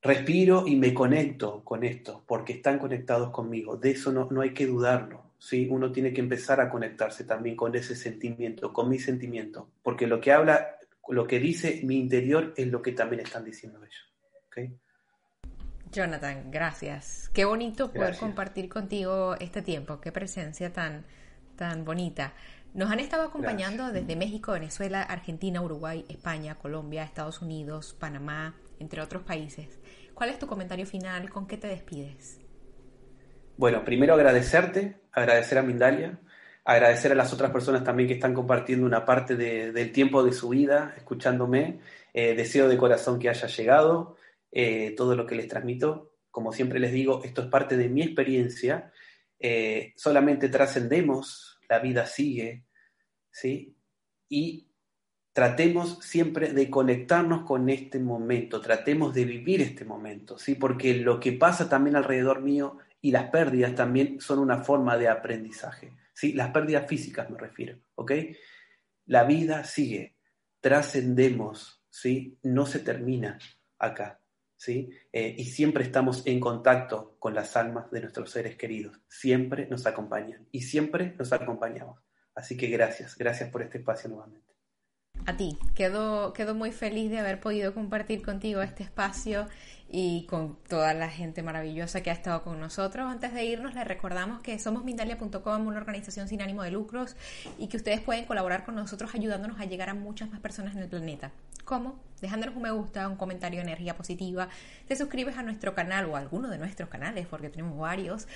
Respiro 0.00 0.66
y 0.66 0.76
me 0.76 0.94
conecto 0.94 1.62
con 1.64 1.84
esto 1.84 2.24
porque 2.26 2.54
están 2.54 2.78
conectados 2.78 3.28
conmigo. 3.28 3.76
De 3.76 3.90
eso 3.90 4.10
no, 4.10 4.28
no 4.30 4.40
hay 4.40 4.54
que 4.54 4.66
dudarlo, 4.66 5.32
¿sí? 5.38 5.68
Uno 5.70 5.92
tiene 5.92 6.14
que 6.14 6.22
empezar 6.22 6.62
a 6.62 6.70
conectarse 6.70 7.24
también 7.24 7.56
con 7.56 7.74
ese 7.74 7.94
sentimiento, 7.94 8.72
con 8.72 8.88
mi 8.88 8.98
sentimiento, 8.98 9.68
porque 9.82 10.06
lo 10.06 10.18
que 10.18 10.32
habla 10.32 10.78
lo 11.08 11.26
que 11.26 11.38
dice 11.38 11.80
mi 11.84 11.98
interior 11.98 12.54
es 12.56 12.68
lo 12.68 12.82
que 12.82 12.92
también 12.92 13.22
están 13.22 13.44
diciendo 13.44 13.80
ellos. 13.80 14.14
Jonathan, 15.90 16.50
gracias. 16.50 17.30
Qué 17.32 17.44
bonito 17.44 17.92
poder 17.92 18.16
compartir 18.16 18.68
contigo 18.68 19.36
este 19.38 19.62
tiempo, 19.62 20.00
qué 20.00 20.10
presencia 20.12 20.72
tan, 20.72 21.04
tan 21.56 21.84
bonita. 21.84 22.32
Nos 22.72 22.90
han 22.90 22.98
estado 22.98 23.22
acompañando 23.22 23.92
desde 23.92 24.16
México, 24.16 24.52
Venezuela, 24.52 25.02
Argentina, 25.02 25.62
Uruguay, 25.62 26.04
España, 26.08 26.56
Colombia, 26.56 27.04
Estados 27.04 27.40
Unidos, 27.40 27.96
Panamá, 27.98 28.56
entre 28.80 29.00
otros 29.00 29.22
países. 29.22 29.78
¿Cuál 30.14 30.30
es 30.30 30.38
tu 30.40 30.48
comentario 30.48 30.84
final? 30.84 31.30
¿Con 31.30 31.46
qué 31.46 31.56
te 31.56 31.68
despides? 31.68 32.40
Bueno, 33.56 33.84
primero 33.84 34.14
agradecerte, 34.14 34.96
agradecer 35.12 35.58
a 35.58 35.62
Mindalia 35.62 36.18
agradecer 36.64 37.12
a 37.12 37.14
las 37.14 37.32
otras 37.32 37.50
personas 37.50 37.84
también 37.84 38.08
que 38.08 38.14
están 38.14 38.34
compartiendo 38.34 38.86
una 38.86 39.04
parte 39.04 39.36
del 39.36 39.92
tiempo 39.92 40.22
de 40.24 40.32
su 40.32 40.48
vida, 40.48 40.94
escuchándome. 40.96 41.80
Eh, 42.12 42.34
deseo 42.34 42.68
de 42.68 42.78
corazón 42.78 43.18
que 43.18 43.28
haya 43.28 43.48
llegado 43.48 44.16
eh, 44.52 44.94
todo 44.96 45.16
lo 45.16 45.26
que 45.26 45.34
les 45.34 45.48
transmito. 45.48 46.12
Como 46.30 46.52
siempre 46.52 46.80
les 46.80 46.92
digo, 46.92 47.22
esto 47.24 47.42
es 47.42 47.48
parte 47.48 47.76
de 47.76 47.88
mi 47.88 48.02
experiencia. 48.02 48.92
Eh, 49.38 49.92
solamente 49.96 50.48
trascendemos, 50.48 51.58
la 51.68 51.80
vida 51.80 52.06
sigue, 52.06 52.64
¿sí? 53.30 53.76
Y 54.28 54.68
tratemos 55.32 55.98
siempre 56.00 56.52
de 56.52 56.70
conectarnos 56.70 57.44
con 57.44 57.68
este 57.68 57.98
momento, 57.98 58.60
tratemos 58.60 59.12
de 59.12 59.24
vivir 59.24 59.60
este 59.60 59.84
momento, 59.84 60.38
¿sí? 60.38 60.54
Porque 60.54 60.94
lo 60.94 61.20
que 61.20 61.32
pasa 61.32 61.68
también 61.68 61.96
alrededor 61.96 62.40
mío 62.40 62.78
y 63.00 63.10
las 63.10 63.30
pérdidas 63.30 63.74
también 63.74 64.20
son 64.20 64.38
una 64.38 64.58
forma 64.58 64.96
de 64.96 65.08
aprendizaje. 65.08 65.92
¿Sí? 66.14 66.32
Las 66.32 66.50
pérdidas 66.50 66.86
físicas 66.88 67.28
me 67.28 67.38
refiero, 67.38 67.78
¿ok? 67.96 68.12
La 69.06 69.24
vida 69.24 69.64
sigue, 69.64 70.16
trascendemos, 70.60 71.84
¿sí? 71.90 72.38
No 72.42 72.64
se 72.64 72.78
termina 72.78 73.38
acá, 73.78 74.20
¿sí? 74.56 74.90
Eh, 75.12 75.34
y 75.36 75.44
siempre 75.44 75.84
estamos 75.84 76.26
en 76.26 76.40
contacto 76.40 77.16
con 77.18 77.34
las 77.34 77.56
almas 77.56 77.90
de 77.90 78.00
nuestros 78.00 78.30
seres 78.30 78.56
queridos, 78.56 78.98
siempre 79.08 79.66
nos 79.66 79.86
acompañan 79.86 80.48
y 80.50 80.62
siempre 80.62 81.14
nos 81.18 81.32
acompañamos. 81.32 82.00
Así 82.34 82.56
que 82.56 82.68
gracias, 82.68 83.16
gracias 83.16 83.50
por 83.50 83.62
este 83.62 83.78
espacio 83.78 84.08
nuevamente. 84.08 84.54
A 85.26 85.36
ti, 85.36 85.56
quedo, 85.74 86.32
quedo 86.32 86.54
muy 86.54 86.72
feliz 86.72 87.10
de 87.10 87.18
haber 87.18 87.40
podido 87.40 87.72
compartir 87.72 88.22
contigo 88.22 88.60
este 88.62 88.82
espacio 88.82 89.46
y 89.96 90.26
con 90.26 90.56
toda 90.68 90.92
la 90.92 91.08
gente 91.08 91.44
maravillosa 91.44 92.02
que 92.02 92.10
ha 92.10 92.14
estado 92.14 92.42
con 92.42 92.58
nosotros. 92.58 93.06
Antes 93.08 93.32
de 93.32 93.44
irnos, 93.44 93.76
les 93.76 93.86
recordamos 93.86 94.42
que 94.42 94.58
somos 94.58 94.82
Mindalia.com, 94.82 95.66
una 95.68 95.76
organización 95.76 96.26
sin 96.26 96.42
ánimo 96.42 96.64
de 96.64 96.72
lucros, 96.72 97.14
y 97.58 97.68
que 97.68 97.76
ustedes 97.76 98.00
pueden 98.00 98.24
colaborar 98.24 98.64
con 98.64 98.74
nosotros 98.74 99.14
ayudándonos 99.14 99.60
a 99.60 99.66
llegar 99.66 99.88
a 99.90 99.94
muchas 99.94 100.28
más 100.32 100.40
personas 100.40 100.74
en 100.74 100.82
el 100.82 100.88
planeta. 100.88 101.30
¿Cómo? 101.64 102.00
Dejándonos 102.20 102.56
un 102.56 102.62
me 102.62 102.72
gusta, 102.72 103.08
un 103.08 103.14
comentario 103.14 103.60
energía 103.60 103.96
positiva, 103.96 104.48
te 104.88 104.96
suscribes 104.96 105.38
a 105.38 105.44
nuestro 105.44 105.76
canal 105.76 106.06
o 106.06 106.16
a 106.16 106.18
alguno 106.18 106.50
de 106.50 106.58
nuestros 106.58 106.88
canales, 106.88 107.28
porque 107.28 107.48
tenemos 107.48 107.78
varios, 107.78 108.26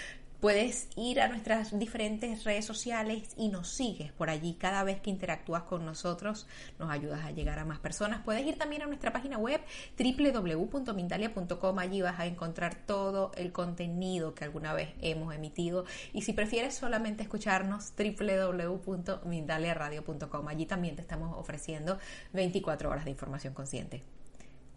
Puedes 0.40 0.88
ir 0.94 1.20
a 1.20 1.26
nuestras 1.26 1.76
diferentes 1.76 2.44
redes 2.44 2.64
sociales 2.64 3.30
y 3.36 3.48
nos 3.48 3.70
sigues 3.70 4.12
por 4.12 4.30
allí 4.30 4.54
cada 4.54 4.84
vez 4.84 5.00
que 5.00 5.10
interactúas 5.10 5.64
con 5.64 5.84
nosotros, 5.84 6.46
nos 6.78 6.92
ayudas 6.92 7.24
a 7.24 7.32
llegar 7.32 7.58
a 7.58 7.64
más 7.64 7.80
personas. 7.80 8.22
Puedes 8.24 8.46
ir 8.46 8.56
también 8.56 8.82
a 8.82 8.86
nuestra 8.86 9.12
página 9.12 9.36
web 9.36 9.60
www.mindalia.com, 9.98 11.78
allí 11.80 12.02
vas 12.02 12.20
a 12.20 12.26
encontrar 12.26 12.76
todo 12.76 13.32
el 13.34 13.50
contenido 13.50 14.36
que 14.36 14.44
alguna 14.44 14.74
vez 14.74 14.90
hemos 15.00 15.34
emitido 15.34 15.86
y 16.12 16.22
si 16.22 16.32
prefieres 16.32 16.76
solamente 16.76 17.24
escucharnos 17.24 17.92
www.mindaliaradio.com, 17.96 20.46
allí 20.46 20.66
también 20.66 20.94
te 20.94 21.02
estamos 21.02 21.36
ofreciendo 21.36 21.98
24 22.32 22.90
horas 22.90 23.04
de 23.04 23.10
información 23.10 23.54
consciente. 23.54 24.04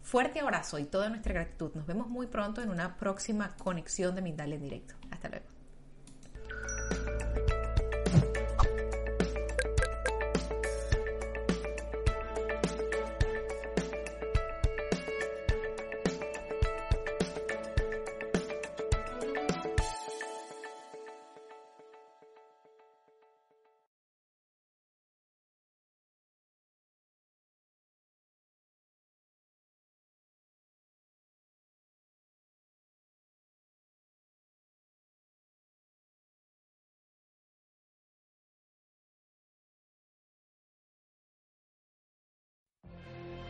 Fuerte 0.02 0.40
abrazo 0.40 0.80
y 0.80 0.86
toda 0.86 1.08
nuestra 1.08 1.34
gratitud. 1.34 1.70
Nos 1.74 1.86
vemos 1.86 2.08
muy 2.08 2.26
pronto 2.26 2.60
en 2.60 2.70
una 2.70 2.96
próxima 2.96 3.54
conexión 3.58 4.16
de 4.16 4.22
Mindalia 4.22 4.56
en 4.56 4.62
directo. 4.62 4.96
Hasta 5.12 5.28
luego. 5.28 5.51